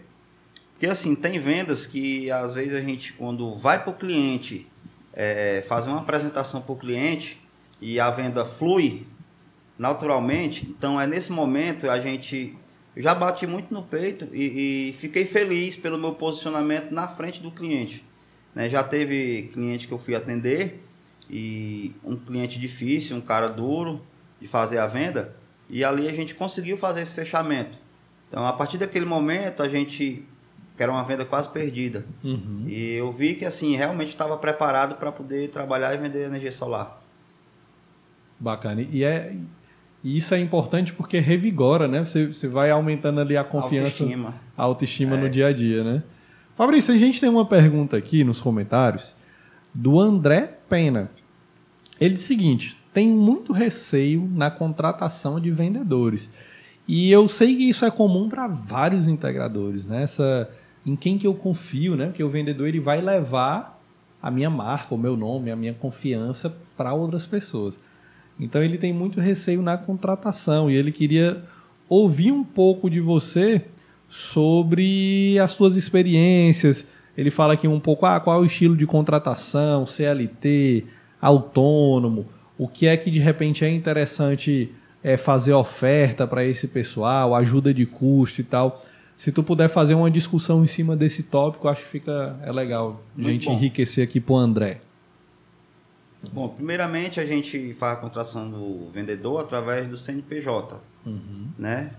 Porque 0.71 0.87
assim, 0.87 1.15
tem 1.15 1.39
vendas 1.39 1.85
que 1.85 2.31
às 2.31 2.51
vezes 2.51 2.73
a 2.73 2.81
gente, 2.81 3.13
quando 3.13 3.55
vai 3.55 3.81
para 3.81 3.91
o 3.91 3.93
cliente 3.93 4.67
é, 5.15 5.63
fazer 5.67 5.89
uma 5.89 5.99
apresentação 5.99 6.61
para 6.61 6.73
o 6.73 6.75
cliente 6.75 7.41
e 7.81 7.99
a 7.99 8.11
venda 8.11 8.43
flui 8.43 9.07
naturalmente, 9.77 10.65
então 10.69 10.99
é 10.99 11.07
nesse 11.07 11.31
momento 11.31 11.89
a 11.89 11.99
gente 11.99 12.55
já 12.95 13.13
bati 13.13 13.45
muito 13.45 13.73
no 13.73 13.83
peito 13.83 14.27
e, 14.31 14.89
e, 14.89 14.93
fiquei 14.93 15.25
feliz 15.25 15.75
pelo 15.75 15.97
meu 15.97 16.13
posicionamento 16.13 16.91
na 16.91 17.07
frente 17.07 17.41
do 17.41 17.51
cliente. 17.51 18.05
Né? 18.53 18.69
Já 18.69 18.83
teve 18.83 19.49
cliente 19.53 19.87
que 19.87 19.93
eu 19.93 19.97
fui 19.97 20.15
atender 20.15 20.81
e 21.29 21.93
um 22.03 22.15
cliente 22.15 22.57
difícil, 22.57 23.17
um 23.17 23.21
cara 23.21 23.47
duro 23.47 24.01
de 24.39 24.47
fazer 24.47 24.77
a 24.77 24.87
venda, 24.87 25.35
e 25.69 25.83
ali 25.83 26.07
a 26.07 26.13
gente 26.13 26.35
conseguiu 26.35 26.77
fazer 26.77 27.01
esse 27.01 27.13
fechamento. 27.13 27.79
Então, 28.29 28.45
a 28.45 28.53
partir 28.53 28.77
daquele 28.77 29.05
momento, 29.05 29.63
a 29.63 29.67
gente 29.67 30.25
que 30.75 30.83
era 30.83 30.91
uma 30.91 31.03
venda 31.03 31.23
quase 31.25 31.49
perdida. 31.49 32.05
Uhum. 32.23 32.65
E 32.67 32.93
eu 32.93 33.11
vi 33.11 33.35
que 33.35 33.45
assim 33.45 33.75
realmente 33.75 34.09
estava 34.09 34.37
preparado 34.37 34.95
para 34.95 35.11
poder 35.11 35.49
trabalhar 35.49 35.93
e 35.93 35.97
vender 35.97 36.25
energia 36.25 36.51
solar. 36.51 37.01
Bacana. 38.39 38.81
E 38.81 39.03
é 39.03 39.35
e 40.05 40.17
isso 40.17 40.35
é 40.35 40.39
importante 40.39 40.93
porque 40.93 41.19
revigora, 41.19 41.87
né? 41.87 42.05
Você, 42.05 42.27
você 42.27 42.47
vai 42.47 42.69
aumentando 42.69 43.19
ali 43.21 43.35
a 43.35 43.43
confiança, 43.43 44.03
autoestima, 44.03 44.35
a 44.55 44.63
autoestima 44.63 45.17
é. 45.17 45.21
no 45.21 45.29
dia 45.31 45.47
a 45.47 45.51
dia, 45.51 45.83
né? 45.83 46.03
Fabrício, 46.55 46.93
a 46.93 46.97
gente 46.97 47.19
tem 47.19 47.27
uma 47.27 47.45
pergunta 47.45 47.97
aqui 47.97 48.23
nos 48.23 48.39
comentários 48.39 49.15
do 49.73 49.99
André 49.99 50.59
Pena. 50.69 51.09
Ele 51.99 52.13
diz 52.13 52.23
o 52.23 52.27
seguinte: 52.27 52.77
tem 52.93 53.07
muito 53.07 53.51
receio 53.51 54.29
na 54.31 54.51
contratação 54.51 55.39
de 55.39 55.49
vendedores. 55.49 56.29
E 56.87 57.11
eu 57.11 57.27
sei 57.27 57.55
que 57.55 57.67
isso 57.67 57.83
é 57.83 57.89
comum 57.89 58.29
para 58.29 58.47
vários 58.47 59.07
integradores, 59.07 59.87
né? 59.87 60.03
Essa, 60.03 60.47
em 60.85 60.95
quem 60.95 61.17
que 61.17 61.25
eu 61.25 61.33
confio, 61.33 61.95
né? 61.95 62.05
Porque 62.05 62.23
o 62.23 62.29
vendedor 62.29 62.67
ele 62.67 62.79
vai 62.79 63.01
levar 63.01 63.81
a 64.21 64.29
minha 64.29 64.49
marca, 64.49 64.93
o 64.93 64.97
meu 64.97 65.17
nome, 65.17 65.51
a 65.51 65.55
minha 65.55 65.73
confiança 65.73 66.55
para 66.77 66.93
outras 66.93 67.25
pessoas. 67.25 67.79
Então 68.39 68.61
ele 68.61 68.77
tem 68.77 68.93
muito 68.93 69.19
receio 69.19 69.61
na 69.61 69.77
contratação 69.77 70.69
e 70.69 70.75
ele 70.75 70.91
queria 70.91 71.43
ouvir 71.87 72.31
um 72.31 72.43
pouco 72.43 72.89
de 72.89 72.99
você 72.99 73.65
sobre 74.07 75.37
as 75.39 75.51
suas 75.51 75.75
experiências. 75.75 76.85
Ele 77.17 77.31
fala 77.31 77.53
aqui 77.53 77.67
um 77.67 77.79
pouco, 77.79 78.05
ah, 78.05 78.19
qual 78.19 78.39
é 78.39 78.41
o 78.41 78.45
estilo 78.45 78.75
de 78.75 78.85
contratação, 78.85 79.87
CLT, 79.87 80.85
autônomo, 81.21 82.27
o 82.57 82.67
que 82.67 82.87
é 82.87 82.95
que 82.97 83.09
de 83.09 83.19
repente 83.19 83.63
é 83.63 83.69
interessante 83.69 84.73
é, 85.03 85.17
fazer 85.17 85.53
oferta 85.53 86.25
para 86.25 86.43
esse 86.43 86.67
pessoal, 86.67 87.35
ajuda 87.35 87.73
de 87.73 87.85
custo 87.85 88.41
e 88.41 88.43
tal. 88.43 88.81
Se 89.17 89.31
tu 89.31 89.43
puder 89.43 89.69
fazer 89.69 89.93
uma 89.93 90.11
discussão 90.11 90.63
em 90.63 90.67
cima 90.67 90.95
desse 90.95 91.23
tópico, 91.23 91.67
acho 91.67 91.83
que 91.83 91.87
fica 91.87 92.37
é 92.43 92.51
legal 92.51 93.01
a 93.17 93.21
gente 93.21 93.47
bom. 93.47 93.53
enriquecer 93.53 94.03
aqui 94.03 94.19
para 94.19 94.33
o 94.33 94.37
André. 94.37 94.81
Bom, 96.33 96.49
primeiramente 96.49 97.19
a 97.19 97.25
gente 97.25 97.73
faz 97.73 97.97
a 97.97 98.01
contratação 98.01 98.49
do 98.49 98.89
vendedor 98.91 99.41
através 99.41 99.87
do 99.87 99.95
CNPJ, 99.95 100.81
uhum. 101.05 101.47
né? 101.57 101.91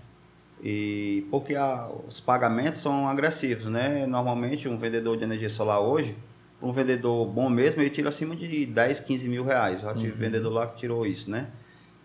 E 0.61 1.25
porque 1.31 1.55
a, 1.55 1.89
os 2.07 2.19
pagamentos 2.19 2.81
são 2.81 3.07
agressivos, 3.07 3.65
né? 3.65 4.05
Normalmente 4.05 4.67
um 4.67 4.77
vendedor 4.77 5.17
de 5.17 5.23
energia 5.23 5.49
solar 5.49 5.79
hoje, 5.79 6.15
um 6.61 6.71
vendedor 6.71 7.25
bom 7.27 7.49
mesmo, 7.49 7.81
ele 7.81 7.89
tira 7.89 8.09
acima 8.09 8.35
de 8.35 8.65
10, 8.65 8.99
15 9.01 9.29
mil 9.29 9.43
reais. 9.43 9.81
Já 9.81 9.93
tive 9.93 10.11
uhum. 10.11 10.17
vendedor 10.17 10.51
lá 10.51 10.67
que 10.67 10.77
tirou 10.77 11.05
isso, 11.05 11.29
né? 11.29 11.47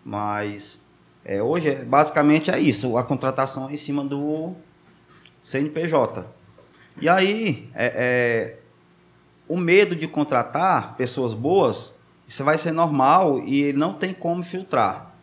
Mas 0.05 0.79
é, 1.25 1.41
hoje, 1.41 1.69
é, 1.69 1.85
basicamente, 1.85 2.51
é 2.51 2.59
isso. 2.59 2.97
A 2.97 3.03
contratação 3.03 3.69
é 3.69 3.73
em 3.73 3.77
cima 3.77 4.03
do 4.03 4.55
CNPJ. 5.43 6.25
E 7.01 7.09
aí, 7.09 7.69
é, 7.75 7.85
é, 7.95 8.57
o 9.47 9.57
medo 9.57 9.95
de 9.95 10.07
contratar 10.07 10.95
pessoas 10.95 11.33
boas 11.33 11.93
isso 12.27 12.43
vai 12.43 12.57
ser 12.57 12.71
normal 12.71 13.43
e 13.45 13.73
não 13.73 13.93
tem 13.93 14.13
como 14.13 14.41
filtrar. 14.43 15.13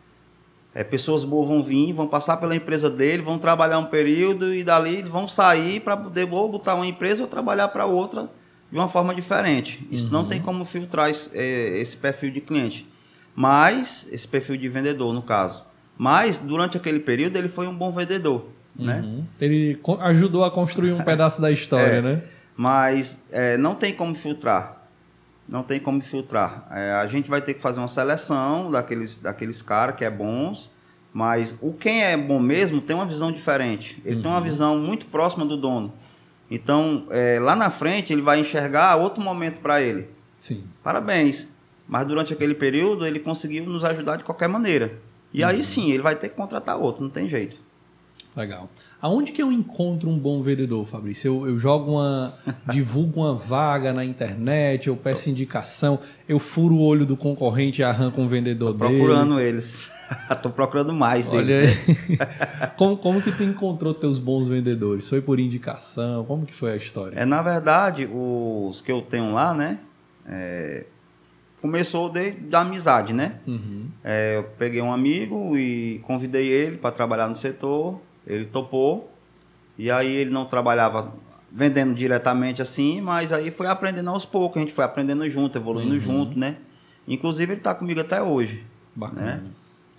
É, 0.73 0.83
pessoas 0.83 1.25
boas 1.25 1.49
vão 1.49 1.61
vir, 1.61 1.91
vão 1.91 2.07
passar 2.07 2.37
pela 2.37 2.55
empresa 2.55 2.89
dele, 2.89 3.21
vão 3.21 3.37
trabalhar 3.37 3.79
um 3.79 3.85
período 3.85 4.53
e 4.53 4.63
dali 4.63 5.01
vão 5.01 5.27
sair 5.27 5.81
para 5.81 5.97
poder 5.97 6.25
ou 6.31 6.49
botar 6.49 6.75
uma 6.75 6.87
empresa 6.87 7.21
ou 7.21 7.27
trabalhar 7.27 7.67
para 7.67 7.85
outra 7.85 8.29
de 8.71 8.77
uma 8.77 8.87
forma 8.87 9.13
diferente. 9.13 9.85
Isso 9.91 10.05
uhum. 10.05 10.11
não 10.13 10.25
tem 10.25 10.41
como 10.41 10.63
filtrar 10.63 11.09
esse, 11.09 11.29
é, 11.33 11.79
esse, 11.79 11.97
perfil 11.97 12.31
de 12.31 12.39
cliente. 12.39 12.87
Mas, 13.35 14.07
esse 14.09 14.27
perfil 14.27 14.55
de 14.55 14.69
vendedor, 14.69 15.13
no 15.13 15.21
caso. 15.21 15.65
Mas, 15.97 16.37
durante 16.37 16.77
aquele 16.77 17.01
período, 17.01 17.35
ele 17.35 17.49
foi 17.49 17.67
um 17.67 17.75
bom 17.75 17.91
vendedor. 17.91 18.45
Né? 18.81 19.01
Uhum. 19.01 19.17
Né? 19.17 19.23
Ele 19.39 19.79
ajudou 20.01 20.43
a 20.43 20.51
construir 20.51 20.93
um 20.93 21.01
pedaço 21.05 21.41
da 21.41 21.51
história, 21.51 21.95
é, 21.95 22.01
né? 22.01 22.21
Mas 22.55 23.19
é, 23.31 23.57
não 23.57 23.75
tem 23.75 23.93
como 23.93 24.13
filtrar 24.13 24.81
não 25.51 25.63
tem 25.63 25.81
como 25.81 26.01
filtrar. 26.01 26.65
É, 26.71 26.93
a 26.93 27.05
gente 27.07 27.29
vai 27.29 27.41
ter 27.41 27.53
que 27.53 27.61
fazer 27.61 27.81
uma 27.81 27.89
seleção 27.89 28.71
daqueles, 28.71 29.19
daqueles 29.19 29.61
caras 29.61 29.97
que 29.97 30.05
é 30.05 30.09
bons, 30.09 30.71
mas 31.13 31.53
o 31.61 31.73
quem 31.73 32.03
é 32.03 32.15
bom 32.15 32.39
mesmo 32.39 32.79
tem 32.79 32.95
uma 32.95 33.05
visão 33.05 33.33
diferente. 33.33 34.01
Ele 34.05 34.15
uhum. 34.15 34.21
tem 34.21 34.31
uma 34.31 34.37
uhum. 34.37 34.43
visão 34.43 34.79
muito 34.79 35.07
próxima 35.07 35.45
do 35.45 35.57
dono. 35.57 35.93
Então, 36.49 37.05
é, 37.09 37.37
lá 37.37 37.53
na 37.53 37.69
frente, 37.69 38.13
ele 38.13 38.21
vai 38.21 38.39
enxergar 38.39 38.95
outro 38.95 39.21
momento 39.21 39.59
para 39.59 39.81
ele. 39.81 40.09
Sim. 40.39 40.63
Parabéns. 40.81 41.49
Mas 41.85 42.05
durante 42.05 42.31
aquele 42.31 42.55
período, 42.55 43.05
ele 43.05 43.19
conseguiu 43.19 43.65
nos 43.65 43.83
ajudar 43.83 44.15
de 44.15 44.23
qualquer 44.23 44.47
maneira. 44.47 44.93
E 45.33 45.43
uhum. 45.43 45.49
aí 45.49 45.63
sim, 45.65 45.91
ele 45.91 46.01
vai 46.01 46.15
ter 46.15 46.29
que 46.29 46.35
contratar 46.35 46.77
outro, 46.77 47.03
não 47.03 47.09
tem 47.09 47.27
jeito. 47.27 47.59
Legal. 48.35 48.69
Aonde 49.01 49.31
que 49.31 49.41
eu 49.41 49.51
encontro 49.51 50.09
um 50.09 50.17
bom 50.17 50.41
vendedor, 50.41 50.85
Fabrício? 50.85 51.27
Eu, 51.27 51.49
eu 51.49 51.57
jogo 51.57 51.91
uma. 51.91 52.33
divulgo 52.71 53.21
uma 53.21 53.35
vaga 53.35 53.91
na 53.91 54.05
internet, 54.05 54.87
eu 54.87 54.95
peço 54.95 55.29
indicação, 55.29 55.99
eu 56.29 56.39
furo 56.39 56.75
o 56.75 56.81
olho 56.81 57.05
do 57.05 57.17
concorrente 57.17 57.81
e 57.81 57.83
arranco 57.83 58.21
um 58.21 58.27
vendedor 58.27 58.71
Tô 58.71 58.77
procurando 58.79 59.35
dele. 59.35 59.49
eles. 59.49 59.91
Tô 60.41 60.49
procurando 60.49 60.93
mais 60.93 61.27
Olha 61.27 61.45
deles. 61.45 61.87
Né? 61.87 62.17
como, 62.77 62.97
como 62.97 63.21
que 63.21 63.31
tu 63.31 63.43
encontrou 63.43 63.93
teus 63.93 64.19
bons 64.19 64.47
vendedores? 64.47 65.07
Foi 65.09 65.21
por 65.21 65.39
indicação? 65.39 66.23
Como 66.25 66.45
que 66.45 66.53
foi 66.53 66.73
a 66.73 66.75
história? 66.75 67.17
É, 67.17 67.25
na 67.25 67.41
verdade, 67.41 68.09
os 68.11 68.81
que 68.81 68.91
eu 68.91 69.01
tenho 69.01 69.33
lá, 69.33 69.53
né? 69.53 69.79
É, 70.27 70.85
começou 71.61 72.09
de, 72.09 72.31
da 72.31 72.61
amizade, 72.61 73.13
né? 73.13 73.35
Uhum. 73.45 73.87
É, 74.03 74.37
eu 74.37 74.43
peguei 74.57 74.81
um 74.81 74.91
amigo 74.91 75.57
e 75.57 75.99
convidei 76.03 76.47
ele 76.47 76.77
para 76.77 76.91
trabalhar 76.91 77.27
no 77.27 77.35
setor, 77.35 78.01
ele 78.25 78.45
topou, 78.45 79.11
e 79.77 79.89
aí 79.91 80.07
ele 80.13 80.29
não 80.31 80.45
trabalhava 80.45 81.13
vendendo 81.51 81.93
diretamente 81.93 82.61
assim, 82.61 83.01
mas 83.01 83.33
aí 83.33 83.51
foi 83.51 83.67
aprendendo 83.67 84.09
aos 84.09 84.25
poucos, 84.25 84.57
a 84.57 84.59
gente 84.61 84.73
foi 84.73 84.85
aprendendo 84.85 85.27
junto, 85.29 85.57
evoluindo 85.57 85.93
Uhum. 85.93 85.99
junto, 85.99 86.39
né? 86.39 86.57
Inclusive 87.07 87.53
ele 87.53 87.59
está 87.59 87.73
comigo 87.75 87.99
até 87.99 88.21
hoje, 88.21 88.63
Bacana. 88.95 89.21
né? 89.21 89.41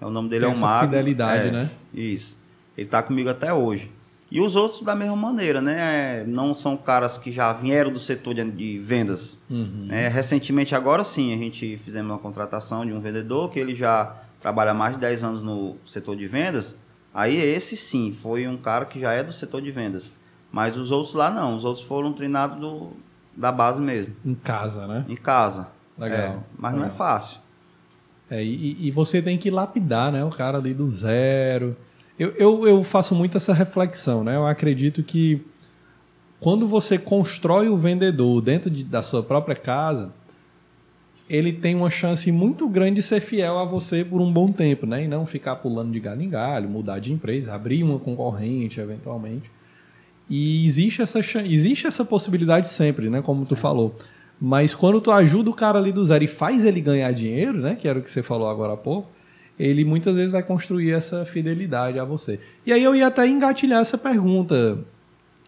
O 0.01 0.11
nome 0.11 0.29
dele 0.29 0.47
Tem 0.47 0.55
é 0.55 0.57
o 0.57 0.61
Mago. 0.61 0.87
fidelidade, 0.87 1.49
É, 1.49 1.51
né? 1.53 1.71
Isso. 1.93 2.37
Ele 2.77 2.87
está 2.87 3.03
comigo 3.03 3.29
até 3.29 3.53
hoje. 3.53 3.91
E 4.31 4.41
os 4.41 4.57
outros 4.57 4.81
da 4.81 4.95
mesma 4.95 5.15
maneira, 5.15 5.61
né? 5.61 6.25
Não 6.27 6.55
são 6.55 6.75
caras 6.77 7.19
que 7.19 7.31
já 7.31 7.53
vieram 7.53 7.93
do 7.93 7.99
setor 7.99 8.33
de, 8.35 8.51
de 8.51 8.79
vendas. 8.79 9.39
Uhum. 9.51 9.87
né? 9.89 10.09
recentemente, 10.09 10.75
agora 10.75 11.05
sim, 11.05 11.35
a 11.35 11.37
gente 11.37 11.77
fizemos 11.77 12.11
uma 12.11 12.19
contratação 12.19 12.87
de 12.87 12.93
um 12.95 13.01
vendedor 13.01 13.51
que 13.51 13.59
ele 13.61 13.75
já 13.75 14.17
trabalha 14.41 14.73
mais 14.73 14.95
de 14.95 15.01
10 15.01 15.23
anos 15.23 15.43
no 15.43 15.77
setor 15.85 16.17
de 16.17 16.27
vendas. 16.27 16.75
Aí 17.15 17.37
esse 17.37 17.77
sim, 17.77 18.11
foi 18.13 18.47
um 18.49 18.57
cara 18.57 18.85
que 18.87 19.01
já 19.01 19.13
é 19.13 19.23
do 19.23 19.33
setor 19.33 19.61
de 19.61 19.71
vendas. 19.71 20.11
Mas 20.51 20.77
os 20.77 20.91
outros 20.91 21.15
lá 21.15 21.31
não, 21.31 21.57
os 21.57 21.65
outros 21.65 21.85
foram 21.85 22.13
treinados 22.13 22.59
do, 22.59 22.91
da 23.37 23.51
base 23.53 23.81
mesmo, 23.81 24.15
Em 24.25 24.35
casa, 24.35 24.87
né? 24.87 25.05
em 25.09 25.17
casa. 25.17 25.69
Legal. 25.99 26.19
É, 26.19 26.39
mas 26.59 26.73
não 26.73 26.81
é 26.81 26.85
Legal. 26.85 26.97
fácil. 26.99 27.39
É, 28.31 28.43
e, 28.43 28.87
e 28.87 28.91
você 28.91 29.21
tem 29.21 29.37
que 29.37 29.51
lapidar, 29.51 30.11
né? 30.11 30.25
O 30.25 30.31
cara 30.31 30.57
ali 30.59 30.73
do 30.73 30.89
zero. 30.89 31.77
Eu, 32.19 32.31
eu, 32.33 32.67
eu 32.69 32.83
faço 32.83 33.15
muito 33.15 33.37
essa 33.37 33.53
reflexão, 33.53 34.25
né? 34.25 34.37
Eu 34.37 34.47
acredito 34.47 35.03
que 35.03 35.45
quando 36.41 36.67
você 36.67 36.99
constrói 36.99 37.69
o 37.69 37.77
vendedor 37.77 38.41
dentro 38.41 38.71
de- 38.71 38.85
da 38.85 39.03
sua 39.03 39.23
própria 39.23 39.55
casa, 39.55 40.13
ele 41.33 41.51
tem 41.51 41.75
uma 41.75 41.89
chance 41.89 42.31
muito 42.31 42.69
grande 42.69 42.97
de 42.97 43.03
ser 43.03 43.23
fiel 43.23 43.59
a 43.59 43.65
você 43.65 44.05
por 44.05 44.21
um 44.21 44.31
bom 44.31 44.49
tempo, 44.49 44.85
né? 44.85 45.05
E 45.05 45.09
não 45.09 45.25
ficar 45.25 45.57
pulando 45.57 45.91
de 45.91 45.99
galho 45.99 46.21
em 46.21 46.29
galho, 46.29 46.69
mudar 46.69 46.99
de 46.99 47.11
empresa, 47.11 47.55
abrir 47.55 47.83
uma 47.83 47.99
concorrente 47.99 48.79
eventualmente. 48.79 49.51
E 50.29 50.67
existe 50.67 51.01
essa, 51.01 51.21
existe 51.21 51.87
essa 51.87 52.05
possibilidade 52.05 52.69
sempre, 52.69 53.09
né? 53.09 53.23
Como 53.23 53.47
tu 53.47 53.57
falou. 53.57 53.95
Mas 54.39 54.75
quando 54.75 55.01
tu 55.01 55.11
ajuda 55.11 55.49
o 55.49 55.55
cara 55.55 55.79
ali 55.79 55.91
do 55.91 56.05
zero 56.05 56.23
e 56.23 56.27
faz 56.27 56.67
ele 56.67 56.83
ganhar 56.83 57.11
dinheiro, 57.13 57.57
né? 57.57 57.77
Que 57.77 57.89
era 57.89 57.99
o 57.99 58.03
que 58.03 58.11
você 58.11 58.23
falou 58.23 58.47
agora 58.47 58.75
há 58.75 58.77
pouco, 58.77 59.09
ele 59.59 59.87
muitas 59.87 60.15
vezes 60.15 60.33
vai 60.33 60.43
construir 60.43 60.93
essa 60.93 61.25
fidelidade 61.25 61.99
a 61.99 62.05
você. 62.05 62.41
E 62.67 62.75
aí 62.75 62.85
eu 62.85 62.95
ia 62.95 63.07
até 63.07 63.27
engatilhar 63.27 63.81
essa 63.81 63.97
pergunta, 63.97 64.79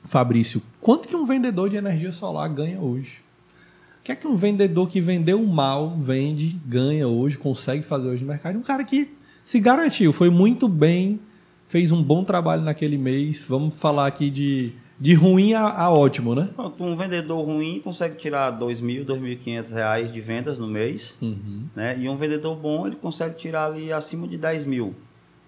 Fabrício. 0.03 0.63
Quanto 0.81 1.07
que 1.07 1.15
um 1.15 1.27
vendedor 1.27 1.69
de 1.69 1.77
energia 1.77 2.11
solar 2.11 2.49
ganha 2.49 2.81
hoje? 2.81 3.23
O 4.05 4.07
que 4.07 4.13
é 4.13 4.15
que 4.15 4.29
um 4.29 4.37
vendedor 4.37 4.87
que 4.87 5.01
vendeu 5.01 5.43
mal, 5.43 5.97
vende, 5.99 6.61
ganha 6.67 7.09
hoje, 7.09 7.39
consegue 7.39 7.83
fazer 7.83 8.07
hoje 8.07 8.23
no 8.23 8.29
mercado? 8.29 8.59
Um 8.59 8.63
cara 8.63 8.85
que 8.85 9.15
se 9.43 9.59
garantiu, 9.59 10.13
foi 10.13 10.29
muito 10.29 10.69
bem, 10.69 11.19
fez 11.69 11.91
um 11.91 12.03
bom 12.03 12.23
trabalho 12.23 12.61
naquele 12.61 12.99
mês. 12.99 13.47
Vamos 13.49 13.81
falar 13.81 14.07
aqui 14.07 14.29
de, 14.29 14.73
de 15.01 15.15
ruim 15.15 15.55
a, 15.55 15.63
a 15.71 15.91
ótimo, 15.91 16.35
né? 16.35 16.51
Pronto, 16.55 16.85
um 16.85 16.95
vendedor 16.95 17.47
ruim 17.47 17.81
consegue 17.83 18.17
tirar 18.17 18.53
R$ 18.53 18.59
2.000, 18.59 19.07
2.500 19.07 19.73
reais 19.73 20.13
de 20.13 20.21
vendas 20.21 20.59
no 20.59 20.67
mês. 20.67 21.17
Uhum. 21.23 21.65
né? 21.75 21.99
E 21.99 22.07
um 22.07 22.19
vendedor 22.19 22.55
bom, 22.57 22.87
ele 22.87 22.97
consegue 22.97 23.37
tirar 23.37 23.65
ali 23.65 23.91
acima 23.91 24.29
de 24.29 24.37
10 24.37 24.67
mil. 24.67 24.95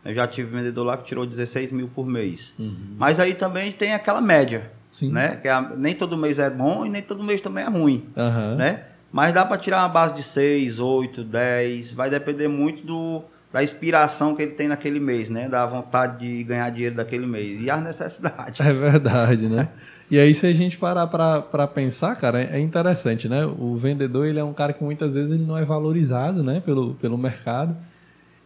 Eu 0.03 0.15
já 0.15 0.27
tive 0.27 0.57
vendedor 0.57 0.83
lá 0.83 0.97
que 0.97 1.05
tirou 1.05 1.27
16 1.27 1.73
mil 1.73 1.89
por 1.89 2.07
mês. 2.07 2.55
Mas 2.97 3.21
aí 3.21 3.35
também 3.35 3.71
tem 3.71 3.93
aquela 3.93 4.23
média, 4.23 4.73
Sim. 4.99 5.13
né? 5.13 5.37
Que 5.37 5.49
a- 5.49 5.73
nem 5.77 5.95
todo 5.95 6.17
mês 6.17 6.39
é 6.39 6.49
bom 6.49 6.87
e 6.87 6.89
nem 6.89 7.03
todo 7.03 7.23
mês 7.23 7.41
também 7.43 7.65
é 7.65 7.69
ruim, 7.69 8.05
Aham. 8.17 8.55
né? 8.57 8.85
Mas 9.13 9.33
dá 9.35 9.45
para 9.45 9.57
tirar 9.59 9.83
uma 9.83 9.89
base 9.89 10.15
de 10.15 10.23
6, 10.23 10.79
8, 10.81 11.23
10. 11.23 11.93
Vai 11.93 12.09
depender 12.11 12.49
muito 12.49 12.85
do, 12.85 13.23
da 13.53 13.63
inspiração 13.63 14.35
que 14.35 14.43
ele 14.43 14.53
tem 14.53 14.69
naquele 14.69 14.99
mês, 15.01 15.29
né? 15.31 15.49
Da 15.49 15.65
vontade 15.67 16.19
de 16.27 16.43
ganhar 16.45 16.71
dinheiro 16.71 16.97
daquele 16.97 17.27
mês. 17.27 17.61
E 17.63 17.71
as 17.71 17.83
necessidades. 17.83 18.59
É 18.67 18.73
verdade, 18.73 19.49
né? 19.49 19.69
E 20.09 20.21
aí, 20.21 20.33
se 20.35 20.47
a 20.47 20.53
gente 20.55 20.79
parar 20.79 21.09
pra 21.09 21.67
pensar, 21.67 22.15
cara, 22.15 22.41
é 22.41 22.61
interessante, 22.61 23.29
né? 23.29 23.45
O 23.45 23.77
vendedor, 23.77 24.25
ele 24.25 24.39
é 24.39 24.45
um 24.45 24.53
cara 24.53 24.73
que 24.73 24.85
muitas 24.85 25.15
vezes 25.15 25.33
ele 25.33 25.45
não 25.45 25.59
é 25.59 25.65
valorizado, 25.65 26.45
né? 26.45 26.63
Pelo, 26.65 26.95
pelo 26.95 27.19
mercado. 27.19 27.77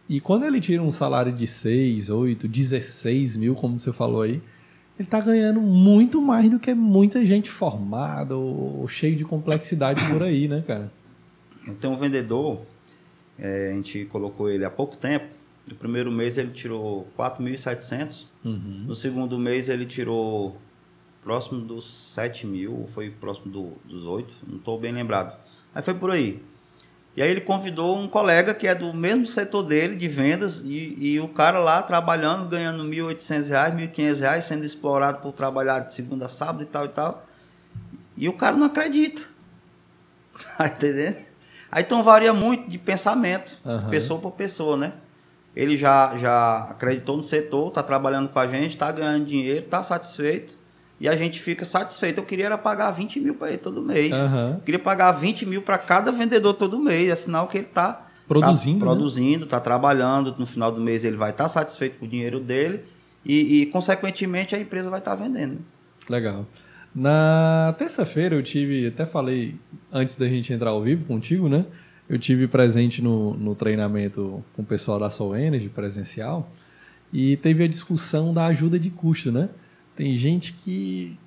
E 0.09 0.19
quando 0.19 0.43
ele 0.45 0.59
tira 0.59 0.81
um 0.81 0.91
salário 0.91 1.31
de 1.31 1.45
6, 1.45 2.09
8, 2.09 2.47
16 2.47 3.37
mil, 3.37 3.53
como 3.53 3.77
você 3.77 3.93
falou 3.93 4.23
aí, 4.23 4.41
ele 5.01 5.07
tá 5.07 5.19
ganhando 5.19 5.59
muito 5.61 6.21
mais 6.21 6.49
do 6.49 6.59
que 6.59 6.73
muita 6.73 7.25
gente 7.25 7.49
formada 7.49 8.35
ou, 8.35 8.81
ou 8.81 8.87
cheio 8.87 9.15
de 9.15 9.25
complexidade 9.25 10.05
por 10.07 10.21
aí, 10.23 10.47
né, 10.47 10.63
cara? 10.65 10.91
Eu 11.67 11.75
tenho 11.75 11.93
um 11.93 11.97
vendedor, 11.97 12.61
é, 13.37 13.71
a 13.71 13.73
gente 13.75 14.05
colocou 14.05 14.49
ele 14.49 14.63
há 14.65 14.69
pouco 14.69 14.95
tempo. 14.97 15.25
No 15.69 15.75
primeiro 15.75 16.11
mês 16.11 16.37
ele 16.37 16.51
tirou 16.51 17.07
4.700. 17.17 18.25
Uhum. 18.43 18.83
No 18.87 18.95
segundo 18.95 19.37
mês 19.39 19.69
ele 19.69 19.85
tirou 19.85 20.57
próximo 21.23 21.61
dos 21.61 21.85
7 22.13 22.47
mil, 22.47 22.87
foi 22.93 23.09
próximo 23.11 23.51
do- 23.51 23.73
dos 23.85 24.05
8, 24.05 24.35
não 24.47 24.57
estou 24.57 24.79
bem 24.79 24.91
lembrado. 24.91 25.37
Mas 25.73 25.85
foi 25.85 25.93
por 25.93 26.09
aí. 26.11 26.41
E 27.15 27.21
aí 27.21 27.29
ele 27.29 27.41
convidou 27.41 27.97
um 27.97 28.07
colega 28.07 28.53
que 28.53 28.67
é 28.67 28.73
do 28.73 28.93
mesmo 28.93 29.25
setor 29.25 29.63
dele, 29.63 29.95
de 29.95 30.07
vendas, 30.07 30.61
e, 30.63 30.95
e 30.97 31.19
o 31.19 31.27
cara 31.27 31.59
lá 31.59 31.81
trabalhando, 31.81 32.47
ganhando 32.47 32.83
1.800 32.83 33.49
reais, 33.49 33.73
1.500 33.73 34.19
reais, 34.19 34.45
sendo 34.45 34.63
explorado 34.65 35.19
por 35.19 35.33
trabalhar 35.33 35.79
de 35.79 35.93
segunda 35.93 36.27
a 36.27 36.29
sábado 36.29 36.63
e 36.63 36.65
tal 36.65 36.85
e 36.85 36.89
tal. 36.89 37.25
E 38.15 38.29
o 38.29 38.33
cara 38.33 38.55
não 38.55 38.67
acredita. 38.67 39.21
Tá 40.57 40.65
entendendo? 40.65 41.17
Aí 41.71 41.83
então 41.83 42.01
varia 42.01 42.33
muito 42.33 42.69
de 42.69 42.77
pensamento, 42.77 43.59
Aham. 43.65 43.89
pessoa 43.89 44.19
por 44.19 44.31
pessoa, 44.31 44.75
né? 44.75 44.93
Ele 45.55 45.77
já, 45.77 46.17
já 46.17 46.63
acreditou 46.69 47.15
no 47.15 47.23
setor, 47.23 47.67
está 47.67 47.83
trabalhando 47.83 48.29
com 48.29 48.39
a 48.39 48.47
gente, 48.47 48.69
está 48.69 48.91
ganhando 48.91 49.25
dinheiro, 49.25 49.65
está 49.65 49.83
satisfeito. 49.83 50.57
E 51.01 51.09
a 51.09 51.15
gente 51.17 51.41
fica 51.41 51.65
satisfeito. 51.65 52.19
Eu 52.19 52.23
queria 52.23 52.45
era 52.45 52.59
pagar 52.59 52.91
20 52.91 53.19
mil 53.19 53.33
para 53.33 53.49
ele 53.49 53.57
todo 53.57 53.81
mês. 53.81 54.11
Eu 54.53 54.61
queria 54.63 54.79
pagar 54.79 55.11
20 55.13 55.47
mil 55.47 55.63
para 55.63 55.79
cada 55.79 56.11
vendedor 56.11 56.53
todo 56.53 56.77
mês. 56.77 57.09
É 57.09 57.15
sinal 57.15 57.47
que 57.47 57.57
ele 57.57 57.65
está 57.65 58.07
Produzindo, 58.27 58.79
tá 58.79 58.85
né? 58.85 58.91
produzindo, 58.91 59.43
está 59.45 59.59
trabalhando. 59.59 60.35
No 60.37 60.45
final 60.45 60.71
do 60.71 60.79
mês 60.79 61.03
ele 61.03 61.17
vai 61.17 61.31
estar 61.31 61.49
satisfeito 61.49 61.97
com 61.97 62.05
o 62.05 62.07
dinheiro 62.07 62.39
dele 62.39 62.83
e, 63.25 63.61
e, 63.61 63.65
consequentemente, 63.65 64.55
a 64.55 64.59
empresa 64.59 64.91
vai 64.91 64.99
estar 64.99 65.15
vendendo. 65.15 65.57
Legal. 66.07 66.45
Na 66.93 67.73
terça-feira 67.79 68.35
eu 68.35 68.43
tive, 68.43 68.85
até 68.85 69.03
falei 69.03 69.55
antes 69.91 70.15
da 70.15 70.27
gente 70.27 70.53
entrar 70.53 70.69
ao 70.69 70.83
vivo 70.83 71.05
contigo, 71.05 71.49
né? 71.49 71.65
Eu 72.07 72.19
tive 72.19 72.47
presente 72.47 73.01
no, 73.01 73.33
no 73.33 73.55
treinamento 73.55 74.43
com 74.53 74.61
o 74.61 74.65
pessoal 74.65 74.99
da 74.99 75.09
Soul 75.09 75.35
Energy 75.35 75.67
presencial 75.67 76.51
e 77.11 77.37
teve 77.37 77.63
a 77.63 77.67
discussão 77.67 78.31
da 78.31 78.45
ajuda 78.45 78.77
de 78.77 78.91
custo, 78.91 79.31
né? 79.31 79.49
Tem 79.95 80.15
gente 80.15 80.53
que, 80.53 81.17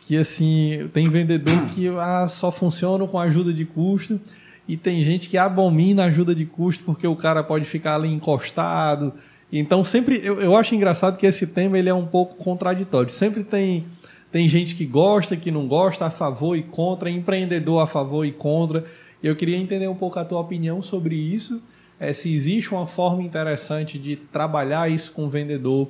que 0.00 0.16
assim, 0.16 0.88
tem 0.92 1.08
vendedor 1.08 1.66
que 1.66 1.88
ah, 1.88 2.28
só 2.28 2.50
funciona 2.50 3.06
com 3.06 3.18
ajuda 3.18 3.52
de 3.52 3.64
custo 3.64 4.20
e 4.68 4.76
tem 4.76 5.02
gente 5.02 5.28
que 5.28 5.36
abomina 5.36 6.04
ajuda 6.04 6.34
de 6.34 6.46
custo 6.46 6.84
porque 6.84 7.06
o 7.06 7.16
cara 7.16 7.42
pode 7.42 7.64
ficar 7.64 7.96
ali 7.96 8.08
encostado. 8.08 9.12
Então 9.52 9.84
sempre, 9.84 10.20
eu, 10.22 10.40
eu 10.40 10.56
acho 10.56 10.74
engraçado 10.74 11.16
que 11.16 11.26
esse 11.26 11.46
tema 11.46 11.78
ele 11.78 11.88
é 11.88 11.94
um 11.94 12.06
pouco 12.06 12.36
contraditório. 12.36 13.10
Sempre 13.10 13.44
tem 13.44 13.84
tem 14.32 14.48
gente 14.48 14.74
que 14.74 14.86
gosta, 14.86 15.36
que 15.36 15.50
não 15.50 15.68
gosta, 15.68 16.06
a 16.06 16.10
favor 16.10 16.56
e 16.56 16.62
contra, 16.62 17.10
empreendedor 17.10 17.82
a 17.82 17.86
favor 17.86 18.24
e 18.24 18.32
contra. 18.32 18.82
Eu 19.22 19.36
queria 19.36 19.58
entender 19.58 19.86
um 19.88 19.94
pouco 19.94 20.18
a 20.18 20.24
tua 20.24 20.40
opinião 20.40 20.80
sobre 20.80 21.14
isso, 21.14 21.62
é, 22.00 22.14
se 22.14 22.34
existe 22.34 22.72
uma 22.72 22.86
forma 22.86 23.22
interessante 23.22 23.98
de 23.98 24.16
trabalhar 24.16 24.90
isso 24.90 25.12
com 25.12 25.26
o 25.26 25.28
vendedor 25.28 25.86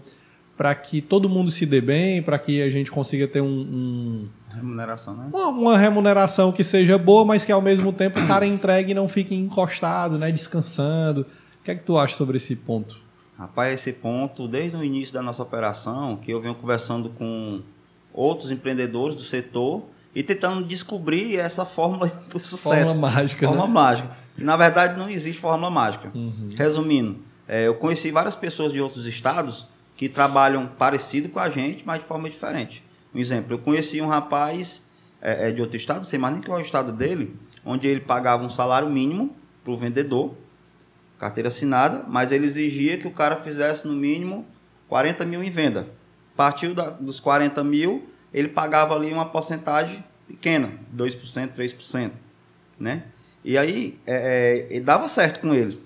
para 0.57 0.75
que 0.75 1.01
todo 1.01 1.29
mundo 1.29 1.51
se 1.51 1.65
dê 1.67 1.81
bem, 1.81 2.23
para 2.23 2.39
que 2.39 2.63
a 2.63 2.71
gente 2.71 2.91
consiga 2.91 3.27
ter 3.27 3.41
um, 3.41 3.47
um- 3.49 4.29
Remuneração, 4.55 5.17
né? 5.17 5.29
uma, 5.33 5.49
uma 5.49 5.79
remuneração 5.79 6.53
que 6.53 6.63
seja 6.63 6.99
boa, 6.99 7.25
mas 7.25 7.45
que 7.45 7.51
ao 7.51 7.63
mesmo 7.63 7.91
tempo 7.93 8.21
o 8.21 8.27
cara 8.27 8.45
entregue 8.47 8.91
e 8.93 8.95
não 8.95 9.09
fique 9.09 9.35
encostado, 9.35 10.19
né, 10.19 10.31
descansando. 10.31 11.23
O 11.61 11.65
que 11.65 11.71
é 11.71 11.75
que 11.75 11.83
tu 11.85 11.97
acha 11.97 12.15
sobre 12.17 12.37
esse 12.37 12.55
ponto? 12.55 13.01
Rapaz, 13.39 13.75
esse 13.75 13.93
ponto, 13.95 14.47
desde 14.47 14.77
o 14.77 14.85
início 14.85 15.15
da 15.15 15.23
nossa 15.23 15.43
operação, 15.43 16.17
que 16.17 16.31
eu 16.31 16.41
venho 16.41 16.55
conversando 16.55 17.09
com 17.09 17.61
outros 18.13 18.51
empreendedores 18.51 19.17
do 19.17 19.23
setor 19.23 19.85
e 20.15 20.23
tentando 20.23 20.63
descobrir 20.67 21.37
essa 21.39 21.65
fórmula 21.65 22.07
do 22.31 22.39
sucesso. 22.39 22.63
Fórmula 22.91 23.11
mágica, 23.11 23.47
Fórmula 23.47 23.67
né? 23.69 23.73
mágica. 23.73 24.17
E, 24.37 24.45
na 24.45 24.57
verdade, 24.57 24.99
não 24.99 25.09
existe 25.09 25.41
fórmula 25.41 25.71
mágica. 25.71 26.11
Uhum. 26.15 26.51
Resumindo, 26.59 27.17
é, 27.49 27.67
eu 27.67 27.75
conheci 27.77 28.11
várias 28.11 28.37
pessoas 28.37 28.71
de 28.73 28.81
outros 28.83 29.07
estados 29.07 29.67
que 29.97 30.09
trabalham 30.09 30.67
parecido 30.67 31.29
com 31.29 31.39
a 31.39 31.49
gente, 31.49 31.85
mas 31.87 32.01
de 32.01 32.05
forma 32.07 32.29
diferente. 32.29 32.85
Um 33.15 33.19
exemplo, 33.19 33.53
eu 33.55 33.59
conheci 33.59 34.01
um 34.01 34.07
rapaz 34.07 34.83
é, 35.21 35.49
é, 35.49 35.53
de 35.53 35.61
outro 35.61 35.77
estado, 35.77 36.07
sei 36.07 36.19
mais 36.19 36.35
nem 36.35 36.43
qual 36.43 36.59
é 36.59 36.63
o 36.63 36.65
estado 36.65 36.93
dele, 36.93 37.37
onde 37.65 37.87
ele 37.87 38.01
pagava 38.01 38.45
um 38.45 38.51
salário 38.51 38.89
mínimo 38.91 39.37
para 39.63 39.73
o 39.73 39.77
vendedor, 39.77 40.35
carteira 41.19 41.49
assinada, 41.49 42.05
mas 42.09 42.33
ele 42.33 42.47
exigia 42.47 42.99
que 42.99 43.07
o 43.07 43.13
cara 43.13 43.37
fizesse 43.37 43.87
no 43.87 43.93
mínimo 43.93 44.47
40 44.89 45.25
mil 45.25 45.43
em 45.45 45.51
venda. 45.51 45.87
Partiu 46.37 46.75
da- 46.75 46.91
dos 46.91 47.21
40 47.21 47.63
mil, 47.63 48.09
ele 48.33 48.49
pagava 48.49 48.95
ali 48.97 49.13
uma 49.13 49.27
porcentagem 49.27 50.03
pequena, 50.27 50.73
2%, 50.93 51.53
3%, 51.55 52.13
né? 52.79 53.05
E 53.45 53.59
aí, 53.59 53.99
é, 54.07 54.67
é, 54.71 54.81
dava 54.81 55.09
certo 55.09 55.41
com 55.41 55.55
ele. 55.55 55.81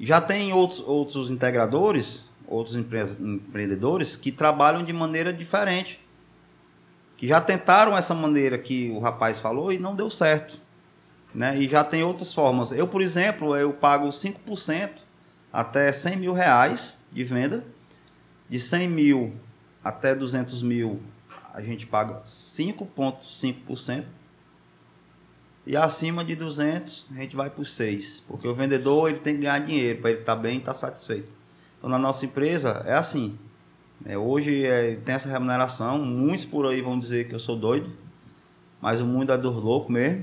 Já 0.00 0.20
tem 0.20 0.52
outros, 0.52 0.80
outros 0.80 1.30
integradores, 1.30 2.24
outros 2.52 2.76
empreendedores 2.76 4.14
que 4.14 4.30
trabalham 4.30 4.84
de 4.84 4.92
maneira 4.92 5.32
diferente. 5.32 5.98
Que 7.16 7.26
já 7.26 7.40
tentaram 7.40 7.96
essa 7.96 8.14
maneira 8.14 8.58
que 8.58 8.90
o 8.90 8.98
rapaz 8.98 9.40
falou 9.40 9.72
e 9.72 9.78
não 9.78 9.94
deu 9.96 10.10
certo. 10.10 10.60
Né? 11.34 11.56
E 11.58 11.68
já 11.68 11.82
tem 11.82 12.02
outras 12.02 12.34
formas. 12.34 12.72
Eu, 12.72 12.86
por 12.86 13.00
exemplo, 13.00 13.56
eu 13.56 13.72
pago 13.72 14.08
5% 14.08 14.90
até 15.52 15.90
100 15.92 16.16
mil 16.16 16.32
reais 16.32 16.98
de 17.10 17.24
venda. 17.24 17.64
De 18.48 18.60
100 18.60 18.88
mil 18.88 19.32
até 19.82 20.14
200 20.14 20.62
mil, 20.62 21.00
a 21.54 21.62
gente 21.62 21.86
paga 21.86 22.22
5,5%. 22.22 24.04
E 25.64 25.76
acima 25.76 26.24
de 26.24 26.34
200, 26.34 27.06
a 27.12 27.14
gente 27.14 27.36
vai 27.36 27.48
por 27.48 27.64
6. 27.64 28.24
Porque 28.26 28.46
o 28.46 28.54
vendedor 28.54 29.08
ele 29.08 29.20
tem 29.20 29.36
que 29.36 29.42
ganhar 29.42 29.60
dinheiro 29.60 30.00
para 30.00 30.10
ele 30.10 30.20
estar 30.20 30.36
tá 30.36 30.42
bem 30.42 30.56
e 30.56 30.58
estar 30.58 30.72
tá 30.72 30.78
satisfeito. 30.78 31.41
Então, 31.82 31.90
na 31.90 31.98
nossa 31.98 32.24
empresa, 32.24 32.84
é 32.86 32.94
assim. 32.94 33.36
É, 34.06 34.16
hoje 34.16 34.64
é, 34.64 34.94
tem 35.04 35.16
essa 35.16 35.28
remuneração. 35.28 35.98
Muitos 35.98 36.44
por 36.44 36.64
aí 36.64 36.80
vão 36.80 36.96
dizer 36.96 37.26
que 37.26 37.34
eu 37.34 37.40
sou 37.40 37.56
doido. 37.56 37.90
Mas 38.80 39.00
o 39.00 39.04
mundo 39.04 39.32
é 39.32 39.36
dos 39.36 39.60
loucos 39.60 39.90
mesmo. 39.90 40.22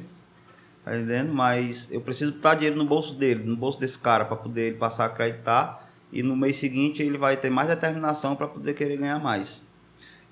Tá 0.86 0.96
entendendo? 0.96 1.34
Mas 1.34 1.90
eu 1.92 2.00
preciso 2.00 2.32
botar 2.32 2.56
dinheiro 2.56 2.78
no 2.78 2.86
bolso 2.86 3.14
dele, 3.14 3.44
no 3.44 3.58
bolso 3.58 3.78
desse 3.78 4.00
cara, 4.00 4.24
para 4.24 4.38
poder 4.38 4.68
ele 4.68 4.78
passar 4.78 5.04
a 5.04 5.08
acreditar. 5.08 5.86
E 6.14 6.24
no 6.24 6.34
mês 6.34 6.56
seguinte 6.56 7.04
ele 7.04 7.18
vai 7.18 7.36
ter 7.36 7.50
mais 7.50 7.68
determinação 7.68 8.38
para 8.38 8.48
poder 8.48 8.74
querer 8.74 8.96
ganhar 8.96 9.20
mais. 9.20 9.62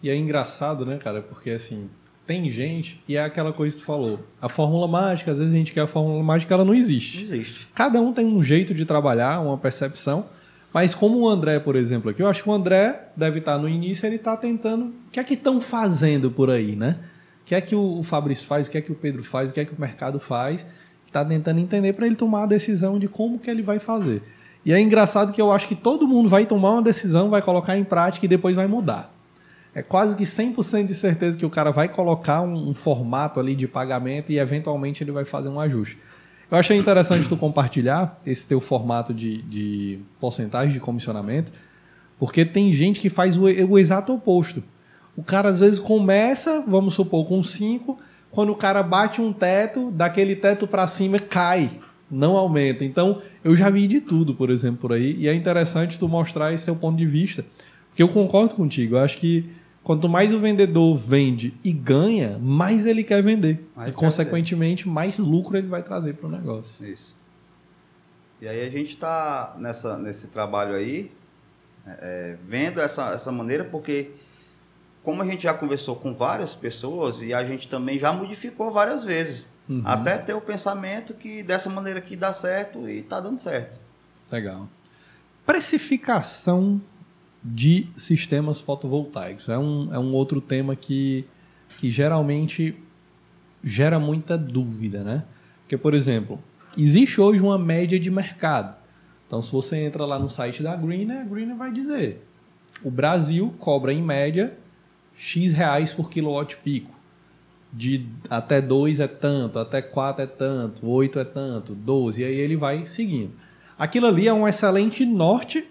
E 0.02 0.10
é 0.10 0.16
engraçado, 0.16 0.86
né, 0.86 0.98
cara? 0.98 1.22
Porque 1.22 1.50
assim, 1.50 1.90
tem 2.26 2.50
gente, 2.50 3.04
e 3.06 3.18
é 3.18 3.24
aquela 3.24 3.52
coisa 3.52 3.76
que 3.76 3.82
tu 3.82 3.86
falou, 3.86 4.22
a 4.42 4.48
fórmula 4.48 4.88
mágica, 4.88 5.32
às 5.32 5.40
vezes 5.40 5.54
a 5.54 5.58
gente 5.58 5.74
quer 5.74 5.82
a 5.82 5.88
fórmula 5.88 6.24
mágica, 6.24 6.54
ela 6.54 6.64
não 6.64 6.74
existe. 6.74 7.18
Não 7.18 7.24
existe. 7.24 7.68
Cada 7.76 8.00
um 8.00 8.14
tem 8.14 8.26
um 8.26 8.42
jeito 8.42 8.74
de 8.74 8.86
trabalhar, 8.86 9.42
uma 9.42 9.58
percepção. 9.58 10.26
Mas 10.74 10.94
como 10.94 11.20
o 11.20 11.30
André, 11.30 11.60
por 11.60 11.76
exemplo, 11.76 12.12
aqui, 12.12 12.22
eu 12.22 12.28
acho 12.28 12.44
que 12.44 12.50
o 12.50 12.54
André 12.54 13.10
deve 13.16 13.40
estar 13.40 13.58
no 13.58 13.68
início, 13.68 14.06
ele 14.06 14.18
está 14.18 14.36
tentando. 14.36 14.86
O 14.86 15.12
que 15.12 15.20
é 15.20 15.24
que 15.24 15.34
estão 15.34 15.62
fazendo 15.62 16.30
por 16.30 16.50
aí, 16.50 16.76
né? 16.76 17.00
O 17.42 17.46
que 17.46 17.56
é 17.56 17.62
que 17.62 17.76
o 17.76 18.04
Fabrício 18.04 18.46
faz, 18.46 18.68
o 18.68 18.72
que 18.72 18.78
é 18.78 18.82
que 18.82 18.92
o 18.92 18.96
Pedro 18.96 19.24
faz, 19.24 19.50
o 19.50 19.54
que 19.54 19.60
é 19.60 19.66
que 19.66 19.74
o 19.74 19.80
mercado 19.80 20.20
faz. 20.20 20.66
Está 21.06 21.24
tentando 21.24 21.60
entender 21.60 21.94
para 21.94 22.06
ele 22.06 22.16
tomar 22.16 22.44
a 22.44 22.46
decisão 22.46 23.00
de 23.00 23.08
como 23.08 23.40
que 23.40 23.50
ele 23.50 23.64
vai 23.64 23.80
fazer. 23.80 24.22
E 24.66 24.74
é 24.74 24.82
engraçado 24.82 25.32
que 25.32 25.42
eu 25.42 25.52
acho 25.52 25.66
que 25.66 25.76
todo 25.76 26.06
mundo 26.06 26.28
vai 26.28 26.46
tomar 26.46 26.72
uma 26.72 26.82
decisão, 26.82 27.30
vai 27.30 27.42
colocar 27.42 27.78
em 27.78 27.86
prática 27.86 28.26
e 28.26 28.30
depois 28.30 28.54
vai 28.54 28.68
mudar. 28.68 29.16
É 29.74 29.82
quase 29.82 30.16
que 30.16 30.24
100% 30.24 30.88
de 30.88 30.94
certeza 30.94 31.38
que 31.38 31.46
o 31.46 31.50
cara 31.50 31.72
vai 31.72 31.88
colocar 31.88 32.42
um, 32.42 32.70
um 32.70 32.74
formato 32.74 33.40
ali 33.40 33.56
de 33.56 33.68
pagamento 33.68 34.32
e 34.32 34.40
eventualmente 34.40 35.04
ele 35.04 35.12
vai 35.12 35.24
fazer 35.24 35.48
um 35.48 35.60
ajuste. 35.60 35.98
Eu 36.50 36.58
achei 36.58 36.78
interessante 36.78 37.28
tu 37.28 37.36
compartilhar 37.36 38.22
esse 38.26 38.48
teu 38.48 38.62
formato 38.62 39.14
de, 39.14 39.42
de 39.42 40.00
porcentagem 40.20 40.74
de 40.74 40.80
comissionamento, 40.80 41.52
porque 42.18 42.46
tem 42.46 42.72
gente 42.72 43.00
que 43.02 43.10
faz 43.10 43.36
o, 43.36 43.44
o, 43.44 43.78
exato 43.78 44.14
oposto. 44.14 44.64
O 45.16 45.24
cara 45.24 45.50
às 45.50 45.60
vezes 45.60 45.80
começa, 45.80 46.64
vamos 46.66 46.94
supor, 46.94 47.28
com 47.28 47.44
5, 47.44 48.00
quando 48.32 48.52
o 48.52 48.56
cara 48.56 48.82
bate 48.82 49.22
um 49.22 49.34
teto, 49.34 49.92
daquele 49.92 50.36
teto 50.36 50.66
para 50.68 50.88
cima 50.88 51.20
cai, 51.20 51.70
não 52.10 52.38
aumenta. 52.38 52.86
Então, 52.86 53.22
eu 53.44 53.56
já 53.56 53.70
vi 53.70 53.86
de 53.86 54.00
tudo, 54.00 54.34
por 54.34 54.50
exemplo, 54.50 54.78
por 54.78 54.94
aí, 54.94 55.18
e 55.18 55.28
é 55.28 55.34
interessante 55.34 56.00
tu 56.00 56.08
mostrar 56.08 56.54
esse 56.54 56.66
teu 56.66 56.76
ponto 56.76 56.98
de 56.98 57.06
vista, 57.06 57.46
porque 57.90 58.02
eu 58.02 58.08
concordo 58.08 58.56
contigo, 58.56 58.96
eu 58.96 59.00
acho 59.00 59.18
que 59.18 59.50
Quanto 59.88 60.10
mais 60.10 60.34
o 60.34 60.40
vendedor 60.40 60.98
vende 60.98 61.54
e 61.64 61.72
ganha, 61.72 62.38
mais 62.40 62.86
ele 62.86 63.06
quer 63.06 63.24
vender. 63.24 63.66
Mais 63.74 63.88
e, 63.88 63.94
consequentemente, 63.94 64.84
vender. 64.84 64.94
mais 64.94 65.18
lucro 65.18 65.56
ele 65.56 65.68
vai 65.68 65.82
trazer 65.82 66.16
para 66.16 66.28
o 66.28 66.30
negócio. 66.30 66.86
Isso. 66.86 67.16
E 68.42 68.50
aí 68.50 68.68
a 68.68 68.70
gente 68.70 68.90
está 68.90 69.56
nesse 69.98 70.28
trabalho 70.28 70.76
aí, 70.76 71.10
é, 71.86 71.92
é, 72.02 72.38
vendo 72.46 72.82
essa, 72.82 73.14
essa 73.14 73.32
maneira, 73.32 73.64
porque 73.64 74.12
como 75.04 75.22
a 75.22 75.26
gente 75.26 75.44
já 75.44 75.54
conversou 75.54 75.96
com 75.96 76.14
várias 76.14 76.54
pessoas 76.54 77.22
e 77.22 77.34
a 77.34 77.46
gente 77.46 77.70
também 77.70 77.98
já 77.98 78.12
modificou 78.12 78.70
várias 78.70 79.06
vezes. 79.06 79.48
Uhum. 79.70 79.84
Até 79.86 80.18
ter 80.18 80.34
o 80.34 80.42
pensamento 80.42 81.14
que 81.14 81.42
dessa 81.42 81.70
maneira 81.70 82.00
aqui 82.00 82.18
dá 82.18 82.34
certo 82.34 82.90
e 82.90 83.00
está 83.00 83.22
dando 83.22 83.38
certo. 83.38 83.80
Legal. 84.30 84.68
Precificação 85.46 86.82
de 87.44 87.88
sistemas 87.96 88.60
fotovoltaicos. 88.60 89.48
É 89.50 89.58
um, 89.58 89.94
é 89.94 90.00
um 90.00 90.14
outro 90.14 90.42
tema 90.42 90.76
que, 90.76 91.26
que 91.78 91.90
geralmente 91.90 92.76
gera 93.64 94.00
muita 94.00 94.38
dúvida, 94.38 95.04
né? 95.04 95.24
Porque, 95.62 95.78
por 95.78 95.94
exemplo, 95.94 96.40
existe 96.78 97.20
hoje 97.20 97.42
uma 97.42 97.58
média 97.58 98.00
de 98.00 98.10
mercado. 98.10 98.76
Então, 99.26 99.42
se 99.42 99.52
você 99.52 99.78
entra 99.78 100.06
lá 100.06 100.18
no 100.18 100.30
site 100.30 100.64
da 100.64 100.76
Greener, 100.76 101.20
a 101.20 101.24
Greener 101.24 101.56
vai 101.56 101.72
dizer: 101.72 102.26
o 102.84 102.90
Brasil 102.90 103.54
cobra 103.60 103.94
em 103.94 104.02
média 104.02 104.58
X 105.16 105.52
reais 105.52 105.94
por 105.94 106.10
quilowatt-pico. 106.10 106.96
De 107.74 108.08
até 108.30 108.62
2 108.62 109.02
é 109.02 109.08
tanto, 109.08 109.60
até 109.60 109.82
4 109.82 110.24
é 110.24 110.28
tanto, 110.28 110.88
8 110.88 111.20
é 111.20 111.26
tanto, 111.26 111.76
12, 111.76 112.22
e 112.22 112.26
aí 112.26 112.36
ele 112.36 112.56
vai 112.56 112.86
seguindo. 112.86 113.34
Aquilo 113.78 114.08
ali 114.08 114.28
é 114.28 114.34
um 114.34 114.48
excelente 114.48 115.06
norte 115.06 115.68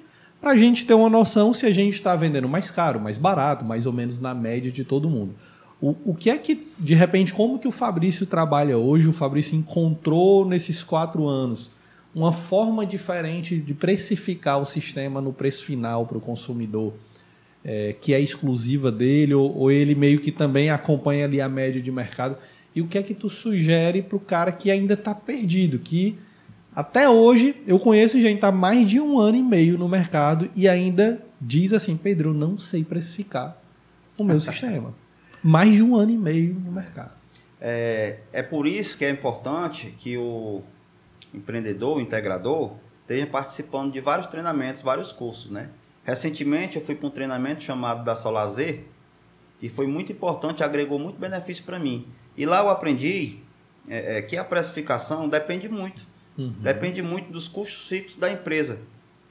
para 0.47 0.53
a 0.53 0.57
gente 0.57 0.87
ter 0.87 0.95
uma 0.95 1.11
noção 1.11 1.53
se 1.53 1.67
a 1.67 1.73
gente 1.73 1.95
está 1.95 2.15
vendendo 2.15 2.49
mais 2.49 2.71
caro, 2.71 3.01
mais 3.01 3.19
barato, 3.19 3.65
mais 3.65 3.85
ou 3.85 3.93
menos 3.93 4.21
na 4.21 4.33
média 4.33 4.71
de 4.71 4.85
todo 4.85 5.11
mundo. 5.11 5.35
O, 5.81 5.97
o 6.05 6.15
que 6.15 6.31
é 6.31 6.39
que, 6.39 6.69
de 6.79 6.95
repente, 6.95 7.35
como 7.35 7.59
que 7.59 7.67
o 7.67 7.73
Fabrício 7.73 8.25
trabalha 8.25 8.79
hoje? 8.79 9.09
O 9.09 9.13
Fabrício 9.13 9.59
encontrou 9.59 10.47
nesses 10.47 10.85
quatro 10.85 11.27
anos 11.27 11.73
uma 12.15 12.33
forma 12.33 12.87
diferente 12.87 13.59
de 13.59 13.75
precificar 13.75 14.63
o 14.63 14.65
sistema 14.65 15.21
no 15.21 15.33
preço 15.33 15.65
final 15.65 16.07
para 16.07 16.17
o 16.19 16.21
consumidor, 16.21 16.95
é, 17.65 17.97
que 18.01 18.15
é 18.15 18.21
exclusiva 18.21 18.93
dele, 18.93 19.35
ou, 19.35 19.53
ou 19.53 19.69
ele 19.73 19.97
meio 19.97 20.21
que 20.21 20.31
também 20.31 20.71
acompanha 20.71 21.25
ali 21.25 21.41
a 21.41 21.49
média 21.49 21.83
de 21.83 21.91
mercado. 21.91 22.37
E 22.73 22.81
o 22.81 22.87
que 22.87 22.97
é 22.97 23.03
que 23.03 23.15
tu 23.15 23.29
sugere 23.29 24.01
para 24.01 24.17
o 24.17 24.21
cara 24.21 24.53
que 24.53 24.71
ainda 24.71 24.95
está 24.95 25.13
perdido, 25.13 25.81
que 25.81 26.17
até 26.77 27.09
hoje, 27.09 27.63
eu 27.67 27.79
conheço 27.79 28.21
gente 28.21 28.45
há 28.45 28.53
mais 28.53 28.87
de 28.87 29.01
um 29.01 29.19
ano 29.19 29.39
e 29.39 29.43
meio 29.43 29.79
no 29.79 29.89
mercado 29.89 30.51
e 30.55 30.69
ainda 30.69 31.25
diz 31.41 31.73
assim: 31.73 31.97
Pedro, 31.97 32.35
não 32.35 32.59
sei 32.59 32.85
precificar 32.85 33.57
o 34.19 34.23
meu 34.23 34.39
sistema. 34.39 34.95
Mais 35.43 35.73
de 35.73 35.83
um 35.83 35.97
ano 35.97 36.11
e 36.11 36.19
meio 36.19 36.53
no 36.53 36.71
mercado. 36.71 37.13
É, 37.59 38.19
é 38.31 38.43
por 38.43 38.67
isso 38.67 38.99
que 38.99 39.07
é 39.07 39.11
importante 39.11 39.95
que 39.99 40.19
o 40.19 40.63
empreendedor, 41.33 41.97
o 41.97 42.01
integrador, 42.01 42.75
esteja 43.01 43.27
participando 43.27 43.91
de 43.91 44.01
vários 44.03 44.27
treinamentos, 44.27 44.83
vários 44.83 45.13
cursos, 45.13 45.51
né? 45.51 45.71
Recentemente 46.05 46.77
eu 46.77 46.83
fui 46.83 46.95
para 46.95 47.07
um 47.07 47.11
treinamento 47.11 47.65
chamado 47.65 48.05
da 48.05 48.15
Solazer, 48.15 48.85
que 49.59 49.71
foi 49.71 49.87
muito 49.87 50.13
importante, 50.13 50.63
agregou 50.63 50.99
muito 50.99 51.19
benefício 51.19 51.65
para 51.65 51.79
mim. 51.79 52.07
E 52.37 52.45
lá 52.45 52.59
eu 52.59 52.69
aprendi 52.69 53.39
é, 53.89 54.19
é, 54.19 54.23
que 54.23 54.37
a 54.37 54.45
precificação 54.45 55.27
depende 55.27 55.71
muito 55.71 56.16
Uhum. 56.39 56.55
Depende 56.61 57.03
muito 57.03 57.33
dos 57.33 57.49
custos 57.49 57.89
fixos 57.89 58.17
da 58.17 58.31
empresa. 58.31 58.79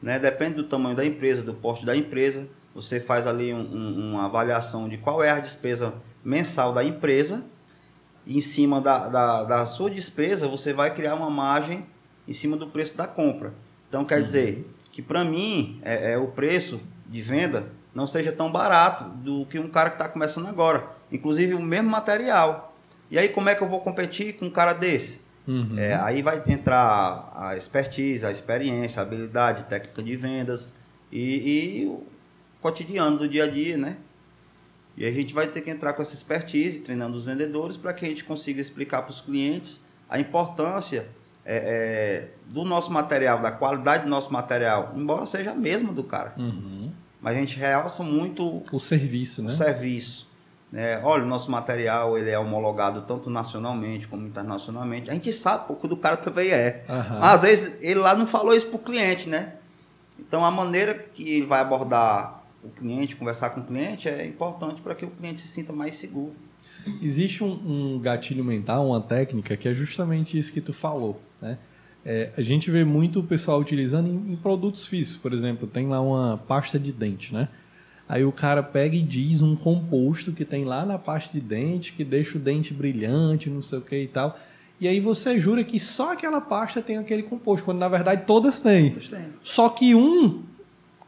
Né? 0.02 0.20
Depende 0.20 0.56
do 0.56 0.64
tamanho 0.64 0.96
da 0.96 1.06
empresa, 1.06 1.42
do 1.42 1.54
porte 1.54 1.86
da 1.86 1.96
empresa. 1.96 2.48
Você 2.74 3.00
faz 3.00 3.26
ali 3.26 3.54
um, 3.54 3.60
um, 3.60 4.12
uma 4.12 4.26
avaliação 4.26 4.90
de 4.90 4.98
qual 4.98 5.24
é 5.24 5.30
a 5.30 5.40
despesa 5.40 5.94
mensal 6.24 6.74
da 6.74 6.84
empresa. 6.84 7.44
E 8.26 8.38
em 8.38 8.42
cima 8.42 8.82
da, 8.82 9.08
da, 9.08 9.44
da, 9.44 9.66
sua 9.66 9.90
despesa, 9.90 10.48
você 10.48 10.74
vai 10.74 10.94
criar 10.94 11.16
uma 11.16 11.30
margem 11.30 11.86
em 12.28 12.34
cima 12.34 12.58
do 12.58 12.68
preço 12.68 12.98
da 12.98 13.08
compra. 13.08 13.54
Então, 13.88 14.04
quer 14.04 14.18
uhum. 14.18 14.24
dizer 14.24 14.72
que 14.92 15.02
para 15.02 15.24
mim, 15.24 15.80
é, 15.84 16.14
é, 16.14 16.18
o 16.18 16.28
preço 16.28 16.82
de 17.08 17.22
venda 17.22 17.72
não 17.94 18.08
seja 18.08 18.32
tão 18.32 18.52
barato 18.52 19.06
do 19.06 19.46
que 19.46 19.60
um 19.60 19.70
cara 19.70 19.90
que 19.90 19.96
está 19.96 20.10
começando 20.10 20.48
agora. 20.48 20.90
Inclusive, 21.12 21.54
o 21.54 21.62
mesmo 21.62 21.90
material. 21.90 22.76
E 23.10 23.20
aí, 23.20 23.30
como 23.30 23.48
é 23.48 23.56
que 23.56 23.64
eu 23.64 23.70
vou 23.70 23.82
competir 23.82 24.38
com 24.38 24.46
um 24.46 24.50
cara 24.50 24.74
desse? 24.74 25.25
Uhum. 25.48 25.78
É, 25.78 25.94
aí 25.96 26.22
vai 26.22 26.42
entrar 26.48 27.32
a 27.36 27.56
expertise, 27.56 28.26
a 28.26 28.32
experiência, 28.32 29.02
a 29.02 29.04
habilidade 29.04 29.66
técnica 29.66 30.02
de 30.02 30.16
vendas 30.16 30.74
e, 31.12 31.84
e, 31.84 31.86
o 31.86 32.04
cotidiano 32.62 33.18
do 33.18 33.28
dia 33.28 33.44
a 33.44 33.48
dia, 33.48 33.78
né? 33.78 33.98
E 34.98 35.06
a 35.06 35.12
gente 35.12 35.34
vai 35.34 35.48
ter 35.48 35.62
que 35.62 35.70
entrar 35.70 35.94
com 35.94 36.02
essa 36.02 36.14
expertise, 36.14 36.80
treinando 36.80 37.18
os 37.18 37.26
vendedores, 37.26 37.78
para 37.78 37.94
que 37.94 38.06
a 38.06 38.08
gente 38.08 38.24
consiga 38.24 38.62
explicar 38.62 39.02
para 39.02 39.12
os 39.12 39.22
clientes 39.22 39.82
a 40.10 40.20
importância 40.20 41.08
é, 41.46 41.58
é, 41.58 42.32
do 42.52 42.64
nosso 42.64 42.92
material, 42.92 43.42
da 43.42 43.52
qualidade 43.52 44.04
do 44.04 44.10
nosso 44.10 44.32
material, 44.32 44.94
embora 44.96 45.26
seja 45.26 45.52
a 45.52 45.56
mesma 45.56 45.94
do 45.94 46.04
cara. 46.04 46.34
Uhum. 46.38 46.92
Mas 47.22 47.36
a 47.36 47.40
gente 47.40 47.58
realça 47.58 48.04
muito 48.04 48.64
o 48.72 48.80
serviço, 48.80 49.42
o 49.42 49.46
né? 49.46 49.52
serviço. 49.52 50.28
É, 50.78 51.00
olha, 51.02 51.24
o 51.24 51.28
nosso 51.28 51.50
material 51.50 52.18
ele 52.18 52.30
é 52.30 52.38
homologado 52.38 53.04
tanto 53.04 53.30
nacionalmente 53.30 54.10
como 54.10 54.28
internacionalmente. 54.28 55.10
A 55.10 55.14
gente 55.14 55.32
sabe 55.32 55.68
pouco 55.68 55.88
do 55.88 55.96
cara 55.96 56.18
também 56.18 56.50
é. 56.50 56.84
Uhum. 56.90 57.24
Às 57.24 57.44
vezes 57.44 57.78
ele 57.82 58.02
lá 58.02 58.14
não 58.14 58.28
falou 58.28 58.54
isso 58.54 58.68
para 58.68 58.76
o 58.76 58.80
cliente, 58.80 59.30
né? 59.30 59.54
Então 60.20 60.44
a 60.44 60.52
maneira 60.52 60.94
que 60.94 61.38
ele 61.38 61.46
vai 61.46 61.62
abordar 61.62 62.44
o 62.62 62.68
cliente, 62.68 63.16
conversar 63.16 63.52
com 63.52 63.62
o 63.62 63.64
cliente, 63.64 64.10
é 64.10 64.26
importante 64.26 64.82
para 64.82 64.94
que 64.94 65.06
o 65.06 65.10
cliente 65.10 65.40
se 65.40 65.48
sinta 65.48 65.72
mais 65.72 65.96
seguro. 65.96 66.34
Existe 67.02 67.42
um, 67.42 67.54
um, 67.96 68.00
gatilho 68.00 68.44
mental, 68.44 68.88
uma 68.88 69.00
técnica, 69.00 69.56
que 69.56 69.70
é 69.70 69.74
justamente 69.74 70.38
isso 70.38 70.52
que 70.52 70.60
tu 70.60 70.74
falou. 70.74 71.22
Né? 71.42 71.58
É, 72.04 72.32
a 72.36 72.42
gente 72.42 72.70
vê 72.70 72.84
muito 72.84 73.22
o 73.22 73.24
pessoal 73.24 73.60
utilizando 73.60 74.08
em, 74.08 74.34
em, 74.34 74.36
produtos 74.36 74.86
físicos, 74.86 75.18
por 75.18 75.32
exemplo, 75.32 75.68
tem 75.68 75.88
lá 75.88 76.02
uma 76.02 76.38
pasta 76.38 76.78
de 76.78 76.92
dente, 76.92 77.34
né? 77.34 77.48
Aí 78.08 78.24
o 78.24 78.32
cara 78.32 78.62
pega 78.62 78.96
e 78.96 79.02
diz 79.02 79.42
um 79.42 79.56
composto 79.56 80.32
que 80.32 80.46
tem 80.46 80.64
lá 80.64 80.86
na 80.86 80.98
pasta 80.98 81.34
de 81.34 81.40
dente, 81.40 81.94
que 81.94 82.04
deixa 82.04 82.38
o 82.38 82.42
dente 82.42 82.74
brilhante, 82.74 83.50
não 83.50 83.62
sei 83.62 83.80
o 83.80 83.82
que 83.82 83.98
e 83.98 84.08
tal. 84.08 84.38
E 84.80 84.88
aí 84.88 85.00
você 85.00 85.40
jura 85.40 85.64
que 85.64 85.80
só 85.80 86.14
aquela 86.14 86.40
pasta 86.40 86.82
tem 86.82 86.98
aquele 86.98 87.24
composto, 87.24 87.66
quando 87.66 87.80
na 87.80 87.90
verdade 87.90 88.24
todas 88.28 88.60
têm. 88.60 88.92
Todas 88.92 89.08
têm. 89.08 89.26
Só 89.42 89.70
que 89.70 89.96
um 89.96 90.44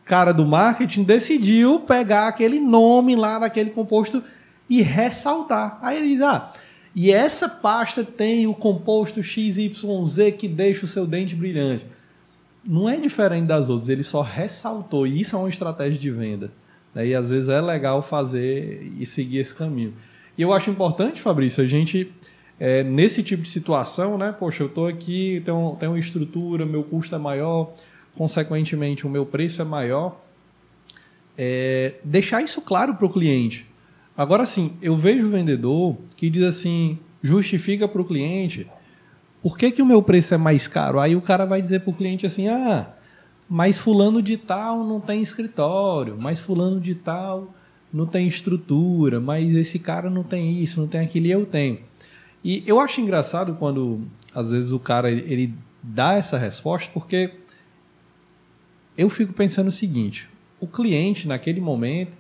cara 0.06 0.32
do 0.32 0.46
marketing 0.46 1.04
decidiu 1.04 1.82
pegar 1.82 2.28
aquele 2.28 2.60
nome 2.60 3.16
lá 3.16 3.38
daquele 3.40 3.70
composto 3.70 4.24
e 4.70 4.82
ressaltar. 4.82 5.78
Aí 5.82 5.98
ele 5.98 6.16
diz: 6.16 6.22
ah, 6.24 6.52
e 6.96 7.12
essa 7.12 7.48
pasta 7.48 8.04
tem 8.04 8.48
o 8.48 8.56
composto 8.56 9.22
XYZ 9.22 9.70
que 10.36 10.48
deixa 10.48 10.86
o 10.86 10.88
seu 10.88 11.06
dente 11.06 11.36
brilhante. 11.36 11.86
Não 12.66 12.90
é 12.90 12.98
diferente 12.98 13.46
das 13.46 13.70
outras, 13.70 13.88
ele 13.88 14.04
só 14.04 14.22
ressaltou. 14.22 15.06
E 15.06 15.22
isso 15.22 15.36
é 15.36 15.40
uma 15.40 15.48
estratégia 15.48 16.00
de 16.00 16.10
venda. 16.10 16.52
Né? 16.98 17.10
E 17.10 17.16
às 17.16 17.30
vezes 17.30 17.48
é 17.48 17.62
legal 17.62 18.02
fazer 18.02 18.92
e 18.98 19.06
seguir 19.06 19.38
esse 19.38 19.54
caminho. 19.54 19.94
E 20.36 20.42
eu 20.42 20.52
acho 20.52 20.72
importante, 20.72 21.22
Fabrício, 21.22 21.64
a 21.64 21.68
gente, 21.68 22.12
é, 22.60 22.84
nesse 22.84 23.22
tipo 23.22 23.44
de 23.44 23.50
situação, 23.50 24.18
né? 24.18 24.36
Poxa, 24.38 24.64
eu 24.64 24.68
estou 24.68 24.88
aqui, 24.88 25.40
tenho, 25.46 25.78
tenho 25.80 25.92
uma 25.92 26.00
estrutura, 26.00 26.66
meu 26.66 26.84
custo 26.84 27.14
é 27.14 27.20
maior, 27.20 27.72
consequentemente 28.16 29.06
o 29.06 29.10
meu 29.10 29.28
preço 29.28 29.62
é 29.62 29.66
maior. 29.66 30.20
É, 31.38 31.96
deixar 32.04 32.42
isso 32.42 32.62
claro 32.62 32.96
para 32.96 33.06
o 33.06 33.10
cliente. 33.12 33.68
Agora 34.18 34.44
sim, 34.48 34.74
eu 34.82 34.96
vejo 34.96 35.28
o 35.28 35.30
vendedor 35.30 35.96
que 36.16 36.32
diz 36.32 36.44
assim, 36.44 36.98
justifica 37.22 37.88
para 37.88 38.02
o 38.02 38.06
cliente, 38.06 38.66
por 39.44 39.56
que, 39.56 39.70
que 39.70 39.84
o 39.84 39.86
meu 39.86 40.02
preço 40.02 40.34
é 40.34 40.38
mais 40.38 40.68
caro? 40.68 41.00
Aí 41.00 41.16
o 41.16 41.22
cara 41.22 41.46
vai 41.46 41.62
dizer 41.62 41.82
para 41.82 41.92
o 41.92 41.94
cliente 41.94 42.26
assim, 42.26 42.48
ah, 42.48 42.92
mas 43.50 43.78
fulano 43.78 44.22
de 44.22 44.38
tal 44.38 44.84
não 44.84 45.00
tem 45.00 45.22
escritório, 45.22 46.18
mas 46.20 46.40
fulano 46.40 46.80
de 46.80 46.96
tal 46.96 47.54
não 47.92 48.06
tem 48.06 48.28
estrutura, 48.28 49.20
mas 49.20 49.54
esse 49.54 49.80
cara 49.80 50.10
não 50.10 50.24
tem 50.24 50.62
isso, 50.62 50.80
não 50.80 50.88
tem 50.88 51.02
aquilo 51.02 51.28
e 51.28 51.32
eu 51.32 51.46
tenho. 51.46 51.80
E 52.44 52.64
eu 52.66 52.80
acho 52.80 53.02
engraçado 53.02 53.56
quando 53.56 54.02
às 54.34 54.52
vezes 54.52 54.72
o 54.72 54.80
cara 54.80 55.10
ele 55.10 55.54
dá 55.82 56.14
essa 56.14 56.38
resposta, 56.38 56.90
porque 56.94 57.34
eu 58.98 59.10
fico 59.10 59.34
pensando 59.34 59.68
o 59.68 59.72
seguinte: 59.72 60.30
o 60.60 60.68
cliente 60.68 61.28
naquele 61.28 61.62
momento 61.62 62.18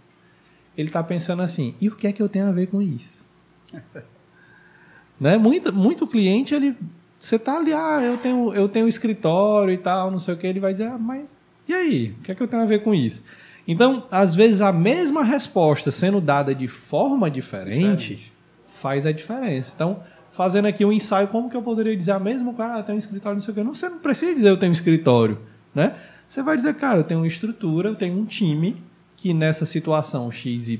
ele 0.77 0.89
está 0.89 1.03
pensando 1.03 1.41
assim: 1.41 1.75
e 1.81 1.87
o 1.87 1.95
que 1.95 2.07
é 2.07 2.13
que 2.13 2.21
eu 2.21 2.29
tenho 2.29 2.47
a 2.47 2.51
ver 2.51 2.67
com 2.67 2.81
isso? 2.81 3.25
né? 5.19 5.37
Muito, 5.37 5.73
muito 5.73 6.07
cliente, 6.07 6.53
ele. 6.53 6.75
Você 7.19 7.39
tá 7.39 7.57
ali, 7.57 7.73
ah, 7.73 7.99
eu 8.03 8.17
tenho, 8.17 8.53
eu 8.53 8.69
tenho 8.69 8.87
escritório 8.87 9.73
e 9.73 9.77
tal, 9.77 10.11
não 10.11 10.19
sei 10.19 10.33
o 10.33 10.37
que, 10.37 10.45
ele 10.45 10.59
vai 10.59 10.71
dizer, 10.71 10.87
ah, 10.87 10.97
mas 10.97 11.33
e 11.67 11.73
aí? 11.73 12.15
O 12.19 12.23
que 12.23 12.31
é 12.31 12.35
que 12.35 12.41
eu 12.41 12.47
tenho 12.47 12.63
a 12.63 12.65
ver 12.65 12.83
com 12.83 12.95
isso? 12.95 13.23
Então, 13.67 14.05
às 14.09 14.33
vezes, 14.33 14.61
a 14.61 14.71
mesma 14.71 15.23
resposta 15.23 15.91
sendo 15.91 16.21
dada 16.21 16.55
de 16.55 16.67
forma 16.67 17.29
diferente, 17.29 18.15
diferente. 18.15 18.33
faz 18.65 19.05
a 19.05 19.11
diferença. 19.11 19.73
Então, 19.75 20.01
fazendo 20.31 20.67
aqui 20.67 20.85
um 20.85 20.91
ensaio, 20.91 21.27
como 21.27 21.49
que 21.49 21.57
eu 21.57 21.61
poderia 21.61 21.95
dizer 21.95 22.11
a 22.11 22.19
mesma 22.19 22.53
coisa? 22.53 22.75
Ah, 22.75 22.77
eu 22.79 22.83
tenho 22.83 22.95
um 22.95 22.99
escritório, 22.99 23.35
não 23.35 23.41
sei 23.41 23.51
o 23.51 23.55
que. 23.55 23.63
Não, 23.63 23.73
você 23.73 23.89
não 23.89 23.99
precisa 23.99 24.33
dizer 24.33 24.49
eu 24.49 24.57
tenho 24.57 24.69
um 24.69 24.73
escritório, 24.73 25.39
né? 25.75 25.95
Você 26.29 26.41
vai 26.41 26.55
dizer, 26.55 26.75
cara, 26.75 26.99
eu 26.99 27.03
tenho 27.03 27.19
uma 27.19 27.27
estrutura, 27.27 27.89
eu 27.89 27.95
tenho 27.95 28.17
um 28.17 28.25
time, 28.25 28.81
que 29.17 29.33
nessa 29.33 29.65
situação 29.65 30.31
XYZ 30.31 30.79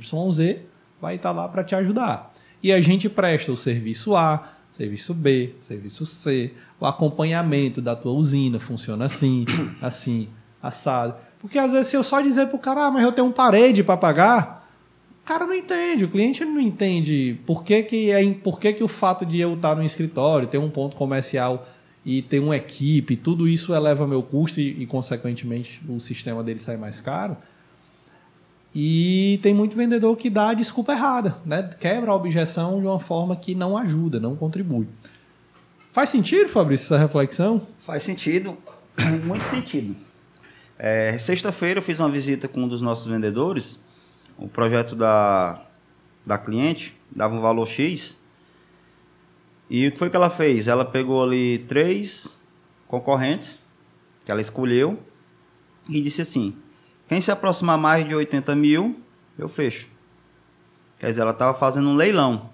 vai 1.02 1.16
estar 1.16 1.32
lá 1.32 1.48
para 1.48 1.64
te 1.64 1.76
ajudar. 1.76 2.32
E 2.62 2.72
a 2.72 2.80
gente 2.80 3.10
presta 3.10 3.52
o 3.52 3.58
serviço 3.58 4.16
A, 4.16 4.57
serviço 4.78 5.12
B, 5.12 5.56
serviço 5.60 6.06
C, 6.06 6.52
o 6.80 6.86
acompanhamento 6.86 7.82
da 7.82 7.96
tua 7.96 8.12
usina 8.12 8.60
funciona 8.60 9.06
assim, 9.06 9.44
assim, 9.82 10.30
assado. 10.62 11.16
Porque 11.40 11.58
às 11.58 11.72
vezes 11.72 11.88
se 11.88 11.96
eu 11.98 12.04
só 12.04 12.22
dizer 12.22 12.46
para 12.46 12.56
o 12.56 12.60
cara, 12.60 12.86
ah, 12.86 12.92
mas 12.92 13.02
eu 13.02 13.12
tenho 13.12 13.28
um 13.28 13.32
parede 13.32 13.84
para 13.84 13.98
pagar, 13.98 14.70
o 15.24 15.26
cara 15.26 15.48
não 15.48 15.54
entende, 15.56 16.06
o 16.06 16.08
cliente 16.08 16.46
não 16.46 16.62
entende 16.62 17.40
por 17.44 17.64
que, 17.64 17.82
que, 17.82 18.12
é, 18.12 18.32
por 18.36 18.60
que, 18.60 18.72
que 18.72 18.84
o 18.84 18.88
fato 18.88 19.26
de 19.26 19.40
eu 19.40 19.56
estar 19.56 19.76
no 19.76 19.84
escritório, 19.84 20.48
ter 20.48 20.60
um 20.60 20.70
ponto 20.70 20.96
comercial 20.96 21.68
e 22.06 22.22
ter 22.22 22.40
uma 22.40 22.56
equipe, 22.56 23.16
tudo 23.16 23.48
isso 23.48 23.74
eleva 23.74 24.06
meu 24.06 24.22
custo 24.22 24.62
e, 24.62 24.84
e 24.84 24.86
consequentemente, 24.86 25.82
o 25.90 26.00
sistema 26.00 26.44
dele 26.44 26.60
sai 26.60 26.78
mais 26.78 27.02
caro. 27.02 27.36
E 28.80 29.40
tem 29.42 29.56
muito 29.56 29.76
vendedor 29.76 30.16
que 30.16 30.30
dá 30.30 30.50
a 30.50 30.54
desculpa 30.54 30.92
errada, 30.92 31.36
né? 31.44 31.68
Quebra 31.80 32.12
a 32.12 32.16
objeção 32.16 32.80
de 32.80 32.86
uma 32.86 33.00
forma 33.00 33.36
que 33.36 33.56
não 33.56 33.76
ajuda, 33.76 34.20
não 34.20 34.36
contribui. 34.36 34.88
Faz 35.92 36.12
sentido, 36.12 36.48
Fabrício, 36.48 36.86
essa 36.86 36.98
reflexão? 37.00 37.60
Faz 37.80 38.04
sentido, 38.04 38.56
muito 39.26 39.44
sentido. 39.46 39.96
É, 40.78 41.18
Sexta-feira 41.18 41.80
eu 41.80 41.82
fiz 41.82 42.00
uma 42.00 42.08
visita 42.08 42.48
com 42.48 42.66
um 42.66 42.68
dos 42.68 42.80
nossos 42.80 43.08
vendedores. 43.08 43.84
O 44.38 44.48
projeto 44.48 44.96
da, 44.96 45.60
da 46.24 46.38
cliente 46.38 46.96
dava 47.10 47.34
um 47.34 47.42
valor 47.42 47.66
X. 47.66 48.16
E 49.72 49.88
o 49.88 49.92
que 49.92 49.98
foi 49.98 50.12
que 50.12 50.16
ela 50.16 50.30
fez? 50.30 50.68
Ela 50.68 50.86
pegou 50.86 51.24
ali 51.24 51.66
três 51.68 52.38
concorrentes 52.88 53.58
que 54.24 54.32
ela 54.32 54.40
escolheu 54.40 55.00
e 55.90 56.00
disse 56.00 56.22
assim: 56.22 56.56
quem 57.08 57.22
se 57.22 57.32
aproximar 57.32 57.78
mais 57.78 58.08
de 58.08 58.14
80 58.14 58.56
mil, 58.56 59.00
eu 59.38 59.48
fecho. 59.48 59.90
Quer 61.00 61.08
dizer, 61.08 61.22
ela 61.22 61.32
estava 61.32 61.58
fazendo 61.58 61.90
um 61.90 61.94
leilão. 61.94 62.50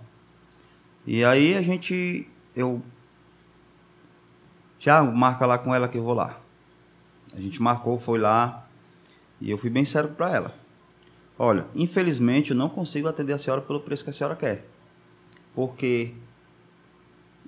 E 1.05 1.23
aí 1.23 1.55
a 1.55 1.61
gente. 1.61 2.27
Eu. 2.55 2.81
Tiago, 4.77 5.15
marca 5.15 5.45
lá 5.45 5.57
com 5.57 5.73
ela 5.73 5.87
que 5.87 5.97
eu 5.97 6.03
vou 6.03 6.13
lá. 6.13 6.39
A 7.33 7.39
gente 7.39 7.61
marcou, 7.61 7.97
foi 7.97 8.19
lá. 8.19 8.67
E 9.41 9.49
eu 9.49 9.57
fui 9.57 9.69
bem 9.69 9.85
sério 9.85 10.09
para 10.09 10.31
ela. 10.31 10.55
Olha, 11.37 11.65
infelizmente 11.73 12.51
eu 12.51 12.57
não 12.57 12.69
consigo 12.69 13.07
atender 13.07 13.33
a 13.33 13.37
senhora 13.37 13.61
pelo 13.61 13.79
preço 13.79 14.03
que 14.03 14.09
a 14.09 14.13
senhora 14.13 14.35
quer. 14.35 14.67
Porque 15.55 16.13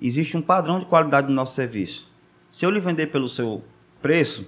existe 0.00 0.36
um 0.36 0.42
padrão 0.42 0.80
de 0.80 0.86
qualidade 0.86 1.28
do 1.28 1.32
nosso 1.32 1.54
serviço. 1.54 2.10
Se 2.50 2.66
eu 2.66 2.70
lhe 2.70 2.80
vender 2.80 3.06
pelo 3.08 3.28
seu 3.28 3.62
preço, 4.02 4.46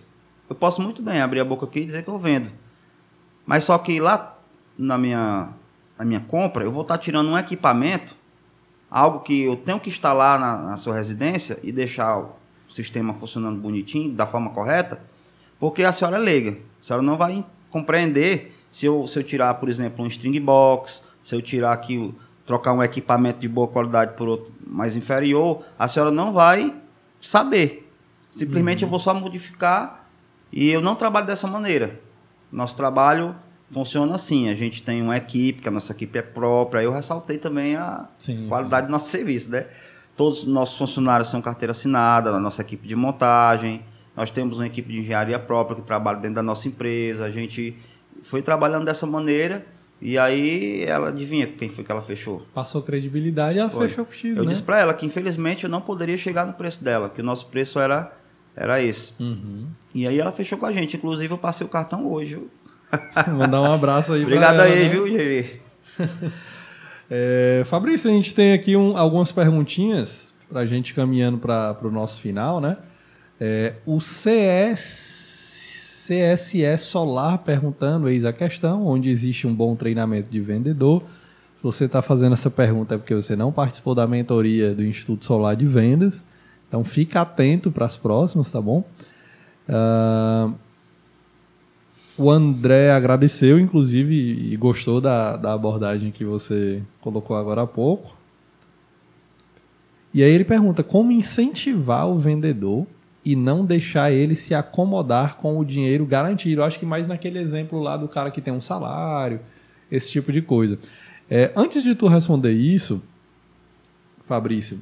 eu 0.48 0.56
posso 0.56 0.80
muito 0.80 1.02
bem 1.02 1.20
abrir 1.20 1.40
a 1.40 1.44
boca 1.44 1.66
aqui 1.66 1.80
e 1.80 1.84
dizer 1.84 2.02
que 2.02 2.08
eu 2.08 2.18
vendo. 2.18 2.50
Mas 3.44 3.64
só 3.64 3.76
que 3.78 4.00
lá 4.00 4.38
na 4.78 4.96
minha, 4.96 5.50
na 5.98 6.04
minha 6.04 6.20
compra, 6.20 6.64
eu 6.64 6.72
vou 6.72 6.82
estar 6.82 6.98
tirando 6.98 7.28
um 7.28 7.38
equipamento, 7.38 8.16
algo 8.90 9.20
que 9.20 9.42
eu 9.42 9.56
tenho 9.56 9.78
que 9.78 9.90
instalar 9.90 10.38
na, 10.38 10.58
na 10.58 10.76
sua 10.76 10.94
residência 10.94 11.58
e 11.62 11.72
deixar 11.72 12.18
o 12.18 12.32
sistema 12.68 13.14
funcionando 13.14 13.60
bonitinho, 13.60 14.12
da 14.12 14.26
forma 14.26 14.50
correta, 14.50 15.00
porque 15.58 15.82
a 15.82 15.92
senhora 15.92 16.16
é 16.16 16.20
leiga. 16.20 16.52
A 16.80 16.84
senhora 16.84 17.02
não 17.02 17.16
vai 17.16 17.44
compreender 17.70 18.54
se 18.70 18.86
eu, 18.86 19.06
se 19.06 19.18
eu 19.18 19.24
tirar, 19.24 19.54
por 19.54 19.68
exemplo, 19.68 20.04
um 20.04 20.08
string 20.08 20.38
box, 20.40 21.02
se 21.22 21.34
eu 21.34 21.42
tirar 21.42 21.72
aqui, 21.72 22.14
trocar 22.46 22.72
um 22.72 22.82
equipamento 22.82 23.40
de 23.40 23.48
boa 23.48 23.68
qualidade 23.68 24.14
por 24.14 24.28
outro 24.28 24.52
mais 24.66 24.96
inferior, 24.96 25.62
a 25.78 25.88
senhora 25.88 26.10
não 26.10 26.32
vai 26.32 26.74
saber. 27.20 27.90
Simplesmente 28.30 28.84
uhum. 28.84 28.86
eu 28.86 28.90
vou 28.90 29.00
só 29.00 29.12
modificar 29.12 30.07
e 30.52 30.70
eu 30.70 30.80
não 30.80 30.94
trabalho 30.94 31.26
dessa 31.26 31.46
maneira. 31.46 32.00
Nosso 32.50 32.76
trabalho 32.76 33.34
funciona 33.70 34.14
assim. 34.14 34.48
A 34.48 34.54
gente 34.54 34.82
tem 34.82 35.02
uma 35.02 35.16
equipe, 35.16 35.62
que 35.62 35.68
a 35.68 35.70
nossa 35.70 35.92
equipe 35.92 36.18
é 36.18 36.22
própria. 36.22 36.82
Eu 36.82 36.90
ressaltei 36.90 37.38
também 37.38 37.76
a 37.76 38.08
sim, 38.18 38.48
qualidade 38.48 38.86
sim. 38.86 38.86
do 38.86 38.92
nosso 38.92 39.10
serviço, 39.10 39.50
né? 39.50 39.66
Todos 40.16 40.40
os 40.40 40.46
nossos 40.46 40.76
funcionários 40.76 41.28
são 41.28 41.40
carteira 41.40 41.72
assinada, 41.72 42.32
na 42.32 42.40
nossa 42.40 42.62
equipe 42.62 42.88
de 42.88 42.96
montagem. 42.96 43.82
Nós 44.16 44.30
temos 44.30 44.58
uma 44.58 44.66
equipe 44.66 44.92
de 44.92 45.00
engenharia 45.00 45.38
própria 45.38 45.76
que 45.76 45.82
trabalha 45.82 46.18
dentro 46.18 46.36
da 46.36 46.42
nossa 46.42 46.66
empresa. 46.66 47.24
A 47.24 47.30
gente 47.30 47.76
foi 48.22 48.42
trabalhando 48.42 48.84
dessa 48.84 49.06
maneira. 49.06 49.64
E 50.00 50.16
aí 50.16 50.84
ela 50.84 51.08
adivinha 51.08 51.46
quem 51.46 51.68
foi 51.68 51.84
que 51.84 51.90
ela 51.90 52.02
fechou? 52.02 52.46
Passou 52.54 52.82
credibilidade 52.82 53.58
e 53.58 53.60
ela 53.60 53.70
foi. 53.70 53.88
fechou 53.88 54.04
contigo. 54.04 54.38
Eu 54.38 54.44
né? 54.44 54.50
disse 54.50 54.62
para 54.62 54.78
ela 54.78 54.94
que 54.94 55.04
infelizmente 55.04 55.64
eu 55.64 55.70
não 55.70 55.80
poderia 55.80 56.16
chegar 56.16 56.46
no 56.46 56.52
preço 56.52 56.82
dela, 56.82 57.08
que 57.08 57.20
o 57.20 57.24
nosso 57.24 57.46
preço 57.46 57.80
era 57.80 58.12
era 58.58 58.82
esse. 58.82 59.12
Uhum. 59.20 59.66
E 59.94 60.06
aí 60.06 60.18
ela 60.18 60.32
fechou 60.32 60.58
com 60.58 60.66
a 60.66 60.72
gente. 60.72 60.96
Inclusive, 60.96 61.32
eu 61.32 61.38
passei 61.38 61.64
o 61.64 61.70
cartão 61.70 62.10
hoje. 62.10 62.42
Mandar 63.38 63.62
um 63.62 63.72
abraço 63.72 64.12
aí 64.12 64.22
Obrigado 64.22 64.56
ela, 64.56 64.64
aí, 64.64 64.82
né? 64.82 64.88
viu, 64.88 65.04
GV? 65.04 65.60
é, 67.08 67.62
Fabrício, 67.64 68.10
a 68.10 68.12
gente 68.12 68.34
tem 68.34 68.52
aqui 68.52 68.76
um, 68.76 68.96
algumas 68.96 69.30
perguntinhas 69.30 70.34
para 70.48 70.60
a 70.60 70.66
gente 70.66 70.92
caminhando 70.92 71.38
para 71.38 71.76
o 71.82 71.90
nosso 71.90 72.20
final, 72.20 72.60
né? 72.60 72.78
É, 73.40 73.74
o 73.86 74.00
CS, 74.00 76.06
CSS 76.06 76.86
Solar 76.86 77.38
perguntando, 77.38 78.08
eis 78.08 78.24
a 78.24 78.32
questão, 78.32 78.86
onde 78.86 79.08
existe 79.08 79.46
um 79.46 79.54
bom 79.54 79.76
treinamento 79.76 80.30
de 80.30 80.40
vendedor. 80.40 81.04
Se 81.54 81.62
você 81.62 81.84
está 81.84 82.02
fazendo 82.02 82.32
essa 82.32 82.50
pergunta 82.50 82.96
é 82.96 82.98
porque 82.98 83.14
você 83.14 83.36
não 83.36 83.52
participou 83.52 83.94
da 83.94 84.06
mentoria 84.06 84.74
do 84.74 84.84
Instituto 84.84 85.24
Solar 85.24 85.54
de 85.54 85.66
Vendas. 85.66 86.24
Então 86.68 86.84
fica 86.84 87.22
atento 87.22 87.72
para 87.72 87.86
as 87.86 87.96
próximas, 87.96 88.50
tá 88.50 88.60
bom? 88.60 88.84
Uh, 89.68 90.54
o 92.16 92.30
André 92.30 92.90
agradeceu, 92.90 93.58
inclusive, 93.58 94.14
e 94.14 94.56
gostou 94.56 95.00
da, 95.00 95.36
da 95.36 95.52
abordagem 95.52 96.10
que 96.10 96.24
você 96.24 96.82
colocou 97.00 97.36
agora 97.36 97.62
há 97.62 97.66
pouco. 97.66 98.16
E 100.12 100.22
aí 100.22 100.30
ele 100.30 100.44
pergunta 100.44 100.82
como 100.82 101.12
incentivar 101.12 102.08
o 102.08 102.16
vendedor 102.16 102.86
e 103.24 103.36
não 103.36 103.64
deixar 103.64 104.10
ele 104.10 104.34
se 104.34 104.54
acomodar 104.54 105.36
com 105.36 105.58
o 105.58 105.64
dinheiro 105.64 106.04
garantido. 106.04 106.60
Eu 106.60 106.64
acho 106.64 106.78
que 106.78 106.86
mais 106.86 107.06
naquele 107.06 107.38
exemplo 107.38 107.80
lá 107.80 107.96
do 107.96 108.08
cara 108.08 108.30
que 108.30 108.40
tem 108.40 108.52
um 108.52 108.60
salário, 108.60 109.40
esse 109.90 110.10
tipo 110.10 110.32
de 110.32 110.42
coisa. 110.42 110.78
É, 111.30 111.52
antes 111.54 111.82
de 111.82 111.94
tu 111.94 112.08
responder 112.08 112.52
isso, 112.52 113.02
Fabrício, 114.24 114.80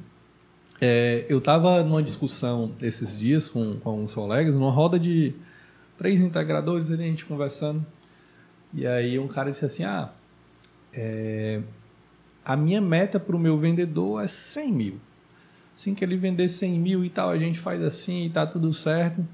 é, 0.79 1.25
eu 1.27 1.39
estava 1.39 1.83
numa 1.83 2.03
discussão 2.03 2.73
esses 2.81 3.17
dias 3.17 3.49
com, 3.49 3.77
com 3.79 4.03
uns 4.03 4.13
colegas, 4.13 4.55
numa 4.55 4.71
roda 4.71 4.99
de 4.99 5.33
três 5.97 6.21
integradores, 6.21 6.91
ali, 6.91 7.03
a 7.03 7.07
gente 7.07 7.25
conversando. 7.25 7.85
E 8.73 8.85
aí 8.85 9.17
um 9.17 9.27
cara 9.27 9.49
disse 9.49 9.65
assim: 9.65 9.83
Ah, 9.83 10.11
é, 10.93 11.61
a 12.45 12.55
minha 12.55 12.79
meta 12.79 13.19
para 13.19 13.35
o 13.35 13.39
meu 13.39 13.57
vendedor 13.57 14.23
é 14.23 14.27
100 14.27 14.71
mil. 14.71 14.99
Assim 15.75 15.93
que 15.93 16.03
ele 16.03 16.17
vender 16.17 16.47
100 16.47 16.79
mil 16.79 17.05
e 17.05 17.09
tal, 17.09 17.29
a 17.29 17.37
gente 17.37 17.59
faz 17.59 17.81
assim 17.83 18.25
e 18.25 18.29
tá 18.29 18.45
tudo 18.45 18.73
certo. 18.73 19.27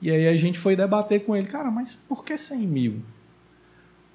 E 0.00 0.10
aí 0.10 0.28
a 0.28 0.36
gente 0.36 0.58
foi 0.58 0.74
debater 0.74 1.24
com 1.24 1.36
ele, 1.36 1.46
cara, 1.46 1.70
mas 1.70 1.94
por 1.94 2.24
que 2.24 2.36
100 2.38 2.58
mil? 2.66 3.02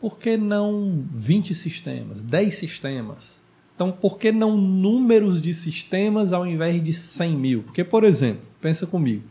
Por 0.02 0.18
que 0.18 0.36
não 0.36 1.06
20 1.12 1.54
sistemas, 1.54 2.24
10 2.24 2.54
sistemas? 2.56 3.42
Então, 3.76 3.92
por 3.92 4.18
que 4.18 4.32
não 4.32 4.56
números 4.56 5.42
de 5.42 5.54
sistemas 5.54 6.32
ao 6.32 6.48
invés 6.48 6.82
de 6.82 6.94
100 6.94 7.36
mil? 7.36 7.64
Porque, 7.64 7.84
por 7.84 8.06
exemplo, 8.06 8.42
pensa 8.62 8.88
comigo, 8.88 9.24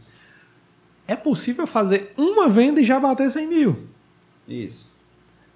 é 1.09 1.17
possível 1.17 1.67
fazer 1.67 2.13
uma 2.17 2.49
venda 2.49 2.81
e 2.81 2.85
já 2.85 3.01
bater 3.01 3.31
100 3.31 3.47
mil. 3.47 3.77
Isso. 4.47 4.89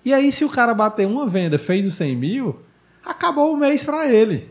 E 0.04 0.12
aí, 0.12 0.32
se 0.32 0.44
o 0.44 0.48
cara 0.48 0.72
bater 0.72 1.06
uma 1.06 1.26
venda, 1.26 1.58
fez 1.58 1.86
os 1.86 1.94
100 1.94 2.16
mil, 2.16 2.58
acabou 3.04 3.52
o 3.52 3.56
mês 3.56 3.84
para 3.84 4.10
ele. 4.10 4.50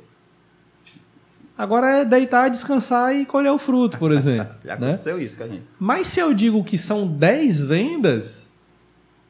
Agora 1.57 1.89
é 1.89 2.05
deitar, 2.05 2.49
descansar 2.49 3.15
e 3.15 3.25
colher 3.25 3.51
o 3.51 3.57
fruto, 3.57 3.97
por 3.97 4.11
exemplo. 4.11 4.55
Já 4.63 4.77
né? 4.77 4.89
aconteceu 4.89 5.19
isso 5.19 5.35
com 5.35 5.43
a 5.43 5.47
gente. 5.47 5.63
Mas 5.79 6.07
se 6.07 6.19
eu 6.19 6.31
digo 6.31 6.63
que 6.63 6.77
são 6.77 7.07
10 7.07 7.65
vendas, 7.65 8.47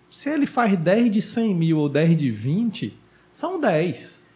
se 0.09 0.29
ele 0.29 0.45
faz 0.45 0.77
10 0.77 1.11
de 1.11 1.21
100 1.21 1.55
mil 1.55 1.77
ou 1.77 1.87
10 1.87 2.17
de 2.17 2.29
20, 2.29 2.97
são 3.31 3.57
10. 3.57 4.26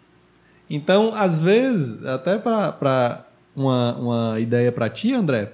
Então, 0.73 1.13
às 1.13 1.41
vezes, 1.41 2.01
até 2.05 2.37
para 2.37 3.25
uma, 3.53 3.97
uma 3.97 4.39
ideia 4.39 4.71
para 4.71 4.89
ti, 4.89 5.13
André, 5.13 5.51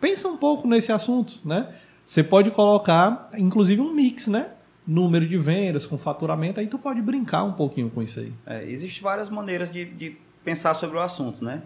pensa 0.00 0.26
um 0.26 0.36
pouco 0.36 0.66
nesse 0.66 0.90
assunto, 0.90 1.34
né? 1.44 1.72
Você 2.04 2.24
pode 2.24 2.50
colocar, 2.50 3.30
inclusive, 3.38 3.80
um 3.80 3.94
mix, 3.94 4.26
né? 4.26 4.48
Número 4.84 5.24
de 5.28 5.38
vendas 5.38 5.86
com 5.86 5.96
faturamento, 5.96 6.58
aí 6.58 6.66
tu 6.66 6.76
pode 6.76 7.00
brincar 7.00 7.44
um 7.44 7.52
pouquinho 7.52 7.88
com 7.88 8.02
isso 8.02 8.18
aí. 8.18 8.32
É, 8.44 8.64
Existem 8.68 9.00
várias 9.00 9.30
maneiras 9.30 9.70
de, 9.70 9.84
de 9.84 10.16
pensar 10.42 10.74
sobre 10.74 10.96
o 10.96 11.00
assunto, 11.00 11.44
né? 11.44 11.62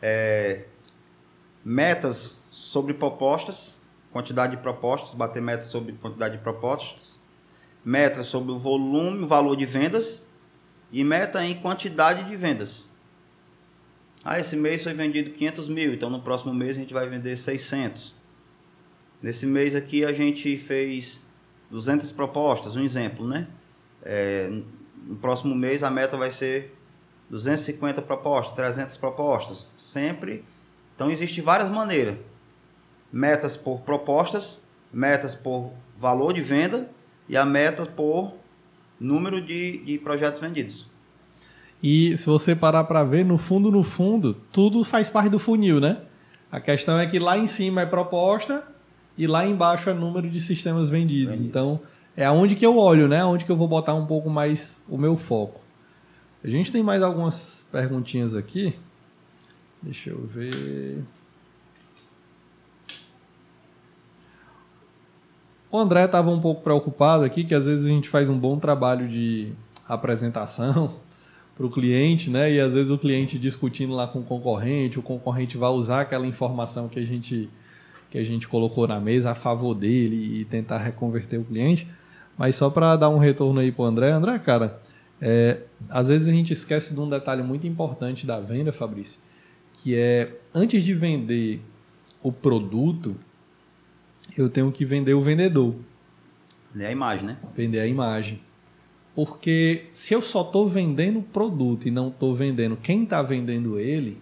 É, 0.00 0.66
metas 1.64 2.38
sobre 2.52 2.94
propostas, 2.94 3.80
quantidade 4.12 4.54
de 4.54 4.62
propostas, 4.62 5.12
bater 5.12 5.42
metas 5.42 5.66
sobre 5.66 5.92
quantidade 5.94 6.36
de 6.36 6.42
propostas, 6.44 7.18
metas 7.84 8.26
sobre 8.26 8.52
o 8.52 8.58
volume, 8.60 9.24
o 9.24 9.26
valor 9.26 9.56
de 9.56 9.66
vendas 9.66 10.27
e 10.90 11.04
meta 11.04 11.44
em 11.44 11.54
quantidade 11.54 12.24
de 12.24 12.36
vendas. 12.36 12.88
Ah, 14.24 14.38
esse 14.38 14.56
mês 14.56 14.82
foi 14.82 14.94
vendido 14.94 15.30
500 15.30 15.68
mil, 15.68 15.94
então 15.94 16.10
no 16.10 16.20
próximo 16.20 16.52
mês 16.52 16.76
a 16.76 16.80
gente 16.80 16.92
vai 16.92 17.08
vender 17.08 17.36
600. 17.36 18.14
Nesse 19.22 19.46
mês 19.46 19.74
aqui 19.74 20.04
a 20.04 20.12
gente 20.12 20.56
fez 20.56 21.20
200 21.70 22.10
propostas, 22.12 22.76
um 22.76 22.82
exemplo, 22.82 23.26
né? 23.26 23.46
É, 24.02 24.48
no 24.96 25.16
próximo 25.16 25.54
mês 25.54 25.82
a 25.82 25.90
meta 25.90 26.16
vai 26.16 26.30
ser 26.30 26.74
250 27.30 28.02
propostas, 28.02 28.54
300 28.54 28.96
propostas, 28.96 29.68
sempre. 29.76 30.44
Então 30.94 31.10
existe 31.10 31.40
várias 31.40 31.68
maneiras. 31.68 32.16
Metas 33.12 33.56
por 33.56 33.80
propostas, 33.80 34.60
metas 34.92 35.34
por 35.34 35.72
valor 35.96 36.32
de 36.32 36.40
venda 36.40 36.90
e 37.28 37.36
a 37.36 37.44
meta 37.44 37.84
por 37.86 38.34
número 39.00 39.40
de, 39.40 39.78
de 39.78 39.98
projetos 39.98 40.40
vendidos. 40.40 40.88
E 41.82 42.16
se 42.16 42.26
você 42.26 42.56
parar 42.56 42.84
para 42.84 43.04
ver, 43.04 43.24
no 43.24 43.38
fundo, 43.38 43.70
no 43.70 43.82
fundo, 43.82 44.34
tudo 44.52 44.82
faz 44.82 45.08
parte 45.08 45.30
do 45.30 45.38
funil, 45.38 45.80
né? 45.80 45.98
A 46.50 46.60
questão 46.60 46.98
é 46.98 47.06
que 47.06 47.18
lá 47.18 47.38
em 47.38 47.46
cima 47.46 47.82
é 47.82 47.86
proposta 47.86 48.64
e 49.16 49.26
lá 49.26 49.46
embaixo 49.46 49.88
é 49.88 49.94
número 49.94 50.28
de 50.28 50.40
sistemas 50.40 50.90
vendidos. 50.90 51.36
Vendidos. 51.36 51.48
Então, 51.48 51.80
é 52.16 52.24
aonde 52.24 52.56
que 52.56 52.66
eu 52.66 52.76
olho, 52.76 53.06
né? 53.06 53.20
Aonde 53.20 53.44
que 53.44 53.52
eu 53.52 53.56
vou 53.56 53.68
botar 53.68 53.94
um 53.94 54.06
pouco 54.06 54.28
mais 54.28 54.76
o 54.88 54.98
meu 54.98 55.16
foco. 55.16 55.60
A 56.42 56.48
gente 56.48 56.72
tem 56.72 56.82
mais 56.82 57.02
algumas 57.02 57.66
perguntinhas 57.70 58.34
aqui. 58.34 58.74
Deixa 59.82 60.10
eu 60.10 60.26
ver. 60.26 61.04
O 65.70 65.78
André 65.78 66.06
estava 66.06 66.30
um 66.30 66.40
pouco 66.40 66.62
preocupado 66.62 67.24
aqui, 67.24 67.44
que 67.44 67.54
às 67.54 67.66
vezes 67.66 67.84
a 67.84 67.88
gente 67.88 68.08
faz 68.08 68.30
um 68.30 68.38
bom 68.38 68.58
trabalho 68.58 69.06
de 69.06 69.52
apresentação 69.86 70.94
para 71.56 71.66
o 71.66 71.70
cliente, 71.70 72.30
né? 72.30 72.50
E 72.52 72.60
às 72.60 72.72
vezes 72.72 72.90
o 72.90 72.96
cliente 72.96 73.38
discutindo 73.38 73.92
lá 73.92 74.06
com 74.06 74.20
o 74.20 74.24
concorrente, 74.24 74.98
o 74.98 75.02
concorrente 75.02 75.58
vai 75.58 75.70
usar 75.70 76.02
aquela 76.02 76.26
informação 76.26 76.88
que 76.88 76.98
a 76.98 77.04
gente 77.04 77.50
que 78.10 78.16
a 78.16 78.24
gente 78.24 78.48
colocou 78.48 78.88
na 78.88 78.98
mesa 78.98 79.32
a 79.32 79.34
favor 79.34 79.74
dele 79.74 80.40
e 80.40 80.44
tentar 80.46 80.78
reconverter 80.78 81.38
o 81.38 81.44
cliente. 81.44 81.86
Mas 82.38 82.56
só 82.56 82.70
para 82.70 82.96
dar 82.96 83.10
um 83.10 83.18
retorno 83.18 83.60
aí 83.60 83.70
para 83.70 83.82
o 83.82 83.84
André, 83.84 84.10
André, 84.10 84.38
cara, 84.38 84.80
é, 85.20 85.58
às 85.90 86.08
vezes 86.08 86.26
a 86.26 86.32
gente 86.32 86.50
esquece 86.52 86.94
de 86.94 87.00
um 87.00 87.08
detalhe 87.08 87.42
muito 87.42 87.66
importante 87.66 88.26
da 88.26 88.40
venda, 88.40 88.72
Fabrício, 88.72 89.20
que 89.74 89.94
é 89.94 90.38
antes 90.54 90.84
de 90.84 90.94
vender 90.94 91.60
o 92.22 92.32
produto, 92.32 93.14
eu 94.40 94.48
tenho 94.48 94.70
que 94.70 94.84
vender 94.84 95.14
o 95.14 95.20
vendedor, 95.20 95.74
É 96.78 96.86
a 96.86 96.92
imagem, 96.92 97.26
né? 97.26 97.36
vender 97.56 97.80
a 97.80 97.86
imagem. 97.86 98.40
Porque 99.14 99.86
se 99.92 100.14
eu 100.14 100.22
só 100.22 100.42
estou 100.42 100.68
vendendo 100.68 101.18
o 101.18 101.22
produto 101.22 101.88
e 101.88 101.90
não 101.90 102.08
estou 102.08 102.34
vendendo 102.34 102.76
quem 102.76 103.02
está 103.02 103.20
vendendo 103.20 103.78
ele, 103.78 104.20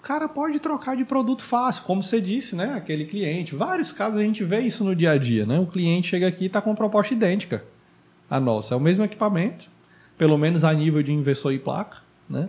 o 0.00 0.02
cara 0.02 0.28
pode 0.28 0.58
trocar 0.58 0.96
de 0.96 1.04
produto 1.04 1.44
fácil, 1.44 1.84
como 1.84 2.02
você 2.02 2.20
disse, 2.20 2.56
né? 2.56 2.74
Aquele 2.74 3.04
cliente. 3.04 3.54
Vários 3.54 3.92
casos 3.92 4.18
a 4.18 4.24
gente 4.24 4.42
vê 4.42 4.58
isso 4.62 4.82
no 4.82 4.96
dia 4.96 5.12
a 5.12 5.16
dia, 5.16 5.46
né? 5.46 5.60
O 5.60 5.66
cliente 5.68 6.08
chega 6.08 6.26
aqui 6.26 6.44
e 6.44 6.46
está 6.48 6.60
com 6.60 6.70
uma 6.70 6.76
proposta 6.76 7.14
idêntica 7.14 7.64
à 8.28 8.40
nossa. 8.40 8.74
É 8.74 8.76
o 8.76 8.80
mesmo 8.80 9.04
equipamento, 9.04 9.70
pelo 10.18 10.36
menos 10.36 10.64
a 10.64 10.72
nível 10.74 11.00
de 11.04 11.12
inversor 11.12 11.52
e 11.52 11.58
placa, 11.60 11.98
né? 12.28 12.48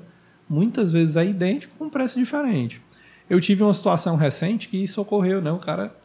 Muitas 0.49 0.91
vezes 0.91 1.15
é 1.15 1.23
idêntico 1.23 1.75
com 1.77 1.89
preço 1.89 2.17
diferente. 2.17 2.81
Eu 3.29 3.39
tive 3.39 3.61
uma 3.61 3.73
situação 3.73 4.15
recente 4.15 4.67
que 4.67 4.81
isso 4.83 4.99
ocorreu, 4.99 5.39
né? 5.39 5.51
O 5.51 5.59
cara 5.59 5.95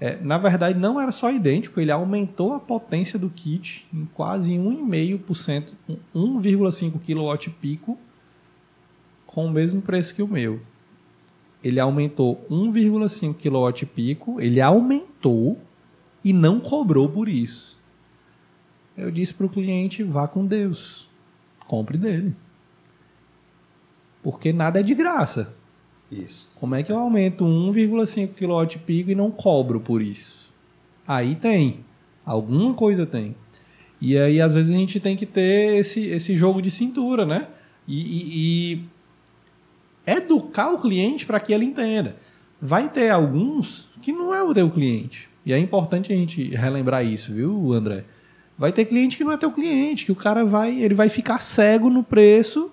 é, 0.00 0.16
na 0.16 0.38
verdade, 0.38 0.78
não 0.78 0.98
era 0.98 1.12
só 1.12 1.30
idêntico, 1.30 1.78
ele 1.78 1.92
aumentou 1.92 2.54
a 2.54 2.58
potência 2.58 3.18
do 3.18 3.28
kit 3.28 3.86
em 3.92 4.06
quase 4.06 4.52
1,5%, 4.54 5.72
um 6.14 6.40
1,5 6.40 6.98
kW 6.98 7.52
pico, 7.60 7.98
com 9.26 9.44
o 9.44 9.50
mesmo 9.50 9.82
preço 9.82 10.14
que 10.14 10.22
o 10.22 10.26
meu. 10.26 10.60
Ele 11.62 11.78
aumentou 11.78 12.46
1,5 12.50 13.34
kW 13.34 13.86
pico, 13.86 14.40
ele 14.40 14.58
aumentou 14.62 15.60
e 16.24 16.32
não 16.32 16.58
cobrou 16.58 17.06
por 17.06 17.28
isso. 17.28 17.78
Eu 18.96 19.10
disse 19.10 19.34
para 19.34 19.44
o 19.44 19.50
cliente: 19.50 20.02
vá 20.02 20.26
com 20.26 20.46
Deus, 20.46 21.10
compre 21.66 21.98
dele. 21.98 22.34
Porque 24.22 24.50
nada 24.50 24.80
é 24.80 24.82
de 24.82 24.94
graça. 24.94 25.54
Isso. 26.10 26.50
Como 26.56 26.74
é 26.74 26.82
que 26.82 26.90
eu 26.90 26.98
aumento 26.98 27.44
1,5 27.44 28.28
kW 28.34 28.78
pico 28.84 29.10
e 29.10 29.14
não 29.14 29.30
cobro 29.30 29.80
por 29.80 30.02
isso? 30.02 30.52
Aí 31.06 31.34
tem. 31.34 31.80
Alguma 32.26 32.74
coisa 32.74 33.06
tem. 33.06 33.34
E 34.00 34.16
aí, 34.16 34.40
às 34.40 34.54
vezes, 34.54 34.74
a 34.74 34.78
gente 34.78 34.98
tem 34.98 35.14
que 35.16 35.26
ter 35.26 35.76
esse, 35.78 36.06
esse 36.06 36.36
jogo 36.36 36.60
de 36.62 36.70
cintura, 36.70 37.24
né? 37.26 37.48
E, 37.86 38.00
e- 38.00 38.74
e 40.06 40.12
educar 40.16 40.72
o 40.72 40.78
cliente 40.78 41.26
para 41.26 41.38
que 41.40 41.52
ele 41.52 41.64
entenda. 41.64 42.16
Vai 42.60 42.88
ter 42.88 43.10
alguns 43.10 43.88
que 44.02 44.12
não 44.12 44.34
é 44.34 44.42
o 44.42 44.52
teu 44.54 44.70
cliente. 44.70 45.28
E 45.44 45.52
é 45.52 45.58
importante 45.58 46.12
a 46.12 46.16
gente 46.16 46.42
relembrar 46.50 47.04
isso, 47.04 47.32
viu, 47.32 47.72
André? 47.72 48.04
Vai 48.58 48.72
ter 48.72 48.84
cliente 48.84 49.16
que 49.16 49.24
não 49.24 49.32
é 49.32 49.38
teu 49.38 49.50
cliente, 49.50 50.04
que 50.04 50.12
o 50.12 50.16
cara 50.16 50.44
vai, 50.44 50.78
ele 50.80 50.94
vai 50.94 51.08
ficar 51.08 51.38
cego 51.40 51.88
no 51.88 52.02
preço 52.02 52.70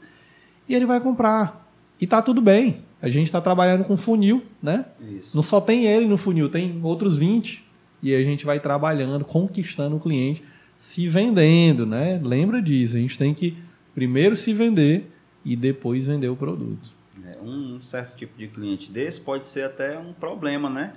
e 0.68 0.76
ele 0.76 0.86
vai 0.86 1.00
comprar. 1.00 1.66
E 2.00 2.06
tá 2.06 2.22
tudo 2.22 2.42
bem. 2.42 2.78
A 3.02 3.10
gente 3.10 3.28
está 3.28 3.40
trabalhando 3.40 3.84
com 3.84 3.96
funil, 3.96 4.44
né? 4.62 4.86
Isso. 5.00 5.36
Não 5.36 5.44
só 5.44 5.62
tem 5.62 5.86
ele 5.86 6.08
no 6.08 6.18
funil, 6.18 6.50
tem 6.50 6.80
outros 6.84 7.18
20. 7.18 7.66
E 8.02 8.14
a 8.14 8.24
gente 8.24 8.46
vai 8.46 8.60
trabalhando, 8.60 9.26
conquistando 9.26 9.96
o 9.96 10.00
cliente, 10.00 10.44
se 10.76 11.08
vendendo, 11.08 11.86
né? 11.86 12.20
Lembra 12.24 12.62
disso. 12.62 12.96
A 12.96 13.00
gente 13.00 13.18
tem 13.18 13.34
que 13.34 13.58
primeiro 13.94 14.36
se 14.36 14.54
vender 14.54 15.12
e 15.44 15.56
depois 15.56 16.06
vender 16.06 16.30
o 16.30 16.36
produto. 16.36 16.90
É, 17.24 17.42
um 17.42 17.82
certo 17.82 18.16
tipo 18.16 18.38
de 18.38 18.48
cliente 18.48 18.92
desse 18.92 19.20
pode 19.20 19.46
ser 19.46 19.64
até 19.64 19.98
um 19.98 20.14
problema, 20.14 20.70
né? 20.70 20.94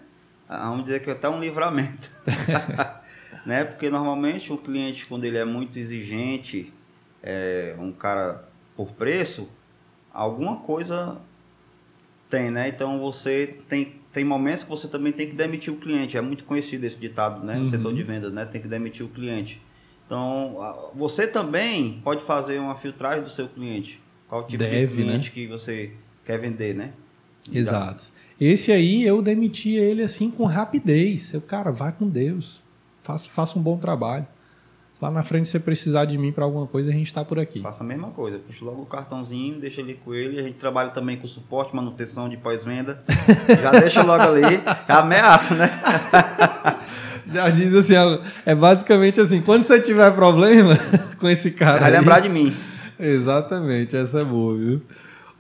Vamos 0.48 0.84
dizer 0.84 1.00
que 1.00 1.10
até 1.10 1.28
um 1.28 1.40
livramento. 1.40 2.10
né? 3.46 3.64
Porque 3.64 3.88
normalmente 3.88 4.52
o 4.52 4.58
cliente, 4.58 5.06
quando 5.06 5.24
ele 5.24 5.38
é 5.38 5.44
muito 5.44 5.78
exigente, 5.78 6.72
é, 7.22 7.74
um 7.78 7.92
cara 7.92 8.48
por 8.76 8.92
preço, 8.92 9.48
alguma 10.12 10.56
coisa 10.56 11.20
tem, 12.30 12.50
né? 12.50 12.68
Então 12.68 12.98
você 12.98 13.56
tem, 13.68 13.96
tem 14.12 14.24
momentos 14.24 14.64
que 14.64 14.70
você 14.70 14.88
também 14.88 15.12
tem 15.12 15.28
que 15.28 15.34
demitir 15.34 15.72
o 15.72 15.76
cliente. 15.76 16.16
É 16.16 16.20
muito 16.20 16.44
conhecido 16.44 16.84
esse 16.86 16.98
ditado, 16.98 17.44
né? 17.44 17.54
No 17.54 17.60
Uhum. 17.60 17.66
setor 17.66 17.92
de 17.94 18.02
vendas, 18.02 18.32
né? 18.32 18.44
Tem 18.46 18.60
que 18.60 18.68
demitir 18.68 19.04
o 19.04 19.08
cliente. 19.08 19.60
Então, 20.06 20.56
você 20.94 21.26
também 21.26 22.00
pode 22.02 22.24
fazer 22.24 22.58
uma 22.58 22.74
filtragem 22.74 23.22
do 23.22 23.30
seu 23.30 23.48
cliente. 23.48 24.00
Qual 24.28 24.44
tipo 24.44 24.58
Deve, 24.62 24.86
de 24.86 24.94
cliente 25.02 25.28
né? 25.28 25.34
que 25.34 25.46
você 25.46 25.92
quer 26.24 26.38
vender, 26.38 26.74
né? 26.74 26.92
Exato. 27.52 28.08
Esse 28.40 28.72
aí 28.72 29.04
eu 29.04 29.22
demiti 29.22 29.76
ele 29.76 30.02
assim 30.02 30.30
com 30.30 30.44
rapidez. 30.44 31.22
Seu 31.22 31.40
cara, 31.40 31.70
vai 31.70 31.92
com 31.92 32.08
Deus. 32.08 32.62
Faça, 33.02 33.28
faça 33.28 33.58
um 33.58 33.62
bom 33.62 33.76
trabalho. 33.78 34.26
Lá 35.00 35.10
na 35.10 35.24
frente, 35.24 35.46
se 35.46 35.52
você 35.52 35.58
precisar 35.58 36.04
de 36.04 36.18
mim 36.18 36.30
para 36.30 36.44
alguma 36.44 36.66
coisa, 36.66 36.90
a 36.90 36.92
gente 36.92 37.12
tá 37.12 37.24
por 37.24 37.38
aqui. 37.38 37.60
Faça 37.60 37.82
a 37.82 37.86
mesma 37.86 38.08
coisa, 38.08 38.38
puxa 38.38 38.62
logo 38.64 38.82
o 38.82 38.86
cartãozinho, 38.86 39.58
deixa 39.58 39.80
ele 39.80 39.94
com 40.04 40.12
ele. 40.12 40.38
A 40.38 40.42
gente 40.42 40.56
trabalha 40.56 40.90
também 40.90 41.16
com 41.16 41.26
suporte, 41.26 41.74
manutenção 41.74 42.28
de 42.28 42.36
pós-venda. 42.36 43.02
Já 43.62 43.70
deixa 43.70 44.02
logo 44.02 44.22
ali, 44.22 44.60
já 44.86 44.98
ameaça, 45.00 45.54
né? 45.54 45.70
Já 47.32 47.48
diz 47.48 47.72
assim, 47.74 47.94
é 48.44 48.54
basicamente 48.54 49.20
assim, 49.20 49.40
quando 49.40 49.64
você 49.64 49.80
tiver 49.80 50.10
problema 50.14 50.76
com 51.18 51.28
esse 51.28 51.52
cara 51.52 51.78
Vai 51.80 51.90
aí- 51.92 51.98
lembrar 51.98 52.20
de 52.20 52.28
mim. 52.28 52.54
Exatamente, 52.98 53.96
essa 53.96 54.20
é 54.20 54.24
boa, 54.24 54.56
viu? 54.56 54.82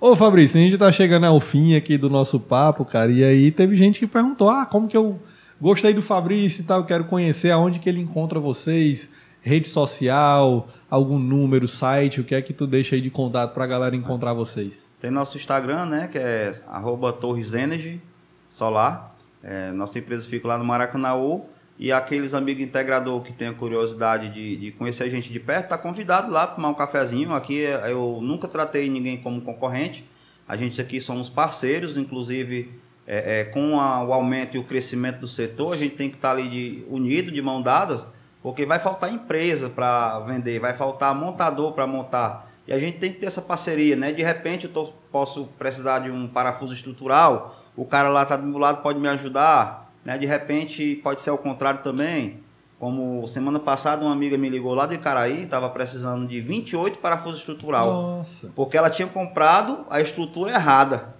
Ô 0.00 0.16
Fabrício, 0.16 0.58
a 0.58 0.62
gente 0.62 0.78
tá 0.78 0.90
chegando 0.90 1.26
ao 1.26 1.38
fim 1.40 1.74
aqui 1.74 1.98
do 1.98 2.08
nosso 2.08 2.40
papo, 2.40 2.84
cara, 2.86 3.10
e 3.12 3.22
aí 3.22 3.50
teve 3.50 3.76
gente 3.76 3.98
que 3.98 4.06
perguntou, 4.06 4.48
ah, 4.48 4.64
como 4.64 4.88
que 4.88 4.96
eu 4.96 5.20
gostei 5.60 5.92
do 5.92 6.00
Fabrício 6.00 6.62
e 6.62 6.64
tal, 6.64 6.84
quero 6.84 7.04
conhecer 7.04 7.50
aonde 7.50 7.78
que 7.78 7.88
ele 7.88 8.00
encontra 8.00 8.40
vocês, 8.40 9.10
rede 9.42 9.68
social, 9.68 10.68
algum 10.90 11.18
número, 11.18 11.66
site, 11.66 12.20
o 12.20 12.24
que 12.24 12.34
é 12.34 12.42
que 12.42 12.52
tu 12.52 12.66
deixa 12.66 12.94
aí 12.94 13.00
de 13.00 13.10
contato 13.10 13.54
pra 13.54 13.66
galera 13.66 13.96
encontrar 13.96 14.32
vocês? 14.34 14.92
Tem 15.00 15.10
nosso 15.10 15.36
Instagram, 15.36 15.86
né? 15.86 16.08
Que 16.10 16.18
é 16.18 16.60
arroba 16.66 17.12
Torres 17.12 17.54
Energy 17.54 18.00
Solar. 18.48 19.14
É, 19.42 19.72
nossa 19.72 19.98
empresa 19.98 20.28
fica 20.28 20.46
lá 20.48 20.58
no 20.58 20.64
Maracanaú. 20.64 21.44
E 21.78 21.90
aqueles 21.90 22.34
amigos 22.34 22.62
integrador 22.62 23.22
que 23.22 23.32
tenham 23.32 23.54
curiosidade 23.54 24.28
de, 24.28 24.56
de 24.56 24.70
conhecer 24.72 25.04
a 25.04 25.08
gente 25.08 25.32
de 25.32 25.40
perto, 25.40 25.68
tá 25.70 25.78
convidado 25.78 26.30
lá 26.30 26.46
para 26.46 26.56
tomar 26.56 26.68
um 26.68 26.74
cafezinho. 26.74 27.32
Aqui 27.32 27.64
é- 27.64 27.90
eu 27.90 28.18
nunca 28.20 28.46
tratei 28.46 28.90
ninguém 28.90 29.16
como 29.16 29.40
concorrente. 29.40 30.04
A 30.46 30.58
gente 30.58 30.78
aqui 30.78 31.00
somos 31.00 31.30
parceiros, 31.30 31.96
inclusive 31.96 32.68
é, 33.06 33.40
é, 33.40 33.44
com 33.44 33.80
a- 33.80 34.04
o 34.04 34.12
aumento 34.12 34.56
e 34.58 34.60
o 34.60 34.64
crescimento 34.64 35.20
do 35.20 35.26
setor, 35.26 35.72
a 35.72 35.76
gente 35.76 35.94
tem 35.94 36.10
que 36.10 36.16
estar 36.16 36.32
ali 36.32 36.48
de, 36.50 36.84
unido, 36.90 37.32
de 37.32 37.40
mão 37.40 37.62
dadas, 37.62 38.06
porque 38.42 38.64
vai 38.66 38.78
faltar 38.78 39.12
empresa 39.12 39.68
para 39.68 40.20
vender, 40.20 40.58
vai 40.60 40.74
faltar 40.74 41.14
montador 41.14 41.72
para 41.72 41.86
montar. 41.86 42.48
E 42.66 42.72
a 42.72 42.78
gente 42.78 42.98
tem 42.98 43.12
que 43.12 43.18
ter 43.18 43.26
essa 43.26 43.42
parceria, 43.42 43.96
né? 43.96 44.12
De 44.12 44.22
repente 44.22 44.66
eu 44.66 44.72
tô- 44.72 44.92
posso 45.10 45.46
precisar 45.58 46.00
de 46.00 46.10
um 46.10 46.28
parafuso 46.28 46.72
estrutural, 46.72 47.56
o 47.76 47.84
cara 47.84 48.08
lá 48.08 48.24
tá 48.24 48.36
do 48.36 48.46
meu 48.46 48.58
lado 48.58 48.80
pode 48.82 48.98
me 49.00 49.08
ajudar, 49.08 49.90
né? 50.04 50.16
De 50.16 50.26
repente 50.26 50.96
pode 51.02 51.20
ser 51.20 51.30
ao 51.30 51.38
contrário 51.38 51.80
também. 51.82 52.40
Como 52.78 53.26
semana 53.28 53.58
passada 53.58 54.02
uma 54.06 54.12
amiga 54.12 54.38
me 54.38 54.48
ligou 54.48 54.74
lá 54.74 54.86
de 54.86 54.94
Icaraí, 54.94 55.42
estava 55.42 55.68
precisando 55.68 56.26
de 56.26 56.40
28 56.40 56.98
parafusos 56.98 57.40
estrutural. 57.40 57.92
Nossa. 57.92 58.50
Porque 58.56 58.74
ela 58.78 58.88
tinha 58.88 59.06
comprado 59.06 59.84
a 59.90 60.00
estrutura 60.00 60.52
errada. 60.52 61.14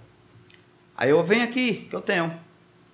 Aí 0.97 1.09
eu 1.11 1.23
venho 1.23 1.43
aqui, 1.43 1.85
que 1.89 1.95
eu 1.95 2.01
tenho. 2.01 2.33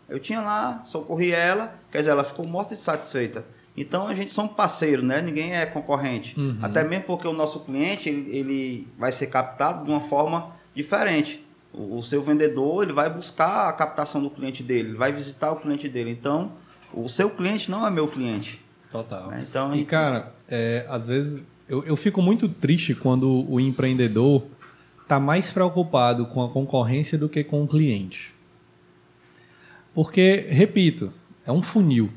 Eu 0.09 0.19
tinha 0.19 0.41
lá, 0.41 0.81
socorri 0.83 1.31
ela, 1.31 1.75
quer 1.91 1.99
dizer, 1.99 2.11
ela 2.11 2.23
ficou 2.23 2.45
morta 2.47 2.75
de 2.75 2.81
satisfeita. 2.81 3.45
Então 3.77 4.07
a 4.07 4.15
gente 4.15 4.31
somos 4.31 4.53
parceiros, 4.53 5.05
né? 5.05 5.21
Ninguém 5.21 5.53
é 5.55 5.65
concorrente. 5.65 6.37
Uhum. 6.39 6.57
Até 6.61 6.83
mesmo 6.83 7.05
porque 7.05 7.27
o 7.27 7.33
nosso 7.33 7.59
cliente 7.59 8.09
ele, 8.09 8.35
ele 8.35 8.87
vai 8.97 9.11
ser 9.11 9.27
captado 9.27 9.85
de 9.85 9.91
uma 9.91 10.01
forma 10.01 10.51
diferente. 10.73 11.45
O, 11.71 11.97
o 11.97 12.03
seu 12.03 12.23
vendedor 12.23 12.83
ele 12.83 12.93
vai 12.93 13.07
buscar 13.09 13.69
a 13.69 13.73
captação 13.73 14.21
do 14.21 14.31
cliente 14.31 14.63
dele, 14.63 14.89
ele 14.89 14.97
vai 14.97 15.11
visitar 15.11 15.51
o 15.51 15.57
cliente 15.57 15.87
dele. 15.87 16.09
Então 16.09 16.53
o 16.91 17.07
seu 17.07 17.29
cliente 17.29 17.69
não 17.69 17.85
é 17.85 17.91
meu 17.91 18.07
cliente. 18.07 18.59
Total. 18.89 19.27
né? 19.29 19.45
Então 19.47 19.71
E, 19.73 19.79
gente- 19.79 19.87
cara, 19.87 20.33
é, 20.47 20.85
às 20.89 21.05
vezes 21.05 21.45
eu, 21.69 21.83
eu 21.85 21.95
fico 21.95 22.21
muito 22.21 22.49
triste 22.49 22.95
quando 22.95 23.45
o 23.47 23.59
empreendedor 23.59 24.43
tá 25.07 25.19
mais 25.19 25.51
preocupado 25.51 26.25
com 26.25 26.41
a 26.43 26.49
concorrência 26.49 27.17
do 27.17 27.29
que 27.29 27.43
com 27.43 27.63
o 27.63 27.67
cliente. 27.67 28.33
Porque, 29.93 30.45
repito, 30.49 31.11
é 31.45 31.51
um 31.51 31.61
funil. 31.61 32.09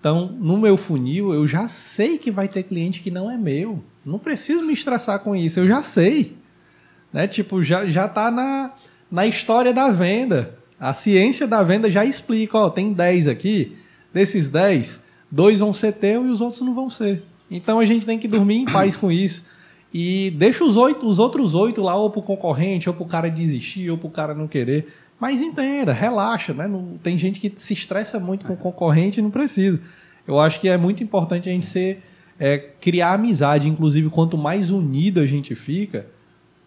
Então, 0.00 0.34
no 0.40 0.56
meu 0.56 0.78
funil, 0.78 1.34
eu 1.34 1.46
já 1.46 1.68
sei 1.68 2.16
que 2.16 2.30
vai 2.30 2.48
ter 2.48 2.62
cliente 2.62 3.00
que 3.00 3.10
não 3.10 3.30
é 3.30 3.36
meu. 3.36 3.84
Não 4.04 4.18
preciso 4.18 4.64
me 4.64 4.72
estressar 4.72 5.20
com 5.20 5.36
isso, 5.36 5.60
eu 5.60 5.68
já 5.68 5.82
sei. 5.82 6.38
Né? 7.12 7.28
Tipo, 7.28 7.62
já, 7.62 7.84
já 7.86 8.08
tá 8.08 8.30
na, 8.30 8.72
na 9.12 9.26
história 9.26 9.74
da 9.74 9.90
venda. 9.90 10.58
A 10.78 10.94
ciência 10.94 11.46
da 11.46 11.62
venda 11.62 11.90
já 11.90 12.02
explica, 12.06 12.56
ó, 12.56 12.70
tem 12.70 12.94
10 12.94 13.28
aqui, 13.28 13.76
desses 14.14 14.48
10, 14.48 15.02
dois 15.30 15.58
vão 15.58 15.74
ser 15.74 15.92
teu 15.92 16.24
e 16.24 16.30
os 16.30 16.40
outros 16.40 16.62
não 16.62 16.74
vão 16.74 16.88
ser. 16.88 17.22
Então 17.50 17.78
a 17.78 17.84
gente 17.84 18.06
tem 18.06 18.18
que 18.18 18.26
dormir 18.26 18.56
em 18.56 18.64
paz 18.64 18.96
com 18.96 19.12
isso. 19.12 19.44
E 19.92 20.32
deixa 20.38 20.64
os, 20.64 20.76
oito, 20.76 21.06
os 21.06 21.18
outros 21.18 21.54
oito 21.54 21.82
lá, 21.82 21.94
ou 21.96 22.08
pro 22.08 22.22
concorrente, 22.22 22.88
ou 22.88 22.94
pro 22.94 23.04
cara 23.04 23.28
desistir, 23.28 23.90
ou 23.90 23.98
pro 23.98 24.08
cara 24.08 24.34
não 24.34 24.48
querer. 24.48 24.86
Mas 25.20 25.42
entenda, 25.42 25.92
relaxa, 25.92 26.54
né? 26.54 26.66
Não, 26.66 26.96
tem 27.02 27.18
gente 27.18 27.38
que 27.38 27.52
se 27.56 27.74
estressa 27.74 28.18
muito 28.18 28.46
com 28.46 28.54
o 28.54 28.56
concorrente 28.56 29.20
e 29.20 29.22
não 29.22 29.30
precisa. 29.30 29.78
Eu 30.26 30.40
acho 30.40 30.58
que 30.60 30.68
é 30.68 30.76
muito 30.76 31.02
importante 31.02 31.48
a 31.48 31.52
gente 31.52 31.66
ser, 31.66 32.02
é, 32.38 32.56
criar 32.58 33.12
amizade. 33.14 33.68
Inclusive, 33.68 34.08
quanto 34.08 34.38
mais 34.38 34.70
unido 34.70 35.20
a 35.20 35.26
gente 35.26 35.54
fica, 35.54 36.06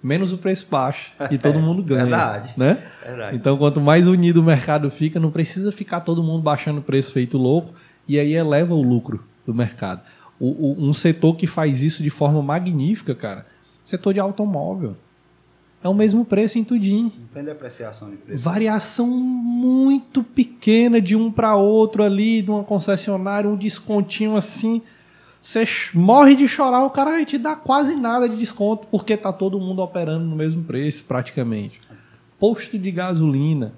menos 0.04 0.32
o 0.34 0.38
preço 0.38 0.68
baixa. 0.70 1.12
E 1.32 1.38
todo 1.38 1.60
mundo 1.62 1.82
ganha. 1.82 2.04
verdade. 2.04 2.54
Né? 2.56 2.78
Verdade. 3.04 3.36
Então, 3.38 3.58
quanto 3.58 3.82
mais 3.82 4.08
unido 4.08 4.38
o 4.38 4.44
mercado 4.44 4.92
fica, 4.92 5.20
não 5.20 5.32
precisa 5.32 5.72
ficar 5.72 6.02
todo 6.02 6.22
mundo 6.24 6.44
baixando 6.44 6.80
o 6.80 6.84
preço 6.84 7.12
feito 7.14 7.38
louco, 7.38 7.74
e 8.08 8.20
aí 8.20 8.34
eleva 8.34 8.74
o 8.76 8.82
lucro 8.84 9.24
do 9.48 9.54
mercado. 9.54 10.02
O- 10.40 10.74
o- 10.74 10.90
um 10.90 10.94
setor 10.94 11.36
que 11.36 11.48
faz 11.48 11.82
isso 11.82 12.04
de 12.04 12.10
forma 12.10 12.42
magnífica, 12.42 13.16
cara, 13.16 13.46
setor 13.84 14.14
de 14.14 14.20
automóvel. 14.20 14.96
É 15.84 15.90
o 15.90 15.94
mesmo 15.94 16.24
preço 16.24 16.58
em 16.58 16.64
tudinho. 16.64 17.12
Não 17.20 17.28
tem 17.28 17.44
depreciação 17.44 18.10
de 18.10 18.16
preço. 18.16 18.42
Variação 18.42 19.08
muito 19.08 20.24
pequena 20.24 21.02
de 21.02 21.16
um 21.16 21.30
para 21.30 21.56
outro 21.56 22.04
ali, 22.04 22.42
de 22.42 22.50
uma 22.50 22.64
concessionária, 22.64 23.50
um 23.50 23.58
descontinho 23.58 24.38
assim. 24.38 24.82
Você 25.42 25.66
morre 25.94 26.36
de 26.36 26.48
chorar, 26.48 26.86
o 26.86 26.90
cara 26.90 27.12
vai 27.12 27.26
te 27.26 27.38
dar 27.38 27.58
quase 27.58 27.96
nada 27.96 28.30
de 28.30 28.38
desconto, 28.38 28.88
porque 28.88 29.18
tá 29.18 29.34
todo 29.34 29.60
mundo 29.60 29.82
operando 29.82 30.24
no 30.24 30.38
mesmo 30.38 30.64
preço, 30.64 31.04
praticamente. 31.04 31.82
Posto 32.40 32.80
de 32.80 32.90
gasolina, 32.90 33.74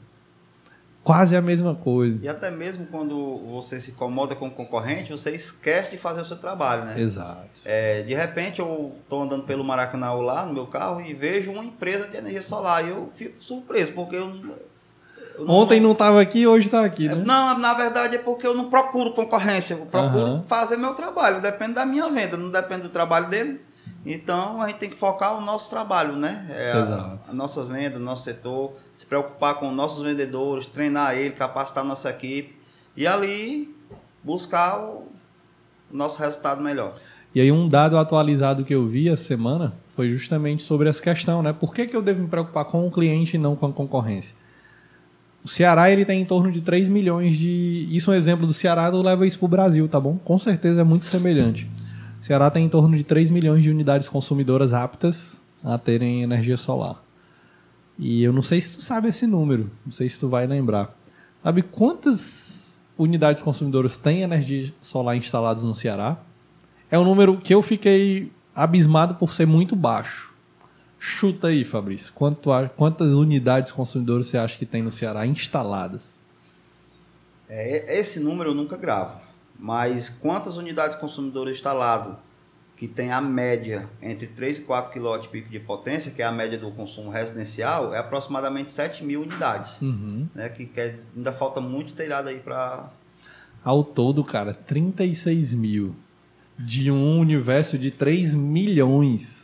quase 1.06 1.36
a 1.36 1.42
mesma 1.42 1.76
coisa. 1.76 2.18
E 2.22 2.28
até 2.28 2.50
mesmo 2.50 2.88
quando 2.88 3.38
você 3.54 3.80
se 3.80 3.92
incomoda 3.92 4.34
com 4.36 4.48
o 4.48 4.52
concorrente, 4.52 5.12
você 5.12 5.30
esquece 5.30 5.92
de 5.92 5.98
fazer 5.98 6.22
o 6.22 6.26
seu 6.26 6.36
trabalho, 6.36 6.84
né? 6.84 7.00
Exato. 7.00 7.62
É, 7.64 8.02
de 8.02 8.16
repente 8.16 8.60
eu 8.60 8.92
estou 9.04 9.22
andando 9.22 9.44
pelo 9.44 9.64
Maracanã 9.64 10.12
lá 10.14 10.44
no 10.44 10.54
meu 10.54 10.66
carro 10.66 11.00
e 11.00 11.14
vejo 11.14 11.52
uma 11.52 11.64
empresa 11.64 12.08
de 12.08 12.18
energia 12.18 12.42
solar 12.42 12.84
e 12.84 12.90
eu 12.90 13.08
fico 13.08 13.36
surpreso, 13.40 13.92
porque 13.92 14.16
eu, 14.16 14.32
eu 15.38 15.48
Ontem 15.48 15.80
não 15.80 15.92
estava 15.92 16.20
aqui, 16.20 16.48
hoje 16.48 16.66
está 16.66 16.84
aqui, 16.84 17.08
né? 17.08 17.24
Não, 17.24 17.60
na 17.60 17.74
verdade 17.76 18.16
é 18.16 18.20
porque 18.20 18.48
eu 18.48 18.56
não 18.56 18.70
procuro 18.70 19.14
concorrência, 19.14 19.76
eu 19.76 19.86
procuro 19.86 20.26
Aham. 20.26 20.44
fazer 20.48 20.76
meu 20.76 20.96
trabalho, 20.96 21.40
depende 21.40 21.74
da 21.74 21.86
minha 21.86 22.10
venda, 22.10 22.36
não 22.36 22.50
depende 22.50 22.82
do 22.82 22.90
trabalho 22.90 23.30
dele. 23.30 23.62
Então 24.06 24.62
a 24.62 24.68
gente 24.68 24.78
tem 24.78 24.90
que 24.90 24.96
focar 24.96 25.38
o 25.38 25.42
nosso 25.42 25.70
trabalho, 25.70 26.16
né? 26.16 26.46
É 26.50 26.72
a- 26.74 26.80
Exato. 26.80 27.30
As 27.32 27.36
nossas 27.36 27.68
vendas, 27.68 28.00
nosso 28.00 28.24
setor, 28.24 28.74
se 28.96 29.06
preocupar 29.06 29.56
com 29.56 29.72
nossos 29.72 30.04
vendedores, 30.04 30.66
treinar 30.68 31.16
ele, 31.18 31.32
capacitar 31.32 31.84
nossa 31.84 32.10
equipe 32.10 32.56
e 32.96 33.08
ali 33.08 33.74
buscar 34.24 34.80
o 34.80 35.08
nosso 35.92 36.20
resultado 36.20 36.62
melhor. 36.62 36.94
E 37.34 37.42
aí 37.42 37.52
um 37.52 37.68
dado 37.68 37.98
atualizado 37.98 38.64
que 38.64 38.74
eu 38.76 38.86
vi 38.86 39.10
essa 39.10 39.24
semana 39.24 39.74
foi 39.88 40.10
justamente 40.10 40.62
sobre 40.64 40.88
essa 40.88 41.02
questão, 41.02 41.42
né? 41.42 41.52
Por 41.52 41.74
que, 41.74 41.86
que 41.88 41.96
eu 41.96 42.02
devo 42.02 42.22
me 42.22 42.28
preocupar 42.28 42.66
com 42.66 42.88
o 42.88 42.92
cliente 42.92 43.36
e 43.36 43.40
não 43.40 43.56
com 43.56 43.66
a 43.66 43.72
concorrência? 43.74 44.36
O 45.44 45.48
Ceará 45.48 45.92
ele 45.92 46.06
tem 46.06 46.22
em 46.22 46.26
torno 46.26 46.52
de 46.52 46.62
3 46.62 46.90
milhões 46.90 47.36
de. 47.38 47.88
Isso 47.92 48.12
é 48.12 48.16
um 48.16 48.18
exemplo 48.18 48.48
do 48.48 48.54
Ceará, 48.54 48.88
eu 48.88 49.02
levo 49.02 49.26
isso 49.26 49.38
para 49.38 49.46
o 49.46 49.50
Brasil, 49.50 49.88
tá 49.88 50.00
bom? 50.00 50.18
Com 50.18 50.40
certeza 50.40 50.82
é 50.82 50.84
muito 50.84 51.06
semelhante. 51.06 51.70
Ceará 52.26 52.50
tem 52.50 52.66
em 52.66 52.70
torno 52.70 52.98
de 52.98 53.04
3 53.04 53.30
milhões 53.30 53.62
de 53.62 53.70
unidades 53.70 54.10
consumidoras 54.10 54.74
aptas 54.74 55.40
a 55.64 55.78
terem 55.78 56.24
energia 56.24 56.58
solar. 56.58 57.00
E 58.00 58.24
eu 58.24 58.34
não 58.34 58.42
sei 58.42 58.60
se 58.60 58.78
tu 58.78 58.82
sabe 58.82 59.10
esse 59.10 59.28
número, 59.28 59.70
não 59.86 59.92
sei 59.92 60.10
se 60.10 60.20
tu 60.20 60.28
vai 60.28 60.48
lembrar. 60.48 60.98
Sabe 61.44 61.62
quantas 61.62 62.82
unidades 62.98 63.44
consumidoras 63.44 63.96
têm 63.96 64.22
energia 64.22 64.74
solar 64.82 65.16
instaladas 65.16 65.64
no 65.64 65.76
Ceará? 65.76 66.18
É 66.90 66.98
um 66.98 67.04
número 67.04 67.38
que 67.38 67.54
eu 67.54 67.62
fiquei 67.62 68.32
abismado 68.56 69.14
por 69.14 69.32
ser 69.32 69.46
muito 69.46 69.76
baixo. 69.76 70.34
Chuta 70.98 71.50
aí, 71.50 71.64
Fabrício. 71.64 72.12
Quanto 72.12 72.52
a- 72.52 72.68
quantas 72.68 73.14
unidades 73.14 73.72
consumidoras 73.72 74.26
você 74.26 74.40
acha 74.40 74.58
que 74.58 74.66
tem 74.66 74.82
no 74.82 74.90
Ceará 74.90 75.28
instaladas? 75.28 76.20
É, 77.48 78.00
esse 78.00 78.20
número 78.20 78.50
eu 78.50 78.56
nunca 78.56 78.76
gravo. 78.76 79.25
Mas 79.58 80.10
quantas 80.10 80.58
unidades 80.58 80.98
consumidoras 80.98 81.56
instaladas 81.56 82.18
que 82.76 82.88
tem 82.88 83.12
a 83.12 83.22
média 83.22 83.90
entre 84.02 84.28
3 84.28 84.60
e 84.60 84.62
4 84.62 84.92
kW 84.92 85.30
pico 85.30 85.50
de 85.50 85.60
potência, 85.60 86.12
que 86.12 86.22
é 86.22 86.26
a 86.26 86.32
média 86.32 86.58
do 86.58 86.72
consumo 86.72 87.10
residencial, 87.10 87.94
é 87.94 88.00
aproximadamente 88.00 88.72
7 88.72 89.04
mil 89.04 89.22
unidades. 89.22 89.82
Uhum. 89.82 90.28
Né, 90.36 90.50
que 90.50 90.66
quer, 90.66 90.94
ainda 91.16 91.32
falta 91.32 91.62
muito 91.62 91.94
telhado 91.94 92.28
aí 92.28 92.40
para. 92.40 92.92
Ao 93.64 93.84
todo, 93.84 94.24
cara, 94.24 94.54
36 94.54 95.54
mil 95.54 95.96
de 96.58 96.92
um 96.92 97.20
universo 97.20 97.78
de 97.78 97.92
3 97.92 98.34
milhões. 98.34 99.35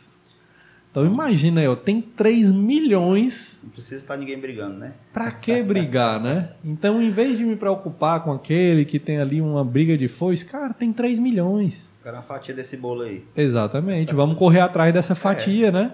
Então 0.92 1.06
imagina 1.06 1.62
aí, 1.62 1.66
ó, 1.66 1.74
tem 1.74 2.02
3 2.02 2.52
milhões. 2.52 3.62
Não 3.64 3.70
precisa 3.70 3.96
estar 3.96 4.14
ninguém 4.14 4.38
brigando, 4.38 4.76
né? 4.76 4.92
Pra 5.10 5.30
que 5.30 5.62
brigar, 5.62 6.20
né? 6.20 6.50
Então, 6.62 7.00
em 7.00 7.08
vez 7.08 7.38
de 7.38 7.44
me 7.44 7.56
preocupar 7.56 8.22
com 8.22 8.30
aquele 8.30 8.84
que 8.84 8.98
tem 8.98 9.18
ali 9.18 9.40
uma 9.40 9.64
briga 9.64 9.96
de 9.96 10.06
foice, 10.06 10.44
cara, 10.44 10.74
tem 10.74 10.92
3 10.92 11.18
milhões. 11.18 11.90
Quero 12.02 12.16
uma 12.16 12.22
fatia 12.22 12.54
desse 12.54 12.76
bolo 12.76 13.00
aí. 13.00 13.24
Exatamente. 13.34 14.14
Vamos 14.14 14.36
correr 14.36 14.60
atrás 14.60 14.92
dessa 14.92 15.14
fatia, 15.14 15.68
é. 15.68 15.72
né? 15.72 15.92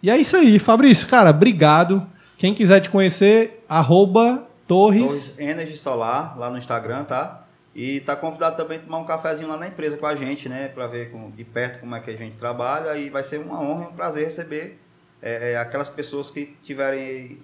E 0.00 0.08
é 0.08 0.16
isso 0.16 0.36
aí, 0.36 0.60
Fabrício. 0.60 1.08
Cara, 1.08 1.30
obrigado. 1.30 2.06
Quem 2.38 2.54
quiser 2.54 2.78
te 2.78 2.88
conhecer, 2.88 3.64
arroba 3.68 4.46
Torres... 4.68 5.02
Torres 5.02 5.38
Energy 5.40 5.76
Solar, 5.76 6.38
lá 6.38 6.50
no 6.50 6.58
Instagram, 6.58 7.02
tá? 7.02 7.45
E 7.78 8.00
tá 8.00 8.16
convidado 8.16 8.56
também 8.56 8.78
a 8.78 8.80
tomar 8.80 8.96
um 8.96 9.04
cafezinho 9.04 9.50
lá 9.50 9.58
na 9.58 9.66
empresa 9.66 9.98
com 9.98 10.06
a 10.06 10.16
gente, 10.16 10.48
né? 10.48 10.68
Para 10.68 10.86
ver 10.86 11.10
com, 11.10 11.30
de 11.30 11.44
perto 11.44 11.80
como 11.80 11.94
é 11.94 12.00
que 12.00 12.10
a 12.10 12.16
gente 12.16 12.34
trabalha. 12.34 12.96
E 12.96 13.10
vai 13.10 13.22
ser 13.22 13.38
uma 13.38 13.60
honra 13.60 13.84
e 13.84 13.86
um 13.88 13.92
prazer 13.92 14.24
receber 14.24 14.78
é, 15.20 15.52
é, 15.52 15.58
aquelas 15.58 15.90
pessoas 15.90 16.30
que 16.30 16.56
tiverem 16.62 17.36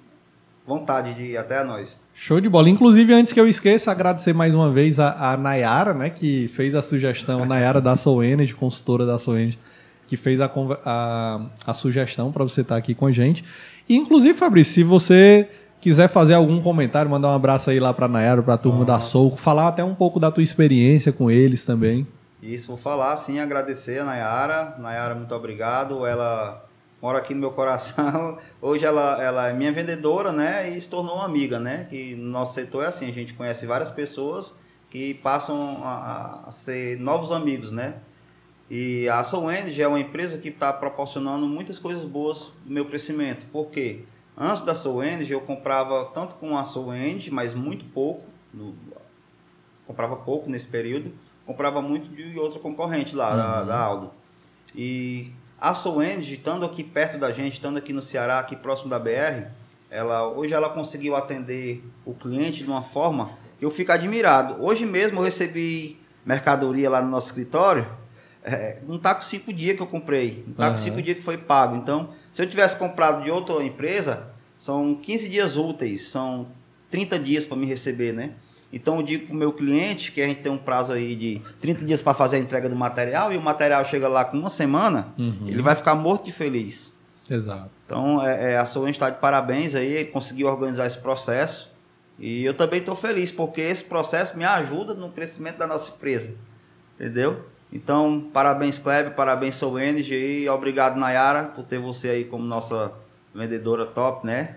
vontade 0.67 1.13
de 1.13 1.33
ir 1.33 1.37
até 1.37 1.59
a 1.59 1.65
nós. 1.65 2.01
Show 2.15 2.41
de 2.41 2.49
bola. 2.49 2.71
Inclusive, 2.71 3.13
antes 3.13 3.31
que 3.31 3.39
eu 3.39 3.47
esqueça, 3.47 3.91
agradecer 3.91 4.33
mais 4.33 4.55
uma 4.55 4.71
vez 4.71 4.99
a, 4.99 5.33
a 5.33 5.37
Nayara, 5.37 5.93
né? 5.93 6.09
Que 6.09 6.49
fez 6.49 6.75
a 6.75 6.81
sugestão, 6.81 7.43
a 7.43 7.45
Nayara 7.45 7.83
da 7.83 7.95
Soul 7.95 8.25
Energy, 8.25 8.55
consultora 8.55 9.05
da 9.05 9.19
Soul 9.19 9.37
Energy, 9.37 9.59
que 10.07 10.17
fez 10.17 10.41
a, 10.41 10.51
a, 10.83 11.47
a 11.67 11.75
sugestão 11.75 12.33
para 12.33 12.43
você 12.43 12.63
estar 12.63 12.79
aqui 12.79 12.95
com 12.95 13.05
a 13.05 13.13
gente. 13.13 13.45
E, 13.87 13.97
inclusive, 13.97 14.33
Fabrício, 14.33 14.73
se 14.73 14.83
você 14.83 15.47
quiser 15.83 16.09
fazer 16.09 16.35
algum 16.35 16.63
comentário, 16.63 17.11
mandar 17.11 17.29
um 17.29 17.35
abraço 17.35 17.69
aí 17.69 17.81
lá 17.81 17.93
para 17.93 18.07
Nayara, 18.07 18.41
para 18.41 18.55
a 18.55 18.59
turma 18.59 18.85
da 18.85 19.01
Soul, 19.01 19.37
falar 19.37 19.67
até 19.67 19.83
um 19.83 19.97
pouco 19.97 20.21
da 20.21 20.31
tua 20.31 20.43
experiência 20.43 21.13
com 21.13 21.29
eles 21.29 21.65
também. 21.65 22.07
Isso, 22.41 22.69
vou 22.69 22.77
falar 22.77 23.17
sim, 23.17 23.41
agradecer 23.41 23.99
a 23.99 24.05
Nayara. 24.05 24.77
Nayara, 24.79 25.15
muito 25.17 25.35
obrigado. 25.35 26.07
Ela 26.07 26.65
mora 27.01 27.19
aqui 27.19 27.35
no 27.35 27.41
meu 27.41 27.51
coração. 27.51 28.39
Hoje 28.63 28.87
ela, 28.87 29.21
ela 29.23 29.49
é 29.49 29.53
minha 29.53 29.73
vendedora, 29.73 30.33
né? 30.33 30.71
E 30.71 30.81
se 30.81 30.89
tornou 30.89 31.17
uma 31.17 31.25
amiga, 31.25 31.59
né? 31.59 31.89
Que 31.91 32.15
no 32.15 32.31
nosso 32.31 32.55
setor 32.55 32.85
é 32.85 32.87
assim, 32.87 33.09
a 33.09 33.13
gente 33.13 33.35
conhece 33.35 33.67
várias 33.67 33.91
pessoas 33.91 34.55
que 34.89 35.15
passam 35.15 35.81
a, 35.83 36.45
a 36.47 36.51
ser 36.53 36.97
novos 37.01 37.33
amigos, 37.33 37.73
né? 37.73 37.97
E 38.71 39.09
a 39.09 39.25
Soul 39.25 39.51
Energy 39.51 39.83
é 39.83 39.89
uma 39.89 40.01
empresa 40.01 40.39
que 40.39 40.49
está 40.49 40.73
proporcionando 40.73 41.45
muitas 41.47 41.79
coisas 41.79 42.05
boas 42.05 42.53
no 42.65 42.73
meu 42.73 42.85
crescimento. 42.85 43.47
Por 43.47 43.67
quê? 43.67 44.05
Antes 44.37 44.63
da 44.63 44.75
Soul 44.75 45.05
Energy, 45.05 45.33
eu 45.33 45.41
comprava 45.41 46.07
tanto 46.07 46.37
com 46.37 46.57
a 46.57 46.65
Soul 46.65 46.95
Energy, 46.95 47.31
mas 47.31 47.53
muito 47.55 47.85
pouco. 47.87 48.25
No, 48.53 48.75
comprava 49.87 50.17
pouco 50.17 50.49
nesse 50.49 50.69
período. 50.69 51.13
Comprava 51.45 51.83
muito 51.83 52.09
de 52.09 52.39
outra 52.39 52.59
concorrente 52.59 53.15
lá, 53.15 53.31
uhum. 53.31 53.37
da, 53.37 53.63
da 53.65 53.79
Aldo. 53.79 54.11
E 54.75 55.33
a 55.61 55.75
Soul 55.75 56.03
Energy, 56.03 56.35
estando 56.35 56.65
aqui 56.65 56.83
perto 56.83 57.19
da 57.19 57.31
gente, 57.31 57.55
estando 57.55 57.77
aqui 57.77 57.93
no 57.93 58.01
Ceará, 58.01 58.39
aqui 58.39 58.57
próximo 58.57 58.89
da 58.89 58.99
BR, 58.99 59.49
ela, 59.91 60.29
hoje 60.29 60.55
ela 60.55 60.71
conseguiu 60.71 61.15
atender 61.15 61.85
o 62.07 62.15
cliente 62.15 62.65
de 62.65 62.71
uma 62.71 62.83
forma 62.83 63.33
que 63.59 63.65
eu 63.65 63.71
fico 63.71 63.93
admirado. 63.93 64.63
Hoje 64.63 64.87
mesmo 64.87 65.21
eu 65.21 65.25
recebi 65.25 66.01
mercadoria 66.25 66.89
lá 66.89 67.03
no 67.03 67.11
nosso 67.11 67.27
escritório 67.27 67.87
é, 68.45 68.81
não 68.87 68.99
tá 68.99 69.15
com 69.15 69.23
cinco 69.23 69.53
dias 69.53 69.77
que 69.77 69.83
eu 69.83 69.87
comprei, 69.87 70.45
não 70.47 70.55
tá 70.55 70.67
uhum. 70.67 70.73
com 70.73 70.79
cinco 70.79 71.03
dias 71.03 71.17
que 71.17 71.23
foi 71.23 71.39
pago. 71.39 71.77
Então, 71.77 72.11
se 72.33 72.43
eu 72.43 72.49
tivesse 72.49 72.77
comprado 72.77 73.23
de 73.23 73.31
outra 73.31 73.63
empresa, 73.63 74.29
são 74.59 74.95
15 74.95 75.29
dias 75.29 75.57
úteis, 75.57 76.09
são 76.09 76.49
30 76.91 77.19
dias 77.19 77.47
para 77.47 77.57
me 77.57 77.67
receber, 77.67 78.13
né? 78.13 78.33
Então 78.73 78.97
eu 78.97 79.03
digo 79.03 79.27
para 79.27 79.35
o 79.35 79.37
meu 79.37 79.53
cliente 79.53 80.13
que 80.13 80.23
a 80.23 80.27
gente 80.27 80.41
tem 80.41 80.51
um 80.51 80.57
prazo 80.57 80.93
aí 80.93 81.15
de 81.15 81.43
30 81.61 81.85
dias 81.85 82.01
para 82.01 82.15
fazer 82.15 82.37
a 82.37 82.39
entrega 82.39 82.69
do 82.69 82.77
material 82.77 83.33
e 83.33 83.37
o 83.37 83.41
material 83.41 83.85
chega 83.85 84.09
lá 84.09 84.25
com 84.25 84.39
uma 84.39 84.49
semana, 84.49 85.13
uhum. 85.19 85.47
ele 85.47 85.61
vai 85.61 85.75
ficar 85.75 85.95
morto 85.95 86.25
de 86.25 86.33
feliz. 86.33 86.91
Exato. 87.29 87.71
Então 87.85 88.25
é, 88.25 88.53
é, 88.53 88.57
a 88.57 88.65
sua 88.65 88.89
está 88.91 89.11
de 89.11 89.21
parabéns 89.21 89.75
aí, 89.75 90.05
conseguiu 90.07 90.47
organizar 90.49 90.87
esse 90.87 90.99
processo. 90.99 91.71
E 92.19 92.45
eu 92.45 92.55
também 92.55 92.81
estou 92.81 92.95
feliz, 92.95 93.33
porque 93.33 93.61
esse 93.61 93.85
processo 93.85 94.37
me 94.37 94.45
ajuda 94.45 94.95
no 94.95 95.11
crescimento 95.11 95.59
da 95.59 95.67
nossa 95.67 95.91
empresa. 95.91 96.35
Entendeu? 96.95 97.45
Então, 97.73 98.25
parabéns, 98.33 98.79
Kleber, 98.79 99.15
parabéns, 99.15 99.57
Soul 99.57 99.79
Energy 99.79 100.15
e 100.15 100.49
obrigado, 100.49 100.99
Nayara, 100.99 101.45
por 101.45 101.65
ter 101.65 101.79
você 101.79 102.09
aí 102.09 102.25
como 102.25 102.45
nossa 102.45 102.93
vendedora 103.35 103.87
top, 103.87 104.27
né? 104.27 104.57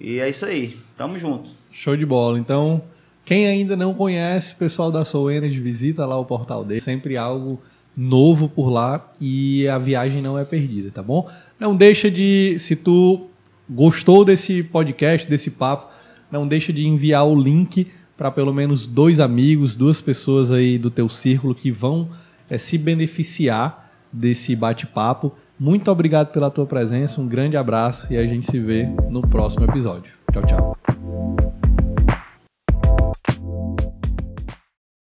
E 0.00 0.18
é 0.18 0.28
isso 0.28 0.46
aí, 0.46 0.78
tamo 0.96 1.18
junto. 1.18 1.50
Show 1.70 1.96
de 1.96 2.06
bola. 2.06 2.38
Então, 2.38 2.82
quem 3.24 3.46
ainda 3.46 3.76
não 3.76 3.92
conhece 3.92 4.54
o 4.54 4.56
pessoal 4.56 4.90
da 4.90 5.04
Soul 5.04 5.30
Energy, 5.30 5.60
visita 5.60 6.06
lá 6.06 6.18
o 6.18 6.24
portal 6.24 6.64
dele. 6.64 6.80
Sempre 6.80 7.16
algo 7.16 7.60
novo 7.96 8.48
por 8.48 8.68
lá 8.68 9.10
e 9.20 9.66
a 9.68 9.78
viagem 9.78 10.20
não 10.20 10.38
é 10.38 10.44
perdida, 10.44 10.90
tá 10.90 11.02
bom? 11.02 11.28
Não 11.58 11.74
deixa 11.74 12.10
de, 12.10 12.56
se 12.58 12.76
tu 12.76 13.26
gostou 13.68 14.24
desse 14.24 14.62
podcast, 14.62 15.28
desse 15.28 15.50
papo, 15.50 15.88
não 16.30 16.46
deixa 16.46 16.72
de 16.72 16.86
enviar 16.86 17.26
o 17.26 17.34
link 17.34 17.90
para 18.16 18.30
pelo 18.30 18.52
menos 18.52 18.86
dois 18.86 19.20
amigos, 19.20 19.74
duas 19.74 20.00
pessoas 20.00 20.50
aí 20.50 20.78
do 20.78 20.90
teu 20.90 21.08
círculo 21.08 21.54
que 21.54 21.70
vão 21.70 22.08
é, 22.48 22.56
se 22.56 22.78
beneficiar 22.78 23.90
desse 24.12 24.56
bate-papo. 24.56 25.32
Muito 25.58 25.90
obrigado 25.90 26.32
pela 26.32 26.50
tua 26.50 26.66
presença, 26.66 27.20
um 27.20 27.28
grande 27.28 27.56
abraço 27.56 28.12
e 28.12 28.16
a 28.16 28.26
gente 28.26 28.50
se 28.50 28.58
vê 28.58 28.86
no 29.08 29.22
próximo 29.22 29.64
episódio. 29.64 30.12
Tchau, 30.32 30.42
tchau. 30.46 31.45